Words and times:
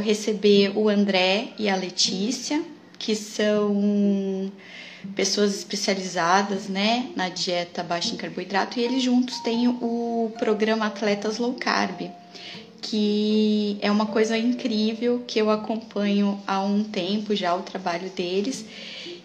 receber 0.00 0.72
o 0.76 0.88
André 0.88 1.48
e 1.58 1.68
a 1.68 1.76
Letícia, 1.76 2.62
que 2.98 3.14
são 3.14 4.50
pessoas 5.14 5.56
especializadas 5.56 6.68
né, 6.68 7.10
na 7.16 7.28
dieta 7.28 7.82
baixa 7.82 8.14
em 8.14 8.16
carboidrato, 8.16 8.78
e 8.78 8.82
eles 8.82 9.02
juntos 9.02 9.38
têm 9.40 9.68
o 9.68 10.32
programa 10.38 10.86
Atletas 10.86 11.38
Low 11.38 11.54
Carb, 11.54 12.10
que 12.82 13.78
é 13.80 13.90
uma 13.90 14.06
coisa 14.06 14.36
incrível 14.36 15.22
que 15.26 15.38
eu 15.38 15.50
acompanho 15.50 16.40
há 16.46 16.62
um 16.62 16.82
tempo 16.82 17.34
já 17.34 17.54
o 17.54 17.62
trabalho 17.62 18.10
deles. 18.10 18.64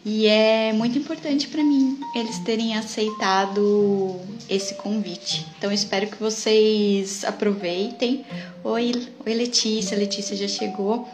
E 0.06 0.28
é 0.28 0.72
muito 0.72 1.00
importante 1.00 1.48
para 1.48 1.64
mim 1.64 2.00
eles 2.16 2.38
terem 2.40 2.78
aceitado 2.78 4.20
esse 4.48 4.76
convite. 4.76 5.48
Então 5.58 5.71
espero 5.71 6.06
que 6.06 6.18
vocês 6.18 7.24
aproveitem. 7.26 8.24
Oi, 8.64 8.92
oi 9.26 9.34
Letícia, 9.34 9.98
Letícia 9.98 10.38
já 10.38 10.48
chegou. 10.48 11.10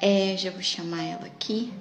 É, 0.00 0.36
já 0.38 0.52
vou 0.52 0.62
chamar 0.62 1.02
ela 1.02 1.26
aqui 1.26 1.72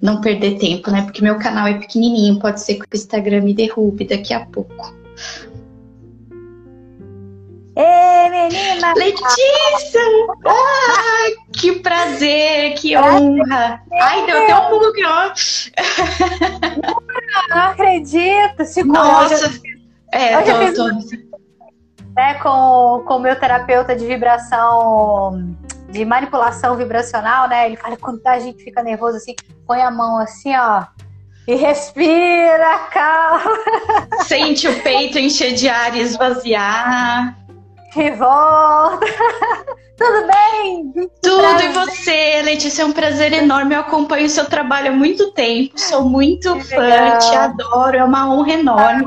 não 0.00 0.20
perder 0.20 0.58
tempo, 0.58 0.90
né? 0.90 1.02
Porque 1.02 1.22
meu 1.22 1.38
canal 1.38 1.66
é 1.66 1.78
pequenininho, 1.78 2.38
pode 2.38 2.60
ser 2.60 2.74
que 2.74 2.82
o 2.82 2.86
Instagram 2.92 3.42
me 3.42 3.54
derrube 3.54 4.06
daqui 4.06 4.34
a 4.34 4.44
pouco. 4.44 4.94
Ei, 7.76 8.30
menina! 8.30 8.94
Letícia! 8.94 10.00
Ah, 10.46 11.26
que 11.52 11.80
prazer, 11.80 12.74
que 12.74 12.96
honra! 12.96 13.82
Ai, 14.00 14.26
deu 14.26 14.44
até 14.44 14.56
um 14.56 14.70
pouco 14.70 14.92
que 14.92 15.04
ó. 15.04 15.32
Não 17.50 17.58
acredito! 17.58 18.64
Se 18.64 18.84
Nossa! 18.84 19.60
É, 20.12 20.38
hoje 20.38 20.44
tô, 20.44 20.50
eu 20.50 20.66
fiz, 20.66 20.76
tô... 20.76 21.24
Né, 22.16 22.34
com 22.34 23.04
o 23.08 23.18
meu 23.18 23.34
terapeuta 23.34 23.96
de 23.96 24.06
vibração 24.06 25.56
de 25.90 26.04
manipulação 26.04 26.76
vibracional, 26.76 27.48
né? 27.48 27.66
Ele 27.66 27.76
fala 27.76 27.96
quando 27.96 28.20
a 28.26 28.38
gente 28.38 28.62
fica 28.62 28.82
nervoso 28.82 29.16
assim, 29.16 29.34
põe 29.66 29.80
a 29.80 29.90
mão 29.90 30.18
assim, 30.18 30.54
ó, 30.56 30.84
e 31.46 31.54
respira, 31.54 32.78
calma. 32.90 33.58
Sente 34.24 34.66
o 34.66 34.82
peito 34.82 35.18
encher 35.18 35.52
de 35.52 35.68
ar 35.68 35.94
e 35.94 36.00
esvaziar. 36.00 37.43
E 37.96 38.10
volta. 38.12 39.06
Tudo 39.96 40.26
bem? 40.26 40.92
Tudo 41.22 41.38
prazer. 41.38 41.70
e 41.70 41.72
você, 41.72 42.42
Letícia, 42.42 42.82
é 42.82 42.84
um 42.84 42.92
prazer 42.92 43.32
enorme. 43.32 43.76
Eu 43.76 43.80
acompanho 43.80 44.26
o 44.26 44.28
seu 44.28 44.44
trabalho 44.46 44.88
há 44.88 44.92
muito 44.92 45.30
tempo, 45.30 45.78
sou 45.78 46.02
muito 46.02 46.52
que 46.56 46.64
fã, 46.64 46.80
legal. 46.80 47.18
te 47.18 47.36
adoro, 47.36 47.96
é 47.96 48.04
uma 48.04 48.34
honra 48.34 48.52
enorme. 48.54 49.06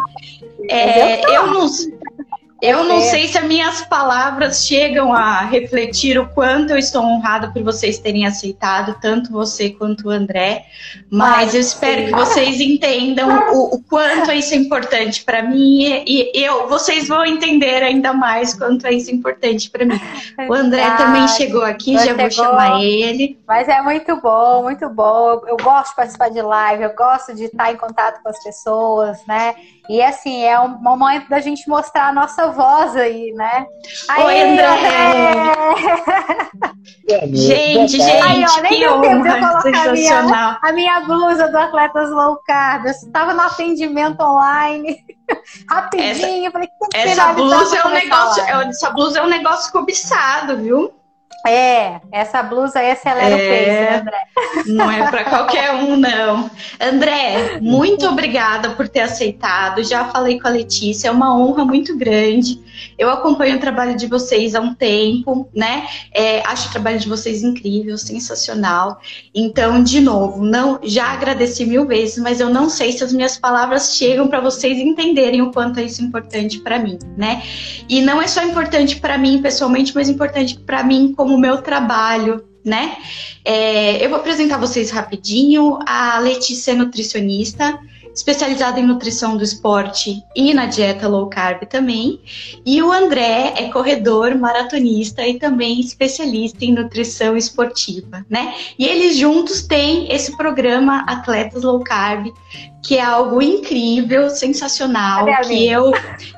É, 0.69 1.35
eu 1.35 1.47
não 1.47 1.67
eu 2.61 2.83
não 2.85 3.01
sei 3.01 3.27
se 3.27 3.37
as 3.37 3.43
minhas 3.43 3.81
palavras 3.85 4.65
chegam 4.65 5.13
a 5.13 5.41
refletir 5.41 6.17
o 6.17 6.27
quanto 6.27 6.71
eu 6.71 6.77
estou 6.77 7.03
honrada 7.03 7.51
por 7.51 7.61
vocês 7.63 7.99
terem 7.99 8.25
aceitado, 8.25 8.97
tanto 8.99 9.31
você 9.31 9.69
quanto 9.69 10.07
o 10.07 10.09
André, 10.09 10.65
mas 11.09 11.53
eu 11.53 11.61
espero 11.61 12.05
que 12.05 12.11
vocês 12.11 12.59
entendam 12.59 13.53
o, 13.53 13.75
o 13.75 13.83
quanto 13.83 14.31
isso 14.31 14.53
é 14.53 14.57
importante 14.57 15.23
para 15.23 15.43
mim 15.43 15.83
e, 16.05 16.31
e, 16.33 16.43
eu, 16.43 16.67
vocês 16.67 17.07
vão 17.07 17.25
entender 17.25 17.83
ainda 17.83 18.11
mais 18.13 18.53
quanto 18.53 18.87
é 18.87 18.93
isso 18.93 19.11
importante 19.11 19.69
para 19.69 19.85
mim. 19.85 19.99
O 20.49 20.53
André 20.53 20.89
também 20.97 21.27
chegou 21.27 21.63
aqui, 21.63 21.93
já 21.93 22.13
vou 22.13 22.31
chamar 22.31 22.81
ele. 22.81 23.37
Mas 23.47 23.67
é 23.67 23.81
muito 23.81 24.19
bom, 24.19 24.63
muito 24.63 24.89
bom. 24.89 25.41
Eu 25.47 25.57
gosto 25.57 25.89
de 25.89 25.95
participar 25.95 26.29
de 26.29 26.41
live, 26.41 26.83
eu 26.83 26.95
gosto 26.95 27.35
de 27.35 27.45
estar 27.45 27.71
em 27.71 27.77
contato 27.77 28.21
com 28.23 28.29
as 28.29 28.43
pessoas, 28.43 29.19
né? 29.27 29.55
E 29.89 30.01
assim, 30.01 30.43
é 30.43 30.59
um 30.59 30.79
momento 30.81 31.29
da 31.29 31.39
gente 31.39 31.67
mostrar 31.69 32.09
a 32.09 32.11
nossa 32.11 32.51
voz 32.51 32.95
aí, 32.95 33.31
né? 33.33 33.65
Aí, 34.09 34.23
Oi, 34.23 34.41
André! 34.41 34.65
É... 37.09 37.27
gente, 37.27 37.91
gente, 37.91 38.01
aí, 38.01 38.43
ó, 38.43 38.61
nem 38.61 38.71
que 38.73 38.79
deu 38.79 38.99
tempo 38.99 39.23
de 39.23 39.29
eu 39.29 39.39
colocar 39.39 39.89
a 39.89 39.91
minha, 39.93 40.59
a 40.61 40.71
minha 40.73 40.99
blusa 41.01 41.49
do 41.49 41.57
Atletas 41.57 42.09
Low 42.09 42.37
Carb. 42.45 42.85
Eu 42.85 42.91
estava 42.91 43.33
no 43.33 43.41
atendimento 43.41 44.19
online. 44.21 45.05
Rapidinho, 45.69 46.43
essa, 46.43 46.51
falei, 46.51 46.67
que 46.67 46.97
essa 46.97 47.33
blusa 47.33 47.77
é 47.77 47.85
um 47.85 47.91
negócio, 47.91 48.43
essa 48.43 48.89
blusa 48.89 49.19
é 49.19 49.23
um 49.23 49.27
negócio 49.27 49.71
cobiçado, 49.71 50.57
viu? 50.57 50.96
É, 51.49 52.01
essa 52.11 52.43
blusa 52.43 52.79
aí 52.79 52.91
acelera 52.91 53.29
é, 53.29 53.35
o 53.35 53.37
pace, 53.37 53.71
né, 53.71 53.97
André? 53.99 54.27
Não 54.65 54.91
é 54.91 55.09
para 55.09 55.23
qualquer 55.25 55.73
um, 55.75 55.95
não. 55.95 56.49
André, 56.79 57.59
muito 57.61 58.05
obrigada 58.07 58.71
por 58.71 58.87
ter 58.87 59.01
aceitado. 59.01 59.83
Já 59.83 60.05
falei 60.05 60.39
com 60.39 60.47
a 60.47 60.51
Letícia, 60.51 61.07
é 61.07 61.11
uma 61.11 61.37
honra 61.37 61.63
muito 61.63 61.97
grande. 61.97 62.59
Eu 62.97 63.09
acompanho 63.09 63.57
o 63.57 63.59
trabalho 63.59 63.95
de 63.95 64.07
vocês 64.07 64.55
há 64.55 64.59
um 64.59 64.73
tempo, 64.73 65.47
né? 65.53 65.87
É, 66.13 66.41
acho 66.47 66.69
o 66.69 66.71
trabalho 66.71 66.99
de 66.99 67.07
vocês 67.07 67.43
incrível, 67.43 67.97
sensacional. 67.97 68.99
Então, 69.33 69.83
de 69.83 69.99
novo, 69.99 70.43
não, 70.43 70.79
já 70.83 71.11
agradeci 71.11 71.65
mil 71.65 71.85
vezes, 71.85 72.17
mas 72.17 72.39
eu 72.39 72.49
não 72.49 72.69
sei 72.69 72.91
se 72.91 73.03
as 73.03 73.13
minhas 73.13 73.37
palavras 73.37 73.95
chegam 73.95 74.27
para 74.27 74.39
vocês 74.39 74.79
entenderem 74.79 75.41
o 75.41 75.51
quanto 75.51 75.79
é 75.79 75.83
isso 75.83 76.03
importante 76.03 76.59
para 76.59 76.79
mim, 76.79 76.97
né? 77.15 77.43
E 77.87 78.01
não 78.01 78.21
é 78.21 78.27
só 78.27 78.43
importante 78.43 78.95
para 78.97 79.17
mim 79.17 79.41
pessoalmente, 79.41 79.93
mas 79.93 80.09
importante 80.09 80.57
para 80.59 80.83
mim 80.83 81.13
como 81.15 81.37
meu 81.37 81.61
trabalho, 81.61 82.43
né? 82.65 82.97
É, 83.45 84.03
eu 84.03 84.09
vou 84.09 84.19
apresentar 84.19 84.57
vocês 84.57 84.91
rapidinho. 84.91 85.79
A 85.85 86.19
Letícia 86.19 86.71
é 86.71 86.75
nutricionista 86.75 87.79
especializado 88.17 88.79
em 88.79 88.83
nutrição 88.83 89.37
do 89.37 89.43
esporte 89.43 90.23
e 90.35 90.51
na 90.51 90.65
dieta 90.65 91.07
low 91.07 91.27
carb 91.27 91.67
também. 91.67 92.19
E 92.65 92.81
o 92.81 92.91
André 92.91 93.53
é 93.55 93.69
corredor, 93.69 94.33
maratonista 94.35 95.25
e 95.25 95.37
também 95.37 95.79
especialista 95.79 96.65
em 96.65 96.73
nutrição 96.73 97.37
esportiva, 97.37 98.25
né? 98.27 98.55
E 98.77 98.87
eles 98.87 99.17
juntos 99.17 99.61
têm 99.61 100.11
esse 100.11 100.35
programa 100.35 101.05
Atletas 101.07 101.61
Low 101.61 101.83
Carb, 101.83 102.33
que 102.83 102.97
é 102.97 103.03
algo 103.03 103.39
incrível, 103.39 104.31
sensacional, 104.31 105.27
que 105.43 105.67
eu 105.67 105.91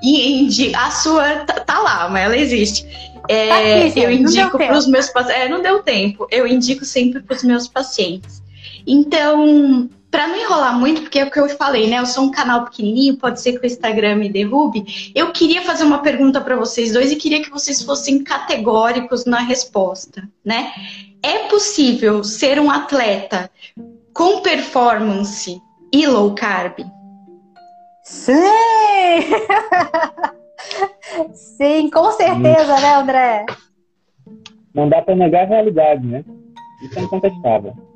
e 0.03 0.73
a 0.75 0.91
sua 0.91 1.45
tá, 1.45 1.61
tá, 1.61 1.79
lá, 1.79 2.09
mas 2.09 2.25
ela 2.25 2.37
existe. 2.37 2.85
É, 3.29 3.47
tá 3.47 3.87
aqui, 3.87 3.99
eu 4.01 4.11
indico 4.11 4.57
para 4.57 4.77
os 4.77 4.85
meus 4.85 5.07
pacientes. 5.07 5.43
É, 5.43 5.47
não 5.47 5.61
deu 5.61 5.81
tempo. 5.81 6.27
Eu 6.29 6.45
indico 6.45 6.83
sempre 6.83 7.21
para 7.21 7.37
os 7.37 7.43
meus 7.43 7.69
pacientes. 7.69 8.43
Então, 8.85 9.89
para 10.11 10.27
não 10.27 10.35
enrolar 10.35 10.77
muito, 10.77 11.01
porque 11.01 11.19
é 11.19 11.23
o 11.23 11.31
que 11.31 11.39
eu 11.39 11.47
falei, 11.49 11.87
né? 11.87 11.99
Eu 11.99 12.05
sou 12.05 12.25
um 12.25 12.31
canal 12.31 12.65
pequenininho, 12.65 13.17
pode 13.17 13.41
ser 13.41 13.53
que 13.53 13.65
o 13.65 13.67
Instagram 13.67 14.15
me 14.15 14.29
derrube. 14.29 15.11
Eu 15.13 15.31
queria 15.31 15.61
fazer 15.61 15.83
uma 15.83 15.99
pergunta 15.99 16.41
para 16.41 16.55
vocês 16.55 16.93
dois 16.93 17.11
e 17.11 17.15
queria 17.15 17.41
que 17.41 17.49
vocês 17.49 17.81
fossem 17.83 18.23
categóricos 18.23 19.25
na 19.25 19.39
resposta, 19.39 20.27
né? 20.43 20.71
É 21.21 21.47
possível 21.47 22.23
ser 22.23 22.59
um 22.59 22.71
atleta 22.71 23.51
com 24.13 24.41
performance 24.41 25.61
e 25.93 26.07
low 26.07 26.33
carb? 26.33 26.79
Sim! 28.03 28.33
Sim, 31.33 31.89
com 31.89 32.11
certeza, 32.11 32.79
né, 32.79 32.95
André? 32.95 33.45
Não 34.73 34.89
dá 34.89 35.01
para 35.01 35.15
negar 35.15 35.43
a 35.43 35.47
realidade, 35.47 36.05
né? 36.05 36.23
Isso 36.81 36.97
é 36.97 37.01
incontestável. 37.01 37.88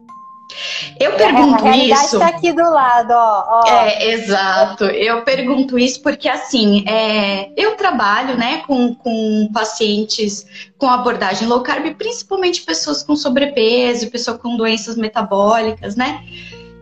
Eu 0.99 1.13
pergunto 1.13 1.65
a 1.65 1.77
isso. 1.77 2.17
está 2.17 2.27
aqui 2.27 2.51
do 2.51 2.61
lado, 2.61 3.11
ó, 3.11 3.61
ó, 3.63 3.67
É, 3.67 4.11
exato. 4.11 4.85
Eu 4.85 5.23
pergunto 5.23 5.77
isso 5.77 6.01
porque, 6.01 6.27
assim, 6.29 6.83
é, 6.87 7.51
eu 7.55 7.75
trabalho, 7.75 8.37
né, 8.37 8.63
com, 8.65 8.93
com 8.95 9.49
pacientes 9.53 10.45
com 10.77 10.89
abordagem 10.89 11.47
low 11.47 11.61
carb, 11.61 11.95
principalmente 11.95 12.61
pessoas 12.61 13.03
com 13.03 13.15
sobrepeso, 13.15 14.09
pessoas 14.09 14.37
com 14.37 14.57
doenças 14.57 14.97
metabólicas, 14.97 15.95
né? 15.95 16.21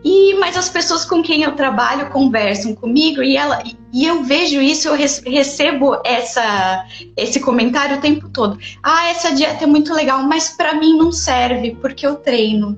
E, 0.04 0.34
mas 0.34 0.56
as 0.56 0.68
pessoas 0.68 1.04
com 1.04 1.22
quem 1.22 1.42
eu 1.42 1.52
trabalho 1.54 2.10
conversam 2.10 2.74
comigo 2.74 3.22
e, 3.22 3.36
ela, 3.36 3.62
e 3.92 4.04
eu 4.04 4.24
vejo 4.24 4.60
isso, 4.60 4.88
eu 4.88 4.94
recebo 4.94 6.00
essa, 6.04 6.84
esse 7.16 7.38
comentário 7.38 7.98
o 7.98 8.00
tempo 8.00 8.28
todo. 8.28 8.58
Ah, 8.82 9.08
essa 9.08 9.32
dieta 9.32 9.62
é 9.62 9.66
muito 9.66 9.94
legal, 9.94 10.24
mas 10.24 10.48
para 10.48 10.74
mim 10.74 10.96
não 10.96 11.12
serve 11.12 11.76
porque 11.80 12.04
eu 12.04 12.16
treino. 12.16 12.76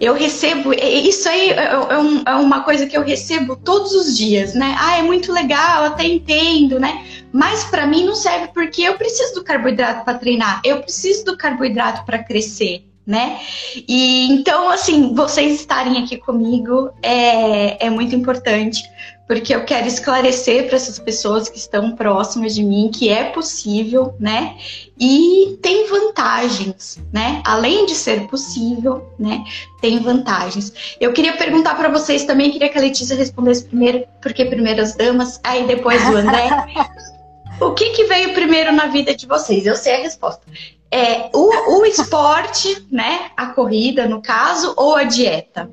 Eu 0.00 0.14
recebo, 0.14 0.72
isso 0.72 1.28
aí 1.28 1.50
é, 1.50 1.54
é, 1.54 1.76
é, 2.26 2.34
uma 2.34 2.62
coisa 2.62 2.86
que 2.86 2.96
eu 2.96 3.02
recebo 3.02 3.56
todos 3.56 3.92
os 3.92 4.16
dias, 4.16 4.54
né? 4.54 4.76
Ah, 4.78 4.98
é 4.98 5.02
muito 5.02 5.32
legal, 5.32 5.84
até 5.84 6.04
entendo, 6.04 6.78
né? 6.78 7.04
Mas 7.32 7.64
para 7.64 7.86
mim 7.86 8.04
não 8.04 8.14
serve 8.14 8.48
porque 8.54 8.82
eu 8.82 8.94
preciso 8.94 9.34
do 9.34 9.44
carboidrato 9.44 10.04
para 10.04 10.18
treinar, 10.18 10.60
eu 10.64 10.80
preciso 10.80 11.24
do 11.24 11.36
carboidrato 11.36 12.04
para 12.04 12.22
crescer, 12.22 12.84
né? 13.04 13.40
E 13.88 14.30
então, 14.30 14.70
assim, 14.70 15.14
vocês 15.14 15.60
estarem 15.60 16.02
aqui 16.02 16.16
comigo 16.16 16.90
é, 17.02 17.86
é 17.86 17.90
muito 17.90 18.14
importante, 18.14 18.82
porque 19.28 19.54
eu 19.54 19.62
quero 19.66 19.86
esclarecer 19.86 20.66
para 20.66 20.76
essas 20.76 20.98
pessoas 20.98 21.50
que 21.50 21.58
estão 21.58 21.94
próximas 21.94 22.54
de 22.54 22.64
mim 22.64 22.90
que 22.90 23.10
é 23.10 23.24
possível, 23.24 24.16
né? 24.18 24.56
E 24.98 25.58
tem 25.62 25.86
vantagens, 25.86 26.98
né? 27.12 27.42
Além 27.44 27.84
de 27.84 27.94
ser 27.94 28.26
possível, 28.26 29.12
né? 29.18 29.44
Tem 29.82 29.98
vantagens. 29.98 30.96
Eu 30.98 31.12
queria 31.12 31.36
perguntar 31.36 31.74
para 31.74 31.90
vocês 31.90 32.24
também, 32.24 32.50
queria 32.50 32.70
que 32.70 32.78
a 32.78 32.80
Letícia 32.80 33.14
respondesse 33.14 33.66
primeiro, 33.66 34.06
porque 34.22 34.46
primeiro 34.46 34.80
as 34.80 34.96
damas, 34.96 35.38
aí 35.44 35.66
depois 35.66 36.02
o 36.08 36.16
André. 36.16 36.48
O 37.60 37.72
que, 37.72 37.90
que 37.90 38.04
veio 38.04 38.34
primeiro 38.34 38.70
na 38.70 38.86
vida 38.86 39.12
de 39.16 39.26
vocês? 39.26 39.66
Eu 39.66 39.74
sei 39.74 39.96
a 39.96 40.02
resposta. 40.02 40.42
É 40.92 41.28
o, 41.34 41.80
o 41.80 41.84
esporte, 41.84 42.86
né? 42.88 43.32
A 43.36 43.46
corrida, 43.46 44.06
no 44.06 44.22
caso, 44.22 44.74
ou 44.76 44.94
a 44.94 45.02
dieta? 45.02 45.68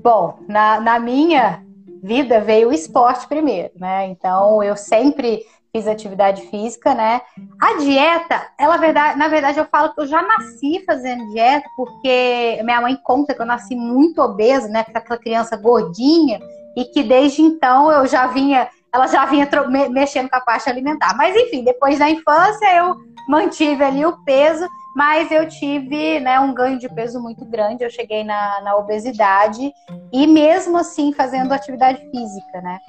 Bom, 0.00 0.38
na, 0.46 0.80
na 0.80 1.00
minha 1.00 1.66
vida 2.02 2.40
veio 2.40 2.68
o 2.68 2.72
esporte 2.72 3.26
primeiro, 3.26 3.72
né? 3.76 4.06
Então 4.08 4.62
eu 4.62 4.76
sempre 4.76 5.44
fiz 5.72 5.86
atividade 5.86 6.42
física, 6.42 6.94
né? 6.94 7.20
A 7.60 7.78
dieta, 7.78 8.48
ela 8.58 8.76
verdade, 8.76 9.18
na 9.18 9.28
verdade 9.28 9.58
eu 9.58 9.64
falo 9.66 9.92
que 9.92 10.00
eu 10.00 10.06
já 10.06 10.22
nasci 10.22 10.82
fazendo 10.86 11.30
dieta 11.32 11.68
porque 11.76 12.60
minha 12.64 12.80
mãe 12.80 12.96
conta 13.02 13.34
que 13.34 13.42
eu 13.42 13.46
nasci 13.46 13.74
muito 13.76 14.20
obesa, 14.20 14.68
né? 14.68 14.84
Aquela 14.94 15.18
criança 15.18 15.56
gordinha 15.56 16.40
e 16.76 16.84
que 16.84 17.02
desde 17.02 17.42
então 17.42 17.90
eu 17.90 18.06
já 18.06 18.26
vinha, 18.28 18.68
ela 18.92 19.06
já 19.06 19.26
vinha 19.26 19.48
mexendo 19.90 20.30
com 20.30 20.36
a 20.36 20.40
parte 20.40 20.68
alimentar. 20.68 21.16
Mas 21.16 21.36
enfim, 21.36 21.64
depois 21.64 21.98
da 21.98 22.08
infância 22.08 22.74
eu 22.76 22.96
mantive 23.28 23.84
ali 23.84 24.06
o 24.06 24.16
peso, 24.24 24.66
mas 24.98 25.30
eu 25.30 25.46
tive 25.46 26.18
né, 26.18 26.40
um 26.40 26.52
ganho 26.52 26.76
de 26.76 26.88
peso 26.88 27.22
muito 27.22 27.44
grande, 27.44 27.84
eu 27.84 27.90
cheguei 27.90 28.24
na, 28.24 28.60
na 28.62 28.74
obesidade 28.74 29.72
e 30.12 30.26
mesmo 30.26 30.76
assim 30.76 31.12
fazendo 31.12 31.52
atividade 31.52 32.00
física, 32.10 32.60
né? 32.60 32.80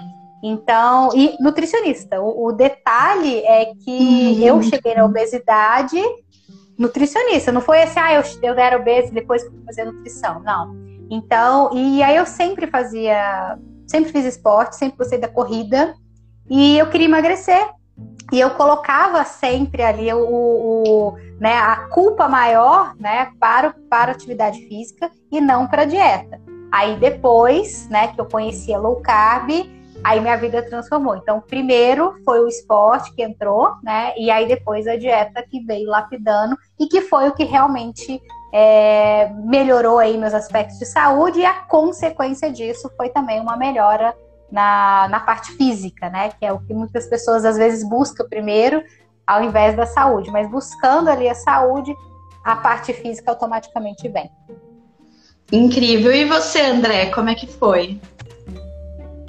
Então, 0.41 1.11
e 1.13 1.37
nutricionista. 1.39 2.19
O, 2.19 2.47
o 2.47 2.51
detalhe 2.51 3.45
é 3.45 3.75
que 3.75 3.91
uhum. 3.91 4.43
eu 4.43 4.61
cheguei 4.63 4.95
na 4.95 5.05
obesidade 5.05 6.01
nutricionista. 6.75 7.51
Não 7.51 7.61
foi 7.61 7.83
assim, 7.83 7.99
ah, 7.99 8.13
eu, 8.15 8.23
eu 8.41 8.57
era 8.57 8.77
obesa 8.77 9.09
e 9.09 9.13
depois 9.13 9.43
fui 9.43 9.63
fazer 9.63 9.85
nutrição. 9.85 10.39
Não. 10.39 10.75
Então, 11.11 11.69
e 11.75 12.01
aí 12.01 12.15
eu 12.15 12.25
sempre 12.25 12.65
fazia, 12.65 13.55
sempre 13.85 14.11
fiz 14.11 14.25
esporte, 14.25 14.75
sempre 14.75 14.97
gostei 14.97 15.19
da 15.19 15.27
corrida 15.27 15.93
e 16.49 16.75
eu 16.75 16.89
queria 16.89 17.05
emagrecer. 17.05 17.69
E 18.31 18.39
eu 18.39 18.51
colocava 18.51 19.23
sempre 19.23 19.81
ali 19.81 20.13
o, 20.13 20.19
o 20.19 21.17
né, 21.39 21.55
a 21.57 21.87
culpa 21.89 22.27
maior 22.27 22.95
né, 22.99 23.31
para, 23.39 23.73
para 23.89 24.11
a 24.11 24.15
atividade 24.15 24.59
física 24.67 25.09
e 25.31 25.39
não 25.41 25.67
para 25.67 25.83
a 25.83 25.85
dieta. 25.85 26.39
Aí 26.71 26.95
depois, 26.97 27.87
né, 27.89 28.09
que 28.09 28.21
eu 28.21 28.25
conhecia 28.25 28.77
low 28.77 28.97
carb, 28.97 29.49
Aí 30.03 30.19
minha 30.21 30.37
vida 30.37 30.63
transformou. 30.63 31.15
Então, 31.17 31.41
primeiro 31.41 32.15
foi 32.23 32.39
o 32.39 32.47
esporte 32.47 33.13
que 33.13 33.21
entrou, 33.21 33.73
né? 33.83 34.13
E 34.17 34.31
aí 34.31 34.47
depois 34.47 34.87
a 34.87 34.95
dieta 34.95 35.43
que 35.43 35.59
veio 35.65 35.89
lapidando 35.89 36.57
e 36.79 36.87
que 36.87 37.01
foi 37.01 37.27
o 37.27 37.33
que 37.33 37.43
realmente 37.43 38.21
é, 38.53 39.29
melhorou 39.45 39.99
aí 39.99 40.17
meus 40.17 40.33
aspectos 40.33 40.79
de 40.79 40.85
saúde 40.85 41.39
e 41.39 41.45
a 41.45 41.53
consequência 41.53 42.51
disso 42.51 42.89
foi 42.95 43.09
também 43.09 43.39
uma 43.39 43.57
melhora 43.57 44.15
na, 44.51 45.07
na 45.09 45.19
parte 45.19 45.51
física, 45.53 46.09
né? 46.09 46.29
Que 46.39 46.45
é 46.45 46.51
o 46.51 46.59
que 46.59 46.73
muitas 46.73 47.07
pessoas 47.07 47.45
às 47.45 47.57
vezes 47.57 47.87
buscam 47.87 48.25
primeiro 48.27 48.83
ao 49.25 49.43
invés 49.43 49.75
da 49.75 49.85
saúde. 49.85 50.31
Mas 50.31 50.49
buscando 50.49 51.09
ali 51.09 51.29
a 51.29 51.35
saúde, 51.35 51.93
a 52.43 52.55
parte 52.55 52.93
física 52.93 53.31
automaticamente 53.31 54.07
vem. 54.07 54.29
Incrível. 55.51 56.13
E 56.13 56.25
você, 56.25 56.61
André, 56.61 57.07
como 57.07 57.29
é 57.29 57.35
que 57.35 57.47
foi? 57.47 57.99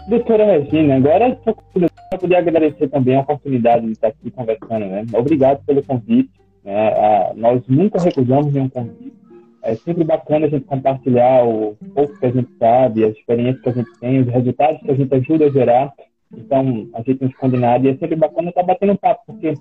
Doutora 0.08 0.44
Regina, 0.44 0.96
agora 0.96 1.38
eu 1.46 2.18
poder 2.18 2.36
agradecer 2.36 2.88
também 2.88 3.16
a 3.16 3.20
oportunidade 3.20 3.86
de 3.86 3.92
estar 3.92 4.08
aqui 4.08 4.30
conversando, 4.30 4.86
né? 4.86 5.06
Obrigado 5.12 5.64
pelo 5.64 5.82
convite. 5.82 6.30
Né? 6.64 6.88
Ah, 6.88 7.32
nós 7.34 7.62
nunca 7.68 8.00
recusamos 8.00 8.52
nenhum 8.52 8.68
convite. 8.68 9.19
É 9.62 9.74
sempre 9.74 10.04
bacana 10.04 10.46
a 10.46 10.48
gente 10.48 10.64
compartilhar 10.64 11.44
o 11.44 11.76
pouco 11.94 12.18
que 12.18 12.26
a 12.26 12.30
gente 12.30 12.48
sabe, 12.58 13.04
as 13.04 13.16
experiências 13.16 13.62
que 13.62 13.68
a 13.68 13.72
gente 13.72 13.98
tem, 13.98 14.20
os 14.20 14.28
resultados 14.28 14.80
que 14.80 14.90
a 14.90 14.94
gente 14.94 15.14
ajuda 15.14 15.46
a 15.46 15.50
gerar. 15.50 15.92
Então, 16.32 16.88
a 16.94 17.02
gente 17.02 17.22
nos 17.22 17.32
esconde 17.32 17.56
nada 17.56 17.86
e 17.86 17.90
é 17.90 17.96
sempre 17.96 18.16
bacana 18.16 18.50
estar 18.50 18.62
batendo 18.62 18.92
um 18.92 18.96
papo, 18.96 19.22
porque, 19.26 19.52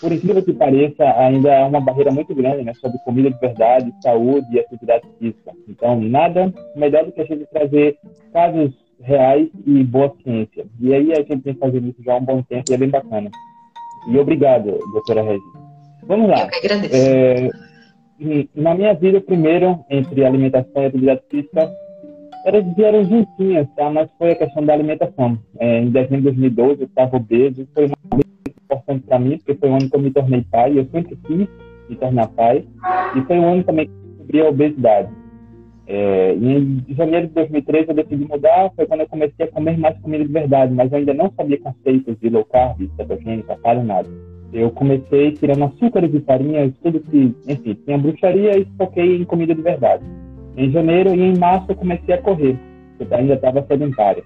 por 0.00 0.12
incrível 0.12 0.42
que 0.42 0.52
pareça, 0.52 1.04
ainda 1.16 1.50
é 1.50 1.64
uma 1.64 1.80
barreira 1.80 2.10
muito 2.10 2.34
grande 2.34 2.64
né, 2.64 2.74
sobre 2.74 2.98
comida 3.04 3.30
de 3.30 3.38
verdade, 3.38 3.94
saúde 4.02 4.46
e 4.50 4.58
atividade 4.58 5.04
física. 5.18 5.52
Então, 5.68 6.00
nada 6.00 6.52
melhor 6.74 7.04
do 7.04 7.12
que 7.12 7.20
a 7.20 7.24
gente 7.24 7.46
trazer 7.46 7.96
casos 8.32 8.72
reais 9.00 9.48
e 9.66 9.84
boa 9.84 10.12
ciência. 10.22 10.66
E 10.80 10.92
aí 10.92 11.12
a 11.12 11.22
gente 11.22 11.36
vem 11.36 11.54
fazendo 11.54 11.88
isso 11.88 12.02
já 12.02 12.14
há 12.14 12.16
um 12.16 12.24
bom 12.24 12.42
tempo 12.42 12.64
e 12.70 12.74
é 12.74 12.76
bem 12.76 12.88
bacana. 12.88 13.30
E 14.08 14.18
obrigado, 14.18 14.78
doutora 14.92 15.22
Regina. 15.22 15.62
Vamos 16.04 16.28
lá. 16.28 16.42
Eu 16.42 16.48
que 16.48 16.66
agradeço. 16.66 16.94
É, 16.96 17.50
na 18.54 18.74
minha 18.74 18.94
vida, 18.94 19.20
primeiro, 19.20 19.78
entre 19.90 20.24
alimentação 20.24 20.82
e 20.82 20.86
atividade 20.86 21.22
física, 21.30 21.70
era, 22.44 22.60
vieram 22.60 23.04
juntinhas, 23.04 23.68
tá? 23.76 23.90
Mas 23.90 24.10
foi 24.18 24.32
a 24.32 24.36
questão 24.36 24.64
da 24.64 24.72
alimentação. 24.72 25.38
É, 25.58 25.80
em 25.80 25.90
dezembro 25.90 26.32
de 26.32 26.40
2012, 26.50 26.80
eu 26.80 26.86
estava 26.86 27.16
obeso. 27.16 27.66
Foi 27.74 27.88
coisa 27.88 28.24
importante 28.48 29.04
para 29.06 29.18
mim, 29.18 29.38
porque 29.38 29.54
foi 29.54 29.68
o 29.68 29.74
ano 29.74 29.88
que 29.88 29.96
eu 29.96 30.00
me 30.00 30.10
tornei 30.10 30.44
pai. 30.50 30.78
Eu 30.78 30.86
sempre 30.86 31.16
quis 31.16 31.48
me 31.88 31.96
tornar 31.96 32.28
pai. 32.28 32.64
E 33.16 33.20
foi 33.22 33.38
o 33.38 33.44
ano 33.44 33.64
também 33.64 33.86
que 33.86 33.92
eu 33.92 34.08
descobri 34.08 34.40
a 34.40 34.48
obesidade. 34.48 35.08
É, 35.86 36.34
em 36.34 36.84
janeiro 36.90 37.26
de 37.26 37.34
2013 37.34 37.88
eu 37.88 37.94
decidi 37.94 38.24
mudar, 38.24 38.70
foi 38.76 38.86
quando 38.86 39.00
eu 39.00 39.08
comecei 39.08 39.46
a 39.46 39.50
comer 39.50 39.76
mais 39.76 39.98
comida 39.98 40.24
de 40.24 40.32
verdade, 40.32 40.72
mas 40.72 40.90
eu 40.92 40.98
ainda 40.98 41.12
não 41.12 41.30
sabia 41.36 41.60
conceitos 41.60 42.16
de 42.20 42.30
low 42.30 42.44
carb, 42.44 42.88
cetogênica, 42.96 43.56
paleo, 43.56 43.82
nada. 43.82 44.08
Eu 44.52 44.70
comecei 44.70 45.32
tirando 45.32 45.64
açúcares 45.64 46.12
e 46.14 46.20
farinhas, 46.20 46.72
tudo 46.82 47.00
que, 47.00 47.34
enfim, 47.48 47.74
tinha 47.84 47.96
bruxaria 47.96 48.58
e 48.58 48.66
foquei 48.76 49.16
em 49.16 49.24
comida 49.24 49.54
de 49.54 49.62
verdade. 49.62 50.04
Em 50.56 50.70
janeiro 50.70 51.14
e 51.14 51.20
em 51.20 51.38
março 51.38 51.66
eu 51.70 51.76
comecei 51.76 52.14
a 52.14 52.20
correr, 52.20 52.58
eu 53.00 53.06
ainda 53.16 53.34
estava 53.34 53.64
sedentária. 53.66 54.22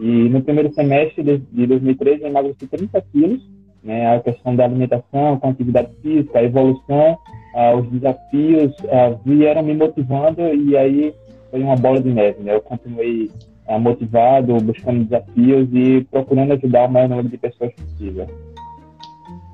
E 0.00 0.28
no 0.28 0.42
primeiro 0.42 0.72
semestre 0.72 1.22
de 1.22 1.66
2013 1.66 2.22
eu 2.22 2.28
emagreci 2.28 2.66
30 2.66 3.00
quilos, 3.12 3.42
né, 3.82 4.16
a 4.16 4.20
questão 4.20 4.56
da 4.56 4.64
alimentação, 4.64 5.38
com 5.38 5.50
atividade 5.50 5.90
física, 6.02 6.38
a 6.38 6.42
evolução, 6.42 7.18
uh, 7.54 7.76
os 7.78 7.88
desafios 7.90 8.72
uh, 8.80 9.18
vieram 9.24 9.62
me 9.62 9.74
motivando 9.74 10.42
e 10.54 10.76
aí 10.76 11.14
foi 11.50 11.62
uma 11.62 11.76
bola 11.76 12.00
de 12.00 12.12
neve, 12.12 12.42
né? 12.42 12.54
Eu 12.54 12.60
continuei 12.60 13.30
uh, 13.68 13.78
motivado, 13.78 14.56
buscando 14.56 15.04
desafios 15.04 15.68
e 15.72 16.04
procurando 16.10 16.52
ajudar 16.54 16.88
o 16.88 16.92
maior 16.92 17.08
número 17.08 17.28
de 17.28 17.38
pessoas 17.38 17.72
possível. 17.74 18.26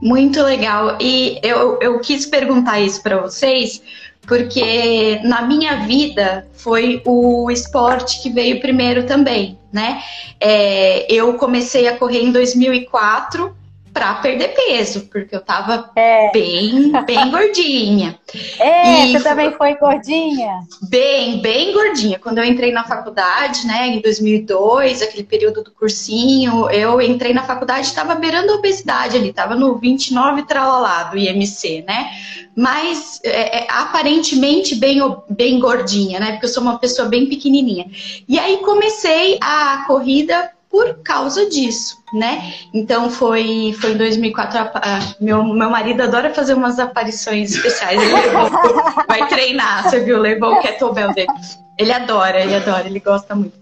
Muito 0.02 0.42
legal. 0.42 0.98
E 1.00 1.38
eu, 1.44 1.78
eu 1.80 2.00
quis 2.00 2.26
perguntar 2.26 2.80
isso 2.80 3.00
para 3.00 3.18
vocês, 3.18 3.80
porque 4.26 5.20
na 5.22 5.42
minha 5.42 5.86
vida 5.86 6.44
foi 6.54 7.00
o 7.06 7.48
esporte 7.52 8.20
que 8.20 8.28
veio 8.28 8.60
primeiro 8.60 9.06
também, 9.06 9.56
né? 9.72 10.02
É, 10.40 11.06
eu 11.08 11.34
comecei 11.34 11.86
a 11.86 11.96
correr 11.96 12.20
em 12.20 12.32
2004 12.32 13.54
para 13.92 14.14
perder 14.14 14.54
peso, 14.54 15.08
porque 15.08 15.36
eu 15.36 15.40
tava 15.40 15.90
é. 15.94 16.30
bem, 16.32 16.90
bem 17.06 17.30
gordinha. 17.30 18.18
É, 18.58 19.08
e 19.08 19.12
você 19.12 19.22
também 19.22 19.52
foi 19.52 19.74
gordinha? 19.74 20.60
Bem, 20.88 21.42
bem 21.42 21.74
gordinha. 21.74 22.18
Quando 22.18 22.38
eu 22.38 22.44
entrei 22.44 22.72
na 22.72 22.82
faculdade, 22.84 23.66
né, 23.66 23.88
em 23.88 24.00
2002, 24.00 25.02
aquele 25.02 25.24
período 25.24 25.62
do 25.62 25.70
cursinho, 25.70 26.70
eu 26.70 26.98
entrei 27.02 27.34
na 27.34 27.42
faculdade 27.42 27.88
e 27.90 27.94
tava 27.94 28.14
beirando 28.14 28.52
a 28.52 28.56
obesidade 28.56 29.18
ali, 29.18 29.34
tava 29.34 29.54
no 29.54 29.76
29 29.76 30.44
tralalá 30.44 31.04
do 31.04 31.18
IMC, 31.18 31.84
né? 31.86 32.10
Mas 32.56 33.20
é, 33.22 33.64
é, 33.64 33.66
aparentemente 33.70 34.76
bem, 34.76 35.00
bem 35.28 35.60
gordinha, 35.60 36.18
né? 36.18 36.32
Porque 36.32 36.46
eu 36.46 36.50
sou 36.50 36.62
uma 36.62 36.78
pessoa 36.78 37.08
bem 37.08 37.26
pequenininha. 37.26 37.86
E 38.26 38.38
aí 38.38 38.58
comecei 38.58 39.38
a 39.42 39.84
corrida 39.86 40.50
por 40.72 41.02
causa 41.04 41.50
disso, 41.50 41.98
né? 42.14 42.54
Então 42.72 43.10
foi, 43.10 43.76
foi 43.78 43.92
em 43.92 43.96
2004. 43.98 44.58
A, 44.58 44.62
a, 44.62 45.14
meu, 45.20 45.44
meu 45.44 45.68
marido 45.68 46.02
adora 46.02 46.32
fazer 46.32 46.54
umas 46.54 46.78
aparições 46.78 47.54
especiais. 47.54 48.00
Ele 48.02 48.14
levou, 48.14 48.50
vai 49.06 49.28
treinar, 49.28 49.84
você 49.84 50.00
viu? 50.00 50.18
Levou 50.18 50.54
o 50.54 50.60
kettlebell 50.62 51.12
dele. 51.12 51.28
Ele 51.76 51.92
adora, 51.92 52.40
ele 52.40 52.54
adora, 52.54 52.86
ele 52.86 53.00
gosta 53.00 53.34
muito. 53.34 53.54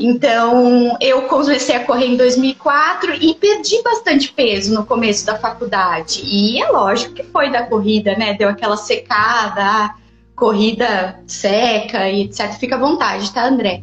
Então, 0.00 0.96
eu 1.00 1.22
comecei 1.22 1.74
a 1.74 1.84
correr 1.84 2.06
em 2.06 2.16
2004 2.16 3.14
e 3.14 3.34
perdi 3.34 3.82
bastante 3.82 4.32
peso 4.32 4.72
no 4.74 4.86
começo 4.86 5.26
da 5.26 5.36
faculdade. 5.36 6.22
E 6.24 6.62
é 6.62 6.68
lógico 6.68 7.14
que 7.14 7.24
foi 7.24 7.50
da 7.50 7.64
corrida, 7.64 8.16
né? 8.16 8.34
Deu 8.34 8.48
aquela 8.48 8.76
secada, 8.76 9.92
corrida 10.36 11.18
seca 11.26 12.08
e 12.08 12.22
etc. 12.22 12.52
Fica 12.52 12.76
à 12.76 12.78
vontade, 12.78 13.32
tá, 13.32 13.44
André? 13.44 13.82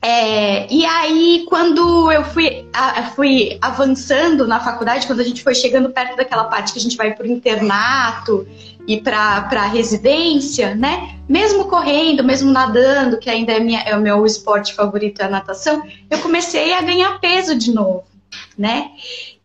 É, 0.00 0.72
e 0.72 0.86
aí, 0.86 1.44
quando 1.48 2.10
eu 2.12 2.24
fui, 2.24 2.68
a, 2.72 3.10
fui 3.10 3.58
avançando 3.60 4.46
na 4.46 4.60
faculdade, 4.60 5.06
quando 5.06 5.20
a 5.20 5.24
gente 5.24 5.42
foi 5.42 5.56
chegando 5.56 5.90
perto 5.90 6.16
daquela 6.16 6.44
parte 6.44 6.72
que 6.72 6.78
a 6.78 6.82
gente 6.82 6.96
vai 6.96 7.14
para 7.14 7.26
o 7.26 7.30
internato 7.30 8.46
e 8.86 9.00
para 9.00 9.48
a 9.50 9.66
residência, 9.66 10.74
né? 10.76 11.16
Mesmo 11.28 11.64
correndo, 11.64 12.22
mesmo 12.22 12.52
nadando, 12.52 13.18
que 13.18 13.28
ainda 13.28 13.52
é, 13.52 13.60
minha, 13.60 13.80
é 13.80 13.96
o 13.96 14.00
meu 14.00 14.24
esporte 14.24 14.72
favorito, 14.72 15.20
é 15.20 15.24
a 15.24 15.28
natação, 15.28 15.82
eu 16.08 16.18
comecei 16.18 16.74
a 16.74 16.80
ganhar 16.80 17.18
peso 17.18 17.56
de 17.56 17.72
novo, 17.72 18.04
né? 18.56 18.92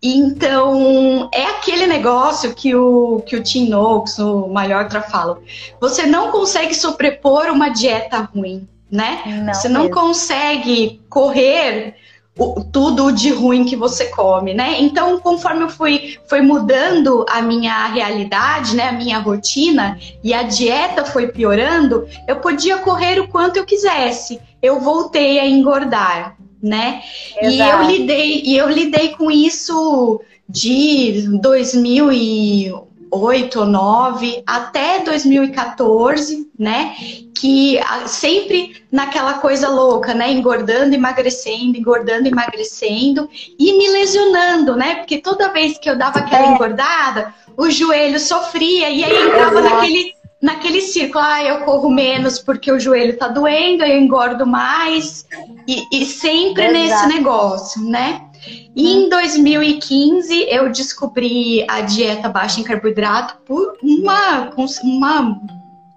Então, 0.04 1.30
é 1.34 1.46
aquele 1.46 1.88
negócio 1.88 2.54
que 2.54 2.76
o, 2.76 3.24
que 3.26 3.36
o 3.36 3.42
Tim 3.42 3.70
Noakes, 3.70 4.20
o 4.20 4.48
Malhotra, 4.50 5.02
fala. 5.02 5.42
Você 5.80 6.06
não 6.06 6.30
consegue 6.30 6.76
sobrepor 6.76 7.48
uma 7.48 7.70
dieta 7.70 8.30
ruim 8.36 8.68
né? 8.94 9.24
Não 9.44 9.52
Você 9.52 9.68
não 9.68 9.82
mesmo. 9.82 9.96
consegue 9.96 11.02
correr 11.10 11.96
o, 12.38 12.64
tudo 12.64 13.12
de 13.12 13.32
ruim 13.32 13.66
que 13.66 13.76
você 13.76 14.06
come, 14.06 14.54
né? 14.54 14.76
Então, 14.80 15.20
conforme 15.20 15.64
eu 15.64 15.70
fui, 15.70 16.20
fui 16.30 16.42
mudando 16.42 17.26
a 17.28 17.42
minha 17.42 17.88
realidade, 17.88 18.76
né, 18.76 18.90
a 18.90 18.92
minha 18.92 19.18
rotina 19.18 19.98
e 20.24 20.32
a 20.32 20.44
dieta 20.44 21.04
foi 21.06 21.28
piorando, 21.30 22.08
eu 22.28 22.36
podia 22.36 22.78
correr 22.78 23.20
o 23.20 23.28
quanto 23.28 23.58
eu 23.58 23.66
quisesse. 23.66 24.40
Eu 24.62 24.80
voltei 24.80 25.40
a 25.40 25.48
engordar, 25.48 26.38
né? 26.62 27.02
Exato. 27.42 27.52
E 27.52 27.60
eu 27.60 27.82
lidei 27.82 28.42
e 28.46 28.56
eu 28.56 28.70
lidei 28.70 29.10
com 29.10 29.32
isso 29.32 30.22
de 30.48 31.28
2000 31.42 32.12
e 32.12 32.72
2008 33.14 33.60
ou 33.60 33.66
9 33.66 34.44
até 34.46 35.00
2014, 35.04 36.50
né? 36.58 36.96
Que 37.44 37.78
sempre 38.06 38.86
naquela 38.90 39.34
coisa 39.34 39.68
louca, 39.68 40.14
né? 40.14 40.32
Engordando, 40.32 40.96
emagrecendo, 40.96 41.78
engordando, 41.78 42.26
emagrecendo 42.26 43.30
e 43.60 43.78
me 43.78 43.90
lesionando, 43.90 44.78
né? 44.78 44.96
Porque 44.96 45.18
toda 45.18 45.52
vez 45.52 45.78
que 45.78 45.90
eu 45.90 45.98
dava 45.98 46.20
aquela 46.20 46.48
é. 46.48 46.54
engordada, 46.54 47.36
o 47.58 47.70
joelho 47.70 48.18
sofria 48.18 48.90
e 48.90 49.04
aí 49.04 49.28
entrava 49.28 49.60
naquele 49.60 50.14
naquele 50.42 50.80
círculo, 50.80 51.22
ah, 51.22 51.44
eu 51.44 51.60
corro 51.66 51.90
menos 51.90 52.40
porque 52.40 52.72
o 52.72 52.80
joelho 52.80 53.18
tá 53.18 53.28
doendo, 53.28 53.84
eu 53.84 53.98
engordo 53.98 54.46
mais, 54.46 55.26
e, 55.68 55.84
e 55.90 56.06
sempre 56.06 56.64
Exato. 56.64 56.78
nesse 56.78 57.18
negócio, 57.18 57.82
né? 57.82 58.22
E 58.74 58.94
em 58.94 59.10
2015 59.10 60.48
eu 60.50 60.70
descobri 60.70 61.66
a 61.70 61.82
dieta 61.82 62.30
baixa 62.30 62.62
em 62.62 62.64
carboidrato 62.64 63.38
por 63.46 63.78
uma, 63.82 64.50
uma 64.84 65.40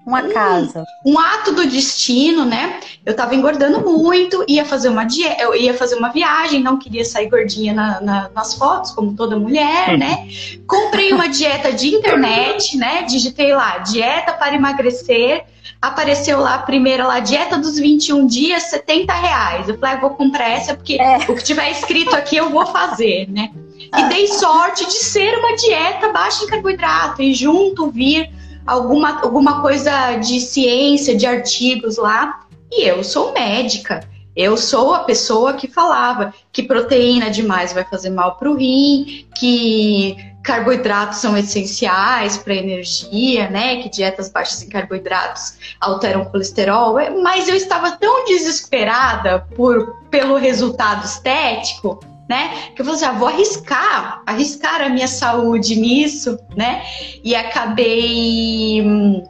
uma 0.06 0.22
casa. 0.22 0.84
Um, 1.04 1.14
um, 1.14 1.18
ato 1.18 1.52
do 1.52 1.66
destino, 1.66 2.44
né? 2.44 2.78
Eu 3.04 3.14
tava 3.14 3.34
engordando 3.34 3.80
muito, 3.80 4.44
ia 4.46 4.64
fazer 4.64 4.88
uma 4.88 5.04
dieta, 5.04 5.42
eu 5.42 5.54
ia 5.54 5.74
fazer 5.74 5.96
uma 5.96 6.10
viagem, 6.10 6.62
não 6.62 6.78
queria 6.78 7.04
sair 7.04 7.28
gordinha 7.28 7.74
na, 7.74 8.00
na, 8.00 8.30
nas 8.32 8.54
fotos, 8.54 8.92
como 8.92 9.14
toda 9.14 9.36
mulher, 9.36 9.98
né? 9.98 10.28
Comprei 10.66 11.12
uma 11.12 11.28
dieta 11.28 11.72
de 11.72 11.88
internet, 11.88 12.76
né? 12.76 13.02
Digitei 13.02 13.52
lá, 13.52 13.78
dieta 13.78 14.32
para 14.32 14.54
emagrecer 14.54 15.44
apareceu 15.80 16.40
lá 16.40 16.54
a 16.54 16.58
primeira 16.58 17.06
lá, 17.06 17.20
dieta 17.20 17.58
dos 17.58 17.78
21 17.78 18.26
dias, 18.26 18.64
70 18.64 19.12
reais. 19.12 19.68
Eu 19.68 19.78
falei, 19.78 19.96
ah, 19.96 20.00
vou 20.00 20.10
comprar 20.10 20.48
essa 20.48 20.74
porque 20.74 21.00
é. 21.00 21.18
o 21.28 21.34
que 21.34 21.44
tiver 21.44 21.70
escrito 21.70 22.14
aqui 22.14 22.36
eu 22.36 22.50
vou 22.50 22.66
fazer, 22.66 23.28
né? 23.30 23.50
E 23.78 23.88
ah. 23.92 24.08
dei 24.08 24.26
sorte 24.26 24.86
de 24.86 24.94
ser 24.94 25.38
uma 25.38 25.54
dieta 25.56 26.12
baixa 26.12 26.44
em 26.44 26.46
carboidrato 26.46 27.22
e 27.22 27.34
junto 27.34 27.90
vir 27.90 28.30
alguma, 28.66 29.22
alguma 29.22 29.62
coisa 29.62 30.16
de 30.16 30.40
ciência, 30.40 31.16
de 31.16 31.26
artigos 31.26 31.96
lá. 31.96 32.46
E 32.70 32.82
eu 32.82 33.04
sou 33.04 33.32
médica. 33.32 34.00
Eu 34.34 34.56
sou 34.56 34.92
a 34.92 35.00
pessoa 35.00 35.54
que 35.54 35.66
falava 35.66 36.34
que 36.52 36.62
proteína 36.62 37.30
demais 37.30 37.72
vai 37.72 37.84
fazer 37.84 38.10
mal 38.10 38.36
para 38.36 38.50
o 38.50 38.56
rim, 38.56 39.26
que 39.38 40.14
carboidratos 40.44 41.18
são 41.18 41.36
essenciais 41.36 42.36
para 42.36 42.54
energia, 42.54 43.48
né? 43.48 43.82
Que 43.82 43.88
dietas 43.88 44.28
baixas 44.28 44.62
em 44.62 44.68
carboidratos 44.68 45.54
alteram 45.80 46.22
o 46.22 46.30
colesterol. 46.30 46.96
Mas 47.22 47.48
eu 47.48 47.56
estava 47.56 47.92
tão 47.92 48.26
desesperada 48.26 49.40
por 49.56 49.96
pelo 50.10 50.36
resultado 50.36 51.04
estético, 51.04 51.98
né? 52.28 52.70
Que 52.74 52.82
eu 52.82 52.84
falei 52.84 53.00
assim, 53.00 53.04
ah, 53.06 53.18
vou 53.18 53.28
arriscar, 53.28 54.22
arriscar 54.26 54.80
a 54.82 54.88
minha 54.88 55.08
saúde 55.08 55.76
nisso, 55.76 56.38
né? 56.56 56.82
E 57.22 57.34
acabei 57.34 58.82
hum, 58.82 59.24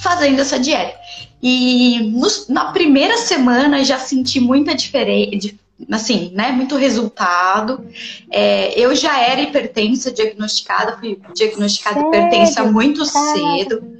fazendo 0.00 0.40
essa 0.40 0.58
dieta. 0.58 0.98
E 1.42 2.10
no, 2.12 2.28
na 2.48 2.72
primeira 2.72 3.16
semana 3.16 3.84
já 3.84 3.98
senti 3.98 4.38
muita 4.38 4.74
diferença, 4.74 5.54
assim, 5.90 6.30
né, 6.34 6.52
muito 6.52 6.76
resultado. 6.76 7.84
É, 8.30 8.78
eu 8.78 8.94
já 8.94 9.20
era 9.20 9.40
hipertensa 9.40 10.12
diagnosticada, 10.12 10.96
fui 10.98 11.18
diagnosticada 11.34 11.96
Sério? 11.96 12.08
hipertensa 12.08 12.64
muito 12.64 13.04
cedo. 13.04 13.91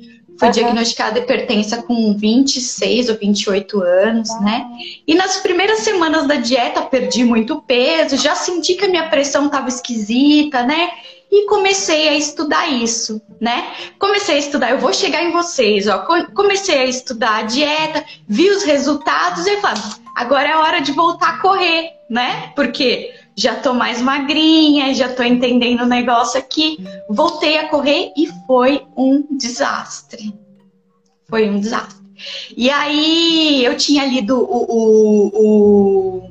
Fui 0.43 0.49
uhum. 0.49 0.55
diagnosticada 0.55 1.21
hipertensa 1.21 1.85
com 1.85 2.17
26 2.17 3.11
ou 3.11 3.17
28 3.17 3.81
anos, 3.81 4.29
uhum. 4.29 4.43
né? 4.43 4.67
E 5.07 5.15
nas 5.15 5.37
primeiras 5.37 5.79
semanas 5.79 6.27
da 6.27 6.35
dieta 6.35 6.83
perdi 6.83 7.23
muito 7.23 7.63
peso, 7.63 8.17
já 8.17 8.35
senti 8.35 8.75
que 8.75 8.87
a 8.87 8.89
minha 8.89 9.09
pressão 9.09 9.47
estava 9.47 9.69
esquisita, 9.69 10.65
né? 10.65 10.91
E 11.31 11.47
comecei 11.47 12.09
a 12.09 12.15
estudar 12.15 12.67
isso, 12.67 13.23
né? 13.41 13.69
Comecei 14.01 14.35
a 14.35 14.39
estudar, 14.39 14.71
eu 14.73 14.79
vou 14.79 14.93
chegar 14.93 15.23
em 15.23 15.31
vocês, 15.31 15.87
ó. 15.87 15.99
Comecei 16.35 16.77
a 16.77 16.87
estudar 16.87 17.37
a 17.37 17.43
dieta, 17.43 18.05
vi 18.27 18.51
os 18.51 18.65
resultados 18.65 19.47
e 19.47 19.61
falei, 19.61 19.81
agora 20.17 20.49
é 20.49 20.57
hora 20.57 20.81
de 20.81 20.91
voltar 20.91 21.35
a 21.35 21.39
correr, 21.39 21.89
né? 22.11 22.53
Porque 22.57 23.15
já 23.37 23.57
tô 23.57 23.73
mais 23.73 24.01
magrinha, 24.01 24.95
já 24.95 25.09
tô 25.09 25.23
entendendo 25.23 25.83
o 25.83 25.87
negócio 25.87 26.39
aqui. 26.39 26.79
Voltei 27.09 27.59
a 27.59 27.69
correr 27.69 28.13
e 28.17 28.29
foi 28.47 28.83
um 28.97 29.25
desastre. 29.37 30.35
Foi 31.29 31.49
um 31.49 31.61
desastre. 31.61 32.03
E 32.57 32.71
aí 32.71 33.65
eu 33.65 33.77
tinha 33.77 34.05
lido 34.05 34.39
o, 34.39 34.67
o, 34.69 35.31
o, 35.35 36.31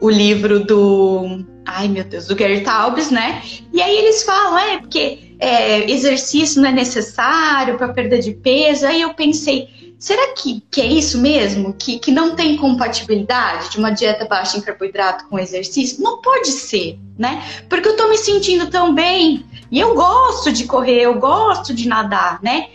o 0.00 0.10
livro 0.10 0.64
do. 0.64 1.44
Ai 1.64 1.88
meu 1.88 2.04
Deus, 2.04 2.26
do 2.26 2.36
Gary 2.36 2.62
Taubes, 2.62 3.10
né? 3.10 3.42
E 3.72 3.80
aí 3.80 3.96
eles 3.96 4.22
falam, 4.22 4.58
é, 4.58 4.78
porque 4.78 5.18
é, 5.38 5.90
exercício 5.90 6.60
não 6.60 6.68
é 6.68 6.72
necessário 6.72 7.78
para 7.78 7.92
perda 7.92 8.18
de 8.18 8.32
peso. 8.32 8.86
Aí 8.86 9.00
eu 9.00 9.14
pensei, 9.14 9.68
Será 10.04 10.34
que, 10.34 10.62
que 10.70 10.82
é 10.82 10.86
isso 10.86 11.16
mesmo? 11.16 11.72
Que, 11.72 11.98
que 11.98 12.12
não 12.12 12.36
tem 12.36 12.58
compatibilidade 12.58 13.70
de 13.70 13.78
uma 13.78 13.90
dieta 13.90 14.26
baixa 14.26 14.58
em 14.58 14.60
carboidrato 14.60 15.26
com 15.30 15.38
exercício? 15.38 16.02
Não 16.02 16.20
pode 16.20 16.48
ser, 16.48 16.98
né? 17.18 17.42
Porque 17.70 17.88
eu 17.88 17.96
tô 17.96 18.06
me 18.10 18.18
sentindo 18.18 18.68
tão 18.68 18.94
bem 18.94 19.46
e 19.70 19.80
eu 19.80 19.94
gosto 19.94 20.52
de 20.52 20.64
correr, 20.64 21.00
eu 21.00 21.14
gosto 21.14 21.72
de 21.72 21.88
nadar, 21.88 22.38
né? 22.42 22.68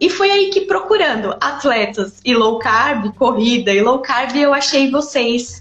E 0.00 0.08
foi 0.08 0.30
aí 0.30 0.50
que 0.50 0.60
procurando 0.60 1.36
atletas 1.40 2.20
e 2.24 2.32
low 2.32 2.60
carb, 2.60 3.12
corrida 3.16 3.72
e 3.72 3.82
low 3.82 3.98
carb, 3.98 4.36
eu 4.36 4.54
achei 4.54 4.88
vocês. 4.88 5.60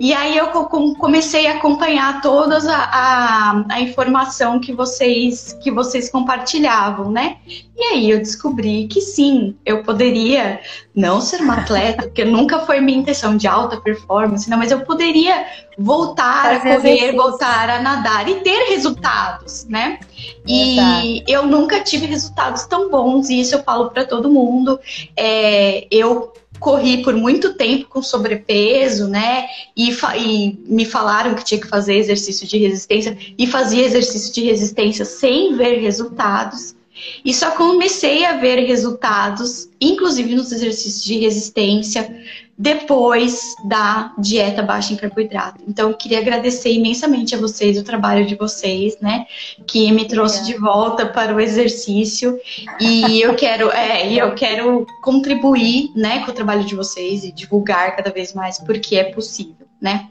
E 0.00 0.14
aí 0.14 0.38
eu 0.38 0.46
comecei 0.46 1.46
a 1.46 1.56
acompanhar 1.56 2.22
toda 2.22 2.56
a, 2.56 3.50
a, 3.50 3.64
a, 3.68 3.80
informação 3.82 4.58
que 4.58 4.72
vocês 4.72 5.52
que 5.62 5.70
vocês 5.70 6.08
compartilhavam, 6.08 7.12
né? 7.12 7.36
E 7.76 7.82
aí 7.82 8.10
eu 8.10 8.16
descobri 8.16 8.88
que 8.88 9.02
sim, 9.02 9.54
eu 9.64 9.82
poderia 9.82 10.58
não 10.96 11.20
ser 11.20 11.42
uma 11.42 11.58
atleta, 11.58 12.04
porque 12.04 12.24
nunca 12.24 12.60
foi 12.60 12.80
minha 12.80 12.98
intenção 12.98 13.36
de 13.36 13.46
alta 13.46 13.78
performance, 13.78 14.48
não, 14.48 14.56
mas 14.56 14.72
eu 14.72 14.80
poderia 14.80 15.44
voltar 15.76 16.44
Fazer 16.44 16.56
a 16.56 16.76
correr, 16.76 16.92
exercício. 16.92 17.16
voltar 17.16 17.68
a 17.68 17.82
nadar 17.82 18.26
e 18.26 18.36
ter 18.36 18.70
resultados, 18.70 19.66
né? 19.66 20.00
E 20.46 20.78
Exato. 20.78 21.24
eu 21.28 21.46
nunca 21.46 21.78
tive 21.80 22.06
resultados 22.06 22.64
tão 22.64 22.90
bons, 22.90 23.28
e 23.28 23.38
isso 23.38 23.54
eu 23.54 23.62
falo 23.62 23.90
para 23.90 24.06
todo 24.06 24.30
mundo. 24.30 24.80
É, 25.14 25.86
eu 25.90 26.32
corri 26.60 27.02
por 27.02 27.14
muito 27.14 27.54
tempo 27.54 27.88
com 27.88 28.02
sobrepeso, 28.02 29.08
né? 29.08 29.46
E, 29.76 29.90
e, 29.90 30.58
me 30.66 30.84
falaram 30.84 31.34
que 31.34 31.44
tinha 31.44 31.60
que 31.60 31.66
fazer 31.66 31.96
exercício 31.96 32.46
de 32.46 32.58
resistência 32.58 33.16
e 33.36 33.46
fazia 33.46 33.84
exercício 33.84 34.32
de 34.32 34.42
resistência 34.42 35.04
sem 35.04 35.56
ver 35.56 35.80
resultados. 35.80 36.76
E 37.24 37.32
só 37.32 37.52
comecei 37.52 38.24
a 38.24 38.36
ver 38.36 38.64
resultados, 38.66 39.68
inclusive 39.80 40.34
nos 40.34 40.52
exercícios 40.52 41.02
de 41.02 41.18
resistência, 41.18 42.24
depois 42.60 43.54
da 43.64 44.12
dieta 44.18 44.62
baixa 44.62 44.92
em 44.92 44.96
carboidrato. 44.96 45.64
Então, 45.66 45.94
queria 45.94 46.18
agradecer 46.18 46.70
imensamente 46.70 47.34
a 47.34 47.38
vocês, 47.38 47.78
o 47.78 47.82
trabalho 47.82 48.26
de 48.26 48.34
vocês, 48.34 48.98
né? 49.00 49.24
Que 49.66 49.90
me 49.90 50.06
trouxe 50.06 50.44
de 50.44 50.58
volta 50.58 51.06
para 51.06 51.34
o 51.34 51.40
exercício. 51.40 52.38
E 52.78 53.18
eu 53.18 53.34
quero, 53.34 53.70
é, 53.70 54.12
eu 54.12 54.34
quero 54.34 54.86
contribuir, 55.02 55.90
né, 55.96 56.22
com 56.22 56.32
o 56.32 56.34
trabalho 56.34 56.62
de 56.62 56.74
vocês 56.74 57.24
e 57.24 57.32
divulgar 57.32 57.96
cada 57.96 58.10
vez 58.10 58.34
mais, 58.34 58.58
porque 58.58 58.96
é 58.96 59.04
possível, 59.04 59.66
né? 59.80 60.09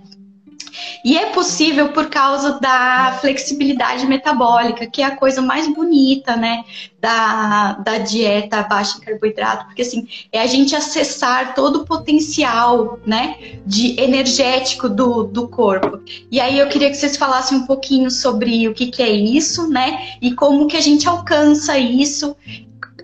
E 1.04 1.18
é 1.18 1.28
possível 1.28 1.90
por 1.90 2.10
causa 2.10 2.60
da 2.60 3.18
flexibilidade 3.22 4.06
metabólica, 4.06 4.86
que 4.86 5.02
é 5.02 5.06
a 5.06 5.16
coisa 5.16 5.42
mais 5.42 5.68
bonita, 5.74 6.36
né, 6.36 6.64
da, 7.00 7.74
da 7.74 7.98
dieta 7.98 8.64
baixa 8.64 8.98
em 8.98 9.02
carboidrato, 9.02 9.66
porque 9.66 9.82
assim, 9.82 10.08
é 10.32 10.42
a 10.42 10.48
gente 10.48 10.76
acessar 10.76 11.56
todo 11.56 11.78
o 11.78 11.86
potencial, 11.86 13.00
né, 13.06 13.60
de 13.66 14.00
energético 14.00 14.90
do, 14.90 15.24
do 15.24 15.48
corpo. 15.48 16.02
E 16.30 16.40
aí 16.40 16.60
eu 16.60 16.68
queria 16.68 16.90
que 16.90 16.98
vocês 16.98 17.16
falassem 17.16 17.58
um 17.58 17.66
pouquinho 17.66 18.12
sobre 18.12 18.68
o 18.68 18.74
que, 18.74 18.88
que 18.88 19.02
é 19.02 19.10
isso, 19.10 19.70
né, 19.70 20.16
e 20.22 20.34
como 20.34 20.68
que 20.68 20.76
a 20.76 20.82
gente 20.82 21.08
alcança 21.08 21.78
isso 21.78 22.36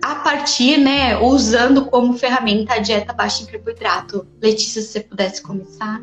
a 0.02 0.16
partir, 0.16 0.78
né, 0.78 1.18
usando 1.18 1.86
como 1.86 2.16
ferramenta 2.16 2.74
a 2.74 2.78
dieta 2.78 3.12
baixa 3.12 3.42
em 3.42 3.46
carboidrato. 3.46 4.26
Letícia, 4.40 4.82
se 4.82 4.88
você 4.88 5.00
pudesse 5.00 5.42
começar. 5.42 6.02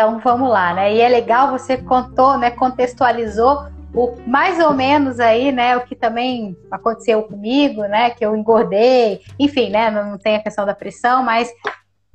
Então 0.00 0.18
vamos 0.18 0.48
lá, 0.48 0.72
né? 0.72 0.94
E 0.94 1.00
é 1.02 1.08
legal 1.10 1.50
você 1.50 1.76
contou, 1.76 2.38
né? 2.38 2.50
Contextualizou 2.50 3.66
o 3.92 4.16
mais 4.26 4.58
ou 4.58 4.72
menos 4.72 5.20
aí, 5.20 5.52
né? 5.52 5.76
O 5.76 5.82
que 5.82 5.94
também 5.94 6.56
aconteceu 6.70 7.22
comigo, 7.24 7.82
né? 7.82 8.08
Que 8.08 8.24
eu 8.24 8.34
engordei, 8.34 9.20
enfim, 9.38 9.68
né? 9.68 9.90
Não 9.90 10.16
tem 10.16 10.36
a 10.36 10.42
questão 10.42 10.64
da 10.64 10.74
pressão, 10.74 11.22
mas 11.22 11.52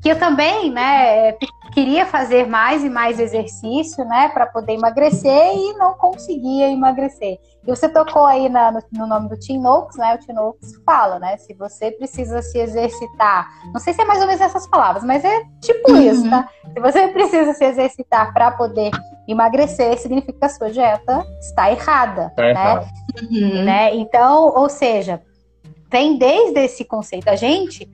que 0.05 0.09
eu 0.09 0.19
também, 0.19 0.69
né, 0.69 1.31
queria 1.73 2.05
fazer 2.05 2.45
mais 2.45 2.83
e 2.83 2.89
mais 2.91 3.19
exercício, 3.19 4.05
né, 4.05 4.29
para 4.29 4.45
poder 4.45 4.73
emagrecer 4.73 5.55
e 5.55 5.73
não 5.79 5.95
conseguia 5.95 6.69
emagrecer. 6.69 7.39
E 7.65 7.71
você 7.71 7.89
tocou 7.89 8.23
aí 8.23 8.47
na, 8.47 8.71
no, 8.71 8.83
no, 8.91 9.07
nome 9.07 9.29
do 9.29 9.39
Tim 9.39 9.57
Noakes, 9.57 9.97
né? 9.97 10.13
O 10.13 10.19
Tim 10.19 10.33
Noakes 10.33 10.75
fala, 10.85 11.17
né? 11.17 11.37
Se 11.37 11.55
você 11.55 11.89
precisa 11.89 12.43
se 12.43 12.59
exercitar, 12.59 13.49
não 13.73 13.79
sei 13.79 13.93
se 13.95 14.01
é 14.03 14.05
mais 14.05 14.21
ou 14.21 14.27
menos 14.27 14.41
essas 14.41 14.67
palavras, 14.67 15.03
mas 15.03 15.25
é 15.25 15.41
tipo 15.59 15.91
uhum. 15.91 16.01
isso, 16.03 16.29
tá? 16.29 16.47
Se 16.71 16.79
você 16.79 17.07
precisa 17.07 17.53
se 17.55 17.65
exercitar 17.65 18.31
para 18.31 18.51
poder 18.51 18.91
emagrecer, 19.27 19.97
significa 19.97 20.37
que 20.37 20.45
a 20.45 20.49
sua 20.49 20.69
dieta 20.69 21.25
está 21.39 21.71
errada, 21.71 22.31
tá 22.35 22.43
né? 22.43 22.51
Errado. 22.51 22.87
Uhum. 23.31 23.63
né? 23.63 23.95
Então, 23.95 24.53
ou 24.55 24.69
seja, 24.69 25.19
vem 25.89 26.19
desde 26.19 26.59
esse 26.59 26.85
conceito. 26.85 27.27
A 27.27 27.35
gente 27.35 27.89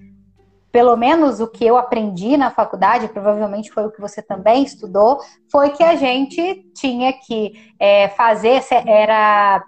pelo 0.72 0.96
menos 0.96 1.40
o 1.40 1.48
que 1.48 1.66
eu 1.66 1.78
aprendi 1.78 2.38
na 2.38 2.50
faculdade, 2.50 3.08
provavelmente 3.10 3.72
foi 3.72 3.86
o 3.86 3.92
que 3.92 4.00
você 4.00 4.22
também 4.22 4.64
estudou, 4.64 5.20
foi 5.52 5.72
que 5.72 5.84
a 5.84 5.96
gente 5.96 6.66
tinha 6.74 7.12
que 7.14 7.54
é, 7.80 8.08
fazer, 8.10 8.62
era 8.88 9.64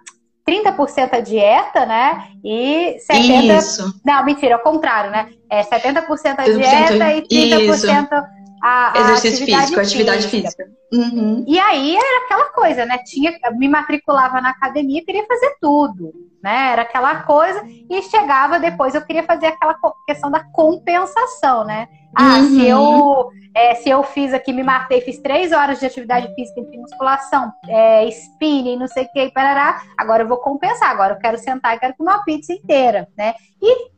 30% 0.48 1.14
a 1.14 1.20
dieta, 1.20 1.86
né? 1.86 2.28
E 2.44 2.98
70%. 3.10 3.58
Isso. 3.58 4.02
Não, 4.06 4.24
mentira, 4.24 4.56
ao 4.56 4.62
contrário, 4.62 5.12
né? 5.12 5.30
É 5.50 5.64
70% 5.64 6.40
a 6.40 6.44
dieta 6.44 7.14
e 7.14 7.22
30% 7.22 7.60
isso. 7.60 8.43
A, 8.64 8.98
a 8.98 9.02
exercício 9.02 9.44
atividade 9.44 9.64
físico, 9.64 9.82
atividade 9.82 10.28
física. 10.28 10.66
Uhum. 10.94 11.44
E 11.46 11.60
aí 11.60 11.98
era 11.98 12.26
aquela 12.26 12.46
coisa, 12.46 12.86
né? 12.86 12.98
Tinha, 13.06 13.38
me 13.52 13.68
matriculava 13.68 14.40
na 14.40 14.52
academia, 14.52 15.04
queria 15.04 15.26
fazer 15.28 15.58
tudo 15.60 16.14
né? 16.44 16.74
Era 16.74 16.82
aquela 16.82 17.24
coisa 17.24 17.64
e 17.66 18.02
chegava 18.04 18.60
depois 18.60 18.94
eu 18.94 19.02
queria 19.02 19.24
fazer 19.24 19.46
aquela 19.46 19.78
questão 20.06 20.30
da 20.30 20.44
compensação, 20.44 21.64
né? 21.64 21.88
Ah, 22.14 22.40
uhum. 22.40 22.50
se 22.50 22.68
eu 22.68 23.30
é, 23.56 23.76
se 23.76 23.90
eu 23.90 24.04
fiz 24.04 24.34
aqui, 24.34 24.52
me 24.52 24.62
matei, 24.62 25.00
fiz 25.00 25.20
três 25.20 25.52
horas 25.52 25.80
de 25.80 25.86
atividade 25.86 26.34
física 26.36 26.60
entre 26.60 26.78
musculação, 26.78 27.52
é, 27.68 28.06
spinning, 28.10 28.78
não 28.78 28.88
sei 28.88 29.06
o 29.06 29.12
que, 29.12 29.32
parará, 29.32 29.82
agora 29.98 30.24
eu 30.24 30.28
vou 30.28 30.38
compensar, 30.38 30.90
agora 30.90 31.14
eu 31.14 31.20
quero 31.20 31.38
sentar 31.38 31.76
e 31.76 31.80
quero 31.80 31.96
comer 31.96 32.12
uma 32.12 32.24
pizza 32.24 32.52
inteira, 32.52 33.08
né? 33.18 33.34
E 33.62 33.93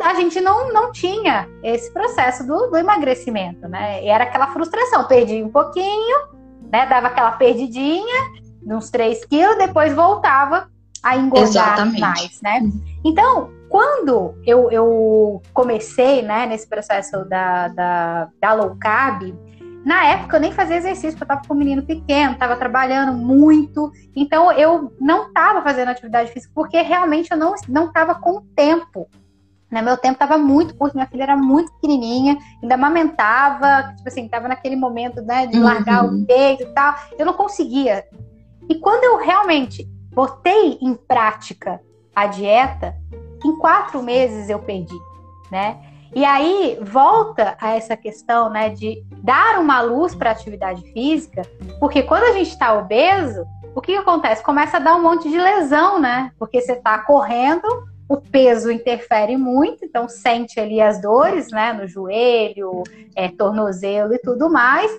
a 0.00 0.14
gente 0.14 0.40
não, 0.40 0.72
não 0.72 0.92
tinha 0.92 1.48
esse 1.62 1.92
processo 1.92 2.46
do, 2.46 2.68
do 2.68 2.76
emagrecimento, 2.76 3.68
né? 3.68 4.02
E 4.02 4.08
era 4.08 4.24
aquela 4.24 4.48
frustração, 4.48 5.04
perdi 5.04 5.42
um 5.42 5.50
pouquinho, 5.50 6.28
né? 6.70 6.86
Dava 6.86 7.08
aquela 7.08 7.32
perdidinha, 7.32 8.30
uns 8.66 8.90
3 8.90 9.24
quilos, 9.26 9.58
depois 9.58 9.92
voltava 9.92 10.68
a 11.02 11.16
engordar 11.16 11.48
Exatamente. 11.48 12.00
mais, 12.00 12.40
né? 12.42 12.60
Então, 13.04 13.50
quando 13.68 14.34
eu, 14.46 14.70
eu 14.70 15.42
comecei, 15.52 16.22
né, 16.22 16.46
nesse 16.46 16.68
processo 16.68 17.24
da, 17.24 17.68
da, 17.68 18.28
da 18.40 18.52
low 18.52 18.76
carb, 18.78 19.34
na 19.84 20.04
época 20.04 20.36
eu 20.36 20.40
nem 20.40 20.52
fazia 20.52 20.76
exercício, 20.76 21.12
porque 21.12 21.24
eu 21.24 21.28
tava 21.28 21.48
com 21.48 21.54
um 21.54 21.58
menino 21.58 21.82
pequeno, 21.82 22.36
tava 22.36 22.54
trabalhando 22.56 23.12
muito, 23.14 23.90
então 24.14 24.52
eu 24.52 24.92
não 25.00 25.32
tava 25.32 25.60
fazendo 25.62 25.88
atividade 25.88 26.30
física, 26.30 26.52
porque 26.54 26.80
realmente 26.82 27.32
eu 27.32 27.36
não, 27.36 27.54
não 27.68 27.92
tava 27.92 28.14
com 28.14 28.42
tempo. 28.54 29.08
Né? 29.72 29.80
Meu 29.80 29.96
tempo 29.96 30.18
tava 30.18 30.36
muito 30.36 30.76
curto, 30.76 30.94
minha 30.94 31.06
filha 31.06 31.22
era 31.22 31.36
muito 31.36 31.72
pequenininha, 31.72 32.36
ainda 32.62 32.74
amamentava, 32.74 33.94
tipo 33.96 34.06
assim, 34.06 34.28
tava 34.28 34.46
naquele 34.46 34.76
momento, 34.76 35.22
né, 35.22 35.46
de 35.46 35.58
largar 35.58 36.04
uhum. 36.04 36.20
o 36.20 36.26
peito 36.26 36.64
e 36.64 36.74
tal, 36.74 36.94
eu 37.18 37.24
não 37.24 37.32
conseguia. 37.32 38.04
E 38.68 38.74
quando 38.74 39.04
eu 39.04 39.16
realmente 39.16 39.88
botei 40.14 40.78
em 40.82 40.94
prática 40.94 41.80
a 42.14 42.26
dieta, 42.26 42.94
em 43.42 43.56
quatro 43.56 44.02
meses 44.02 44.50
eu 44.50 44.58
perdi, 44.58 44.98
né? 45.50 45.78
E 46.14 46.22
aí 46.26 46.78
volta 46.82 47.56
a 47.58 47.70
essa 47.70 47.96
questão, 47.96 48.50
né, 48.50 48.68
de 48.68 49.02
dar 49.22 49.58
uma 49.58 49.80
luz 49.80 50.14
para 50.14 50.28
a 50.28 50.32
atividade 50.34 50.82
física, 50.92 51.40
porque 51.80 52.02
quando 52.02 52.24
a 52.24 52.32
gente 52.32 52.50
está 52.50 52.74
obeso, 52.74 53.46
o 53.74 53.80
que, 53.80 53.92
que, 53.92 53.98
acontece? 53.98 54.42
Começa 54.42 54.76
a 54.76 54.80
dar 54.80 54.96
um 54.96 55.02
monte 55.02 55.30
de 55.30 55.38
lesão, 55.38 55.98
né? 55.98 56.30
Porque 56.38 56.60
você 56.60 56.72
está 56.72 56.98
correndo, 56.98 57.66
o 58.08 58.16
peso 58.16 58.70
interfere 58.70 59.36
muito, 59.36 59.84
então 59.84 60.08
sente 60.08 60.60
ali 60.60 60.80
as 60.80 61.00
dores, 61.00 61.50
né, 61.50 61.72
no 61.72 61.86
joelho, 61.86 62.82
é, 63.16 63.28
tornozelo 63.28 64.14
e 64.14 64.18
tudo 64.18 64.50
mais. 64.50 64.90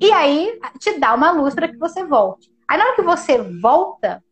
E 0.00 0.12
aí 0.12 0.58
te 0.78 0.98
dá 0.98 1.14
uma 1.14 1.32
luz 1.32 1.54
para 1.54 1.68
que 1.68 1.76
você 1.76 2.04
volte. 2.04 2.50
Aí 2.68 2.78
na 2.78 2.84
hora 2.84 2.96
que 2.96 3.02
você 3.02 3.38
volta, 3.38 4.22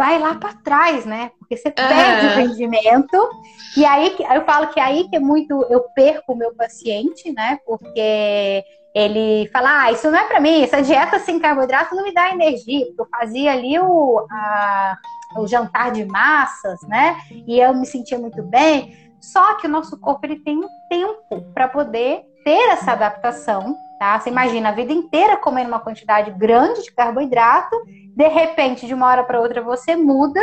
vai 0.00 0.18
lá 0.18 0.34
para 0.36 0.54
trás, 0.54 1.04
né? 1.04 1.30
Porque 1.38 1.58
você 1.58 1.70
perde 1.70 2.26
o 2.26 2.30
rendimento. 2.30 3.30
E 3.76 3.84
aí 3.84 4.16
eu 4.34 4.44
falo 4.46 4.68
que 4.68 4.80
aí 4.80 5.06
que 5.10 5.16
é 5.16 5.20
muito 5.20 5.62
eu 5.68 5.82
perco 5.94 6.32
o 6.32 6.36
meu 6.36 6.54
paciente, 6.54 7.30
né? 7.30 7.58
Porque 7.66 8.64
ele 8.94 9.46
fala: 9.52 9.82
"Ah, 9.82 9.92
isso 9.92 10.10
não 10.10 10.18
é 10.18 10.24
para 10.24 10.40
mim, 10.40 10.62
essa 10.62 10.80
dieta 10.80 11.18
sem 11.18 11.38
carboidrato 11.38 11.94
não 11.94 12.02
me 12.02 12.14
dá 12.14 12.30
energia". 12.30 12.86
Eu 12.98 13.06
fazia 13.10 13.52
ali 13.52 13.78
o 13.78 14.26
a, 14.30 14.96
o 15.36 15.46
jantar 15.46 15.92
de 15.92 16.04
massas, 16.04 16.80
né? 16.82 17.16
E 17.30 17.58
eu 17.58 17.74
me 17.74 17.86
sentia 17.86 18.18
muito 18.18 18.42
bem. 18.42 18.96
Só 19.20 19.54
que 19.54 19.66
o 19.66 19.70
nosso 19.70 19.98
corpo 19.98 20.24
ele 20.24 20.40
tem 20.40 20.58
um 20.58 20.68
tempo 20.88 21.42
para 21.52 21.68
poder 21.68 22.22
ter 22.44 22.70
essa 22.70 22.92
adaptação, 22.92 23.76
tá? 23.98 24.18
Você 24.18 24.30
imagina 24.30 24.70
a 24.70 24.72
vida 24.72 24.92
inteira 24.92 25.36
comendo 25.36 25.68
uma 25.68 25.80
quantidade 25.80 26.30
grande 26.32 26.82
de 26.82 26.92
carboidrato 26.92 27.76
de 28.20 28.28
repente, 28.28 28.86
de 28.86 28.92
uma 28.92 29.06
hora 29.06 29.24
para 29.24 29.40
outra, 29.40 29.62
você 29.62 29.96
muda, 29.96 30.40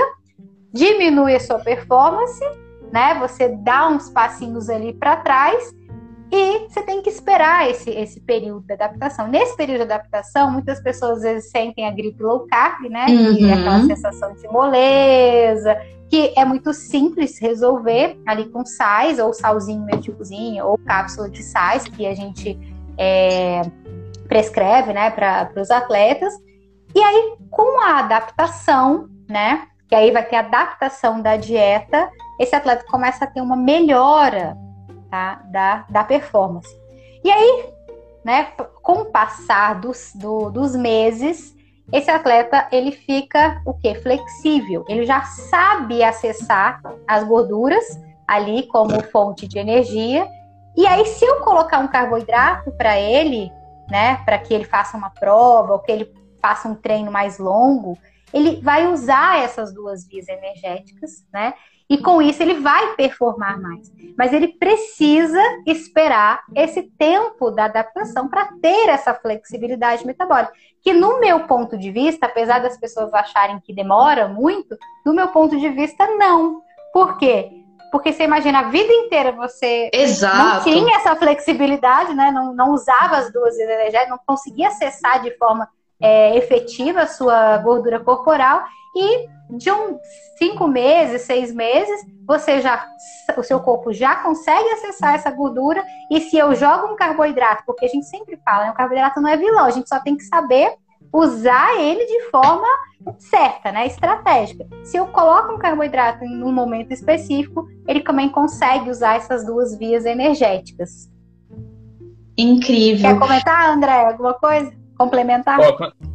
diminui 0.74 1.36
a 1.36 1.40
sua 1.40 1.60
performance, 1.60 2.44
né? 2.92 3.14
Você 3.20 3.50
dá 3.50 3.88
uns 3.88 4.10
passinhos 4.10 4.70
ali 4.70 4.94
para 4.94 5.18
trás 5.18 5.72
e 6.32 6.68
você 6.68 6.82
tem 6.82 7.02
que 7.02 7.10
esperar 7.10 7.70
esse, 7.70 7.90
esse 7.90 8.20
período 8.20 8.66
de 8.66 8.74
adaptação. 8.74 9.28
Nesse 9.28 9.56
período 9.56 9.78
de 9.78 9.94
adaptação, 9.94 10.52
muitas 10.52 10.82
pessoas 10.82 11.20
às 11.20 11.24
vezes 11.24 11.50
sentem 11.52 11.88
a 11.88 11.92
gripe 11.92 12.22
low 12.22 12.46
carb, 12.48 12.90
né? 12.90 13.06
Uhum. 13.08 13.34
E 13.34 13.52
aquela 13.52 13.82
sensação 13.86 14.34
de 14.34 14.48
moleza, 14.50 15.78
que 16.10 16.34
é 16.36 16.44
muito 16.44 16.74
simples 16.74 17.40
resolver 17.40 18.20
ali 18.26 18.50
com 18.50 18.66
sais, 18.66 19.20
ou 19.20 19.34
salzinho 19.34 19.86
meio 19.86 20.02
de 20.02 20.12
cozinha, 20.12 20.66
ou 20.66 20.78
cápsula 20.80 21.30
de 21.30 21.42
sais, 21.42 21.86
que 21.86 22.06
a 22.06 22.14
gente 22.14 22.60
é, 22.98 23.62
prescreve, 24.28 24.92
né, 24.92 25.10
para 25.10 25.50
os 25.56 25.72
atletas. 25.72 26.34
E 26.94 27.00
aí, 27.00 27.36
com 27.50 27.80
a 27.80 28.00
adaptação, 28.00 29.08
né? 29.30 29.68
Que 29.88 29.96
aí 29.96 30.12
vai 30.12 30.26
ter 30.26 30.36
adaptação 30.36 31.22
da 31.22 31.38
dieta, 31.38 32.10
esse 32.38 32.54
atleta 32.54 32.84
começa 32.90 33.24
a 33.24 33.28
ter 33.28 33.40
uma 33.40 33.56
melhora 33.56 34.58
tá, 35.10 35.42
da, 35.46 35.86
da 35.90 36.04
performance. 36.04 36.70
E 37.24 37.30
aí, 37.30 37.70
né, 38.24 38.52
com 38.82 39.02
o 39.02 39.06
passar 39.06 39.80
dos, 39.80 40.12
do, 40.16 40.50
dos 40.50 40.76
meses, 40.76 41.56
esse 41.92 42.12
atleta 42.12 42.68
ele 42.72 42.92
fica 42.92 43.62
o 43.66 43.74
que? 43.74 43.96
Flexível. 43.96 44.86
Ele 44.88 45.06
já 45.06 45.24
sabe 45.24 46.04
acessar 46.04 46.82
as 47.08 47.24
gorduras 47.24 47.84
ali 48.28 48.68
como 48.68 49.02
fonte 49.04 49.48
de 49.48 49.58
energia. 49.58 50.28
E 50.76 50.86
aí, 50.86 51.06
se 51.06 51.26
eu 51.26 51.40
colocar 51.40 51.80
um 51.80 51.88
carboidrato 51.88 52.72
para 52.74 53.00
ele, 53.00 53.52
né, 53.90 54.18
para 54.26 54.38
que 54.38 54.54
ele 54.54 54.66
faça 54.66 54.98
uma 54.98 55.10
prova 55.10 55.74
ou 55.74 55.80
que 55.80 55.92
ele 55.92 56.14
faça 56.42 56.68
um 56.68 56.76
treino 56.76 57.12
mais 57.12 57.40
longo, 57.40 57.98
ele 58.34 58.62
vai 58.62 58.92
usar 58.92 59.40
essas 59.40 59.74
duas 59.74 60.06
vias 60.06 60.28
energéticas, 60.28 61.26
né? 61.32 61.54
E 61.90 61.98
com 61.98 62.22
isso 62.22 62.44
ele 62.44 62.56
vai 62.56 62.96
performar 62.96 63.62
mais. 63.62 63.92
Mas 64.18 64.34
ele 64.34 64.50
precisa 64.50 65.42
esperar 65.66 66.44
esse 66.56 66.84
tempo 66.98 67.50
da 67.50 67.66
adaptação 67.66 68.28
para 68.28 68.50
ter 68.62 68.90
essa 68.90 69.14
flexibilidade 69.14 70.06
metabólica. 70.06 70.52
Que 70.82 70.92
no 70.92 71.20
meu 71.20 71.42
ponto 71.48 71.78
de 71.78 71.90
vista, 71.92 72.26
apesar 72.26 72.60
das 72.60 72.78
pessoas 72.78 73.14
acharem 73.14 73.62
que 73.62 73.74
demora 73.74 74.28
muito, 74.28 74.78
do 75.06 75.14
meu 75.14 75.30
ponto 75.30 75.58
de 75.58 75.70
vista, 75.70 76.06
não. 76.16 76.62
Por 76.92 77.18
quê? 77.18 77.52
Porque 77.90 78.12
você 78.12 78.24
imagina 78.24 78.60
a 78.60 78.70
vida 78.70 78.92
inteira 78.92 79.32
você 79.32 79.90
Exato. 79.94 80.38
não 80.38 80.64
tinha 80.64 80.98
essa 80.98 81.16
flexibilidade, 81.16 82.14
né? 82.14 82.32
Não, 82.32 82.54
não 82.54 82.72
usava 82.72 83.18
as 83.18 83.32
duas 83.32 83.56
vias 83.56 83.70
energéticas, 83.70 84.10
não 84.10 84.20
conseguia 84.26 84.68
acessar 84.68 85.22
de 85.22 85.32
forma 85.38 85.70
é, 86.02 86.38
efetiva 86.38 87.02
a 87.02 87.08
sua 87.08 87.58
gordura 87.58 88.00
corporal 88.00 88.64
e 88.96 89.28
de 89.50 89.72
uns 89.72 89.98
cinco 90.38 90.68
meses, 90.68 91.22
seis 91.22 91.54
meses, 91.54 92.06
você 92.26 92.60
já, 92.62 92.86
o 93.38 93.44
seu 93.44 93.60
corpo 93.60 93.94
já 93.94 94.18
consegue 94.18 94.70
acessar 94.72 95.16
essa 95.16 95.32
gordura. 95.32 95.84
E 96.12 96.20
se 96.22 96.38
eu 96.38 96.54
jogo 96.54 96.88
um 96.88 96.96
carboidrato, 96.96 97.64
porque 97.66 97.86
a 97.86 97.88
gente 97.88 98.06
sempre 98.06 98.38
fala, 98.44 98.66
né, 98.66 98.72
o 98.72 98.76
carboidrato 98.76 99.22
não 99.22 99.30
é 99.30 99.38
vilão, 99.38 99.66
a 99.66 99.72
gente 99.72 99.88
só 99.88 100.00
tem 100.00 100.18
que 100.18 100.24
saber 100.24 100.76
usar 101.14 101.80
ele 101.80 102.06
de 102.06 102.30
forma 102.30 102.68
certa, 103.18 103.72
né, 103.72 103.88
estratégica. 103.88 104.68
Se 104.84 104.98
eu 104.98 105.08
coloco 105.08 105.54
um 105.54 105.58
carboidrato 105.58 106.26
em 106.26 106.44
um 106.44 106.52
momento 106.52 106.92
específico, 106.92 107.66
ele 107.88 108.02
também 108.02 108.30
consegue 108.30 108.90
usar 108.90 109.16
essas 109.16 109.46
duas 109.46 109.78
vias 109.78 110.06
energéticas. 110.06 111.10
Incrível. 112.38 113.10
Quer 113.10 113.20
comentar, 113.20 113.70
André, 113.70 114.06
alguma 114.06 114.34
coisa? 114.34 114.72
Complementar? 114.98 115.60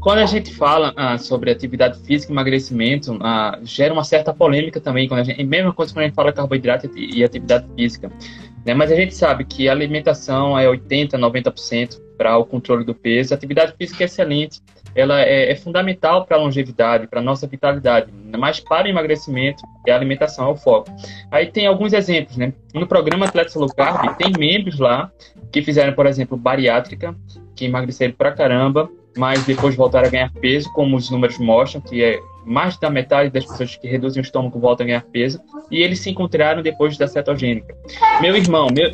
quando 0.00 0.18
a 0.18 0.26
gente 0.26 0.52
fala 0.54 0.92
ah, 0.96 1.16
sobre 1.16 1.50
atividade 1.50 1.98
física 2.00 2.32
e 2.32 2.34
emagrecimento, 2.34 3.18
ah, 3.22 3.58
gera 3.62 3.92
uma 3.92 4.04
certa 4.04 4.34
polêmica 4.34 4.80
também. 4.80 5.08
Quando 5.08 5.20
a 5.20 5.24
gente, 5.24 5.42
mesma 5.44 5.72
coisa 5.72 5.92
quando 5.92 6.04
a 6.04 6.06
gente 6.08 6.14
fala 6.14 6.32
carboidrato 6.32 6.90
e 6.96 7.22
atividade 7.22 7.66
física. 7.76 8.10
Né? 8.64 8.74
Mas 8.74 8.90
a 8.90 8.96
gente 8.96 9.14
sabe 9.14 9.44
que 9.44 9.68
a 9.68 9.72
alimentação 9.72 10.58
é 10.58 10.66
80%, 10.66 11.12
90% 11.12 12.01
para 12.22 12.38
o 12.38 12.44
controle 12.44 12.84
do 12.84 12.94
peso. 12.94 13.34
A 13.34 13.36
atividade 13.36 13.74
física 13.76 14.04
é 14.04 14.06
excelente, 14.06 14.60
ela 14.94 15.20
é, 15.20 15.50
é 15.50 15.56
fundamental 15.56 16.24
para 16.24 16.36
a 16.36 16.40
longevidade, 16.40 17.08
para 17.08 17.18
a 17.18 17.22
nossa 17.22 17.48
vitalidade, 17.48 18.12
mas 18.38 18.60
para 18.60 18.86
o 18.86 18.88
emagrecimento, 18.88 19.60
é 19.84 19.90
a 19.90 19.96
alimentação, 19.96 20.46
é 20.46 20.52
o 20.52 20.56
foco. 20.56 20.88
Aí 21.32 21.46
tem 21.46 21.66
alguns 21.66 21.92
exemplos, 21.92 22.36
né? 22.36 22.52
No 22.72 22.86
programa 22.86 23.26
Atletas 23.26 23.56
Low 23.56 23.68
Carb, 23.74 24.16
tem 24.16 24.30
membros 24.38 24.78
lá 24.78 25.10
que 25.50 25.62
fizeram, 25.62 25.92
por 25.94 26.06
exemplo, 26.06 26.36
bariátrica, 26.36 27.12
que 27.56 27.64
emagreceram 27.64 28.14
pra 28.14 28.30
caramba, 28.30 28.88
mas 29.16 29.44
depois 29.44 29.74
voltaram 29.74 30.06
a 30.06 30.10
ganhar 30.10 30.32
peso, 30.34 30.72
como 30.72 30.96
os 30.96 31.10
números 31.10 31.38
mostram, 31.38 31.80
que 31.80 32.04
é 32.04 32.20
mais 32.46 32.78
da 32.78 32.88
metade 32.88 33.30
das 33.30 33.44
pessoas 33.44 33.74
que 33.74 33.88
reduzem 33.88 34.22
o 34.22 34.24
estômago 34.24 34.60
voltam 34.60 34.84
a 34.84 34.86
ganhar 34.86 35.02
peso, 35.12 35.40
e 35.72 35.82
eles 35.82 35.98
se 35.98 36.10
encontraram 36.10 36.62
depois 36.62 36.96
da 36.96 37.08
cetogênica. 37.08 37.76
Meu 38.20 38.36
irmão, 38.36 38.68
meu, 38.72 38.92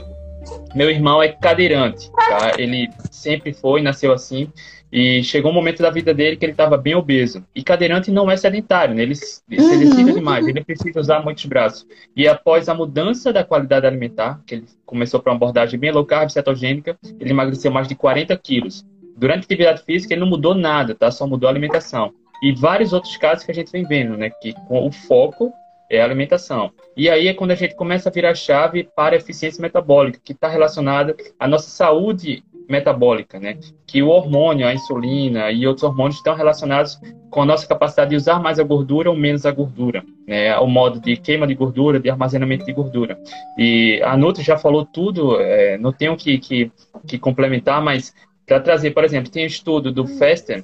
meu 0.74 0.90
irmão 0.90 1.22
é 1.22 1.28
cadeirante, 1.28 2.10
tá? 2.12 2.52
Ele 2.58 2.88
sempre 3.10 3.52
foi, 3.52 3.82
nasceu 3.82 4.12
assim, 4.12 4.50
e 4.90 5.22
chegou 5.22 5.50
um 5.50 5.54
momento 5.54 5.82
da 5.82 5.90
vida 5.90 6.14
dele 6.14 6.36
que 6.36 6.44
ele 6.44 6.52
estava 6.52 6.76
bem 6.76 6.94
obeso. 6.94 7.44
E 7.54 7.62
cadeirante 7.62 8.10
não 8.10 8.30
é 8.30 8.36
sedentário, 8.36 8.94
né? 8.94 9.02
Ele, 9.02 9.14
ele 9.50 9.60
uhum. 9.60 9.68
se 9.68 9.74
exercita 9.74 10.12
demais, 10.12 10.46
ele 10.46 10.64
precisa 10.64 11.00
usar 11.00 11.22
muitos 11.22 11.44
braços. 11.44 11.86
E 12.16 12.26
após 12.26 12.68
a 12.68 12.74
mudança 12.74 13.32
da 13.32 13.44
qualidade 13.44 13.86
alimentar, 13.86 14.40
que 14.46 14.56
ele 14.56 14.64
começou 14.86 15.20
para 15.20 15.32
uma 15.32 15.36
abordagem 15.36 15.78
bem 15.78 15.92
low 15.92 16.04
carb, 16.04 16.30
cetogênica, 16.30 16.96
ele 17.20 17.30
emagreceu 17.30 17.70
mais 17.70 17.86
de 17.86 17.94
40 17.94 18.36
quilos. 18.38 18.84
Durante 19.16 19.40
a 19.40 19.44
atividade 19.44 19.82
física, 19.82 20.14
ele 20.14 20.20
não 20.20 20.28
mudou 20.28 20.54
nada, 20.54 20.94
tá? 20.94 21.10
Só 21.10 21.26
mudou 21.26 21.48
a 21.48 21.52
alimentação. 21.52 22.12
E 22.42 22.52
vários 22.52 22.92
outros 22.92 23.16
casos 23.16 23.44
que 23.44 23.50
a 23.50 23.54
gente 23.54 23.70
vem 23.70 23.84
vendo, 23.84 24.16
né? 24.16 24.30
Que 24.30 24.54
com 24.68 24.86
o 24.86 24.92
foco 24.92 25.52
é 25.90 26.00
a 26.00 26.04
alimentação. 26.04 26.70
E 26.96 27.08
aí 27.08 27.28
é 27.28 27.34
quando 27.34 27.52
a 27.52 27.54
gente 27.54 27.74
começa 27.74 28.08
a 28.08 28.12
virar 28.12 28.34
chave 28.34 28.88
para 28.94 29.16
a 29.16 29.18
eficiência 29.18 29.60
metabólica, 29.60 30.20
que 30.22 30.32
está 30.32 30.48
relacionada 30.48 31.16
à 31.38 31.48
nossa 31.48 31.68
saúde 31.70 32.42
metabólica, 32.68 33.40
né? 33.40 33.58
Que 33.86 34.02
o 34.02 34.08
hormônio, 34.08 34.66
a 34.66 34.74
insulina 34.74 35.50
e 35.50 35.66
outros 35.66 35.84
hormônios 35.84 36.16
estão 36.16 36.34
relacionados 36.34 37.00
com 37.30 37.42
a 37.42 37.46
nossa 37.46 37.66
capacidade 37.66 38.10
de 38.10 38.16
usar 38.16 38.38
mais 38.40 38.58
a 38.58 38.62
gordura 38.62 39.10
ou 39.10 39.16
menos 39.16 39.46
a 39.46 39.50
gordura, 39.50 40.04
né? 40.26 40.56
O 40.58 40.66
modo 40.66 41.00
de 41.00 41.16
queima 41.16 41.46
de 41.46 41.54
gordura, 41.54 41.98
de 41.98 42.10
armazenamento 42.10 42.66
de 42.66 42.72
gordura. 42.72 43.18
E 43.56 44.02
a 44.04 44.16
Nutri 44.16 44.44
já 44.44 44.58
falou 44.58 44.84
tudo, 44.84 45.40
é, 45.40 45.78
não 45.78 45.92
tenho 45.92 46.14
que, 46.14 46.38
que, 46.38 46.70
que 47.06 47.18
complementar, 47.18 47.82
mas 47.82 48.14
para 48.46 48.60
trazer, 48.60 48.90
por 48.90 49.04
exemplo, 49.04 49.30
tem 49.30 49.44
um 49.44 49.46
estudo 49.46 49.90
do 49.90 50.06
Fester 50.06 50.62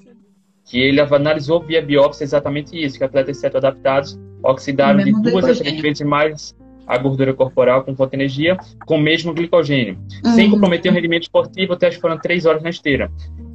que 0.65 0.81
ele 0.81 1.01
analisou 1.01 1.61
via 1.61 1.83
biópsia 1.83 2.25
exatamente 2.25 2.83
isso, 2.83 2.99
que 2.99 3.05
atletas 3.05 3.37
certo 3.39 3.59
adaptados 3.59 4.19
oxidaram 4.43 5.03
de 5.03 5.13
duas 5.13 5.45
a 5.45 5.55
três 5.55 5.81
vezes 5.81 6.07
mais 6.07 6.55
a 6.87 6.99
gordura 6.99 7.33
corporal 7.33 7.83
com 7.83 7.97
fonte 7.97 8.15
energia 8.15 8.57
com 8.87 8.97
o 8.97 9.01
mesmo 9.01 9.33
glicogênio, 9.33 9.99
uhum. 10.25 10.33
sem 10.33 10.51
comprometer 10.51 10.91
o 10.91 10.95
rendimento 10.95 11.23
esportivo, 11.23 11.73
até 11.73 11.91
foram 11.91 12.19
três 12.19 12.45
horas 12.45 12.63
na 12.63 12.71
esteira. 12.71 13.11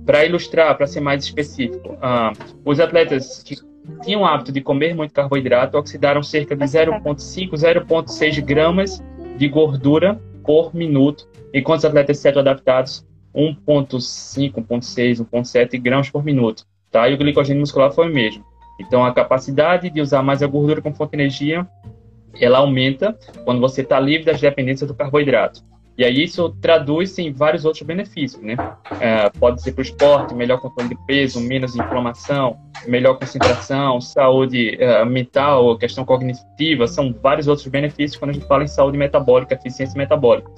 Para 0.06 0.26
ilustrar, 0.26 0.76
para 0.76 0.88
ser 0.88 1.02
mais 1.02 1.24
específico, 1.24 1.93
uh, 1.93 2.34
os 2.65 2.80
atletas 2.80 3.43
que 3.43 3.56
tinham 4.04 4.22
o 4.22 4.26
hábito 4.26 4.52
de 4.52 4.62
comer 4.62 4.95
muito 4.95 5.13
carboidrato 5.13 5.78
oxidaram 5.78 6.24
cerca 6.24 6.56
de 6.56 6.63
0,5, 6.63 7.52
0,6 7.52 8.43
gramas 8.43 9.04
de 9.38 9.48
gordura 9.48 10.19
por 10.43 10.74
minuto, 10.74 11.28
enquanto 11.54 11.80
os 11.80 11.86
atletas 11.86 12.17
certo 12.17 12.39
adaptados 12.39 13.06
1,5, 13.36 14.54
1,6, 14.54 15.17
1,7 15.24 15.80
gramas 15.80 16.10
por 16.10 16.24
minuto. 16.24 16.65
Tá? 16.91 17.08
E 17.08 17.13
o 17.13 17.17
glicogênio 17.17 17.60
muscular 17.60 17.91
foi 17.91 18.10
o 18.10 18.13
mesmo. 18.13 18.43
Então, 18.80 19.04
a 19.06 19.13
capacidade 19.13 19.89
de 19.89 20.02
usar 20.02 20.23
mais 20.23 20.41
a 20.41 20.47
gordura 20.47 20.82
como 20.82 20.95
fonte 20.95 21.12
de 21.12 21.17
energia 21.17 21.67
ela 22.39 22.60
aumenta 22.60 23.17
quando 23.43 23.60
você 23.60 23.82
está 23.82 23.99
livre 23.99 24.25
das 24.25 24.39
dependências 24.39 24.88
do 24.88 24.95
carboidrato. 24.95 25.62
E 25.97 26.06
aí 26.06 26.23
isso 26.23 26.56
traduz-se 26.62 27.21
em 27.21 27.34
vários 27.34 27.65
outros 27.65 27.84
benefícios, 27.84 28.41
né? 28.41 28.56
É, 29.02 29.30
pode 29.32 29.62
ser 29.62 29.73
para 29.73 29.82
o 29.82 29.84
esporte, 29.84 30.34
melhor 30.34 30.62
controle 30.62 30.88
de 30.88 30.97
peso, 31.06 31.41
menos 31.41 31.75
inflamação, 31.75 32.58
melhor 32.88 33.19
concentração, 33.19 33.99
saúde 33.99 34.82
é, 34.82 35.04
mental, 35.04 35.78
questão 35.78 36.06
cognitiva, 36.06 36.88
são 36.88 37.13
vários 37.21 37.49
outros 37.49 37.67
benefícios 37.67 38.17
quando 38.17 38.32
a 38.32 38.34
gente 38.34 38.47
fala 38.47 38.63
em 38.63 38.67
saúde 38.67 38.97
metabólica, 38.97 39.56
eficiência 39.56 39.97
metabólica. 39.97 40.49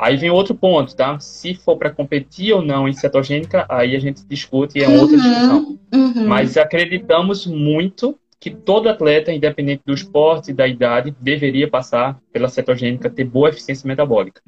Aí 0.00 0.16
vem 0.16 0.30
outro 0.30 0.54
ponto, 0.54 0.96
tá? 0.96 1.20
Se 1.20 1.54
for 1.54 1.76
para 1.76 1.90
competir 1.90 2.54
ou 2.54 2.62
não 2.62 2.88
em 2.88 2.92
cetogênica, 2.94 3.66
aí 3.68 3.94
a 3.94 3.98
gente 3.98 4.24
discute 4.26 4.78
e 4.78 4.82
é 4.82 4.88
outra 4.88 5.14
uhum, 5.14 5.22
discussão. 5.22 5.78
Uhum. 5.92 6.26
Mas 6.26 6.56
acreditamos 6.56 7.46
muito 7.46 8.18
que 8.40 8.48
todo 8.48 8.88
atleta, 8.88 9.30
independente 9.30 9.82
do 9.84 9.92
esporte 9.92 10.52
e 10.52 10.54
da 10.54 10.66
idade, 10.66 11.14
deveria 11.20 11.68
passar 11.68 12.18
pela 12.32 12.48
cetogênica, 12.48 13.10
ter 13.10 13.24
boa 13.24 13.50
eficiência 13.50 13.86
metabólica. 13.86 14.40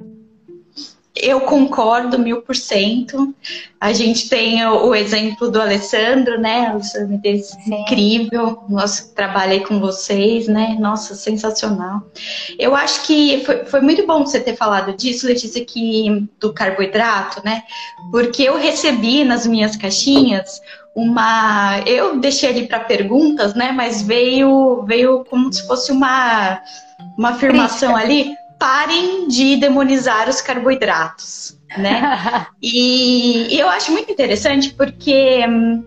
Eu 1.15 1.43
concordo 1.43 2.19
mil 2.19 2.41
por 2.41 2.57
cento. 2.57 3.35
A 3.79 3.93
gente 3.93 4.31
tem 4.31 4.65
o, 4.67 4.87
o, 4.87 4.95
exemplo 4.95 5.51
do 5.51 5.61
Alessandro, 5.61 6.41
né? 6.41 6.69
Alessandro 6.69 7.21
é 7.23 7.41
incrível. 7.69 8.65
Nossa, 8.69 9.13
trabalhei 9.15 9.61
com 9.61 9.79
vocês, 9.79 10.49
né? 10.49 10.77
Nossa, 10.81 11.15
sensacional. 11.15 12.03
Eu 12.59 12.75
acho 12.75 13.03
que 13.03 13.43
foi, 13.45 13.65
foi 13.67 13.81
muito 13.83 14.07
bom 14.07 14.25
você 14.25 14.41
ter 14.41 14.57
falado 14.57 14.97
disso, 14.97 15.27
Letícia, 15.27 15.63
que 15.63 16.27
do 16.41 16.53
carboidrato, 16.53 17.43
né? 17.45 17.63
Porque 18.11 18.43
eu 18.45 18.57
recebi 18.57 19.23
nas 19.23 19.47
minhas 19.47 19.77
caixinhas 19.77 20.63
uma. 20.95 21.81
Eu 21.87 22.19
deixei 22.19 22.49
ali 22.49 22.67
para 22.67 22.81
perguntas, 22.81 23.55
né? 23.55 23.71
Mas 23.73 24.01
veio, 24.01 24.83
veio 24.87 25.25
como 25.25 25.53
se 25.53 25.67
fosse 25.67 25.93
uma, 25.93 26.61
uma 27.19 27.31
afirmação 27.31 27.95
ali. 27.95 28.35
Parem 28.63 29.27
de 29.27 29.57
demonizar 29.57 30.29
os 30.29 30.41
carboidratos, 30.41 31.59
né? 31.77 32.47
e, 32.63 33.59
eu 33.59 33.69
acho 33.69 33.91
muito 33.91 34.13
interessante 34.13 34.73
porque 34.73 35.45
hum, 35.49 35.83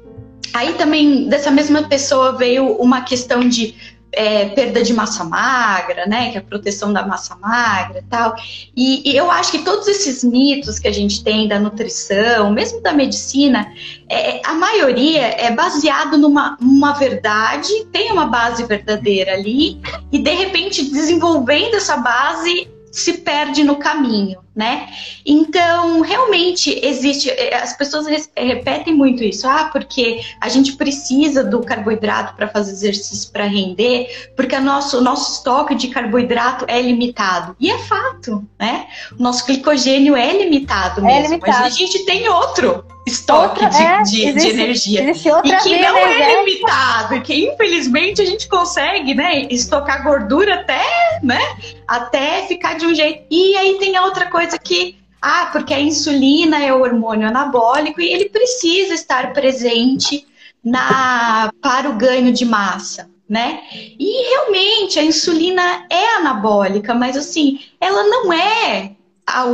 aí 0.54 0.74
também 0.74 1.30
dessa 1.30 1.50
mesma 1.50 1.84
pessoa 1.84 2.34
veio 2.34 2.76
uma 2.76 3.00
questão 3.00 3.48
de 3.48 3.85
é, 4.16 4.46
perda 4.50 4.82
de 4.82 4.94
massa 4.94 5.24
magra, 5.24 6.06
né? 6.06 6.32
Que 6.32 6.38
é 6.38 6.40
a 6.40 6.44
proteção 6.44 6.92
da 6.92 7.06
massa 7.06 7.36
magra 7.36 8.04
tal. 8.10 8.36
E, 8.76 9.10
e, 9.10 9.16
eu 9.16 9.30
acho 9.30 9.52
que 9.52 9.60
todos 9.60 9.88
esses 9.88 10.24
mitos 10.24 10.80
que 10.80 10.88
a 10.88 10.92
gente 10.92 11.24
tem 11.24 11.48
da 11.48 11.60
nutrição, 11.60 12.52
mesmo 12.52 12.82
da 12.82 12.94
medicina, 12.94 13.72
é, 14.10 14.42
a 14.46 14.54
maioria 14.54 15.22
é 15.22 15.52
baseado 15.52 16.18
numa 16.18 16.58
uma 16.60 16.94
verdade, 16.94 17.86
tem 17.92 18.12
uma 18.12 18.26
base 18.28 18.64
verdadeira 18.66 19.34
ali, 19.34 19.80
e 20.12 20.20
de 20.20 20.32
repente 20.32 20.90
desenvolvendo 20.90 21.76
essa 21.76 21.98
base 21.98 22.75
se 22.96 23.18
perde 23.18 23.62
no 23.62 23.76
caminho, 23.76 24.40
né? 24.56 24.88
Então, 25.26 26.00
realmente 26.00 26.80
existe, 26.82 27.30
eh, 27.30 27.54
as 27.54 27.76
pessoas 27.76 28.30
repetem 28.34 28.96
muito 28.96 29.22
isso, 29.22 29.46
ah, 29.46 29.66
porque 29.66 30.22
a 30.40 30.48
gente 30.48 30.78
precisa 30.78 31.44
do 31.44 31.60
carboidrato 31.60 32.36
para 32.36 32.48
fazer 32.48 32.72
exercício 32.72 33.30
para 33.34 33.44
render, 33.44 34.32
porque 34.34 34.56
a 34.56 34.62
nosso, 34.62 35.00
o 35.00 35.02
nosso 35.02 35.34
estoque 35.34 35.76
de 35.76 35.90
carboidrato 35.90 36.64
é 36.70 36.82
limitado. 36.82 37.54
E 37.60 37.70
é 37.70 37.78
fato, 37.80 38.48
né? 38.58 38.88
O 39.20 39.22
nosso 39.22 39.46
glicogênio 39.46 40.16
é 40.16 40.32
limitado 40.32 41.02
é 41.02 41.04
mesmo, 41.04 41.34
limitado. 41.34 41.64
mas 41.64 41.74
a 41.74 41.78
gente 41.78 42.06
tem 42.06 42.30
outro 42.30 42.85
estoque 43.06 43.64
outra, 43.64 43.70
de, 43.70 43.84
é, 43.84 44.02
de, 44.02 44.26
existe, 44.30 44.54
de, 44.54 44.62
energia. 44.62 45.12
e 45.44 45.58
que 45.58 45.80
não 45.80 45.98
é 45.98 46.44
limitado, 46.44 47.16
e 47.16 47.22
que 47.22 47.50
infelizmente 47.50 48.22
a 48.22 48.26
gente 48.26 48.48
consegue, 48.48 49.14
né, 49.14 49.44
estocar 49.50 50.04
gordura 50.04 50.56
até, 50.56 50.84
né, 51.22 51.40
até 51.88 52.48
ficar 52.48 52.74
de 52.74 52.86
um 52.86 52.96
jeito. 52.96 53.26
E 53.30 53.56
aí 53.56 53.78
tem 53.78 53.96
a 53.96 54.04
outra 54.04 54.26
coisa 54.26 54.58
que, 54.58 54.98
ah, 55.22 55.50
porque 55.52 55.74
a 55.74 55.80
insulina 55.80 56.64
é 56.64 56.74
o 56.74 56.82
hormônio 56.82 57.28
anabólico 57.28 58.02
e 58.02 58.12
ele 58.12 58.30
precisa 58.30 58.94
estar 58.94 59.34
presente 59.34 60.26
na 60.64 61.52
para 61.62 61.90
o 61.90 61.94
ganho 61.94 62.34
de 62.34 62.44
massa. 62.44 63.14
Né? 63.28 63.62
E 63.72 64.30
realmente 64.30 65.00
a 65.00 65.04
insulina 65.04 65.88
é 65.90 66.18
anabólica, 66.18 66.94
mas 66.94 67.18
assim, 67.18 67.60
ela 67.82 68.04
não 68.04 68.32
é 68.32 68.92